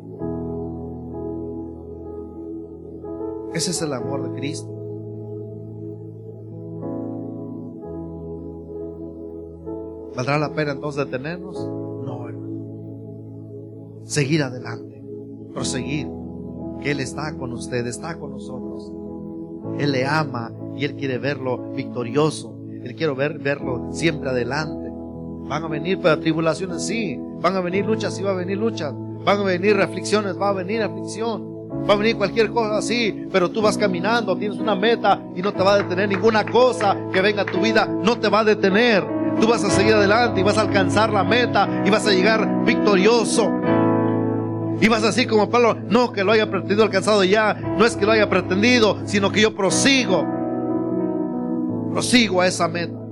Ese 3.53 3.71
es 3.71 3.81
el 3.81 3.93
amor 3.93 4.29
de 4.29 4.39
Cristo. 4.39 4.74
¿Valdrá 10.15 10.37
la 10.39 10.53
pena 10.53 10.71
entonces 10.71 11.05
detenernos? 11.05 11.55
No, 11.55 12.27
hermano. 12.27 14.01
Seguir 14.05 14.43
adelante, 14.43 15.03
proseguir, 15.53 16.07
que 16.81 16.91
Él 16.91 16.99
está 16.99 17.37
con 17.37 17.53
usted, 17.53 17.85
está 17.87 18.17
con 18.17 18.31
nosotros. 18.31 18.91
Él 19.79 19.91
le 19.91 20.05
ama 20.05 20.53
y 20.75 20.85
Él 20.85 20.95
quiere 20.95 21.17
verlo 21.17 21.73
victorioso 21.73 22.55
él 22.85 22.95
quiero 22.95 23.15
ver, 23.15 23.39
verlo 23.39 23.89
siempre 23.91 24.29
adelante. 24.29 24.91
Van 25.49 25.63
a 25.63 25.67
venir 25.67 25.99
para 25.99 26.19
tribulaciones, 26.19 26.85
sí. 26.85 27.19
Van 27.41 27.55
a 27.55 27.59
venir 27.59 27.83
luchas, 27.83 28.15
sí 28.15 28.21
va 28.21 28.29
a 28.31 28.35
venir 28.35 28.59
luchas. 28.59 28.93
Van 29.25 29.39
a 29.39 29.43
venir 29.43 29.81
aflicciones, 29.81 30.39
va 30.39 30.49
a 30.49 30.53
venir 30.53 30.83
aflicción. 30.83 31.55
Va 31.89 31.95
a 31.95 31.97
venir 31.97 32.15
cualquier 32.15 32.51
cosa 32.51 32.77
así, 32.77 33.25
pero 33.31 33.49
tú 33.49 33.63
vas 33.63 33.75
caminando, 33.75 34.37
tienes 34.37 34.59
una 34.59 34.75
meta 34.75 35.19
y 35.35 35.41
no 35.41 35.51
te 35.51 35.63
va 35.63 35.73
a 35.73 35.77
detener 35.79 36.09
ninguna 36.09 36.45
cosa 36.45 36.95
que 37.11 37.21
venga 37.21 37.41
a 37.41 37.45
tu 37.45 37.59
vida, 37.59 37.87
no 37.87 38.19
te 38.19 38.29
va 38.29 38.41
a 38.41 38.43
detener. 38.43 39.03
Tú 39.39 39.47
vas 39.47 39.63
a 39.63 39.69
seguir 39.69 39.93
adelante 39.93 40.41
y 40.41 40.43
vas 40.43 40.57
a 40.57 40.61
alcanzar 40.61 41.11
la 41.11 41.23
meta 41.23 41.83
y 41.85 41.89
vas 41.89 42.07
a 42.07 42.11
llegar 42.11 42.63
victorioso. 42.65 43.51
Y 44.81 44.87
vas 44.87 45.03
así 45.03 45.25
como 45.25 45.49
Pablo, 45.49 45.77
no 45.87 46.11
que 46.11 46.23
lo 46.23 46.31
haya 46.31 46.49
pretendido 46.49 46.83
alcanzado 46.83 47.23
ya, 47.23 47.53
no 47.53 47.85
es 47.85 47.95
que 47.95 48.05
lo 48.05 48.11
haya 48.11 48.29
pretendido, 48.29 48.99
sino 49.05 49.31
que 49.31 49.41
yo 49.41 49.55
prosigo 49.55 50.25
prosigo 51.95 52.41
a 52.41 52.47
esa 52.47 52.67
meta. 52.67 53.04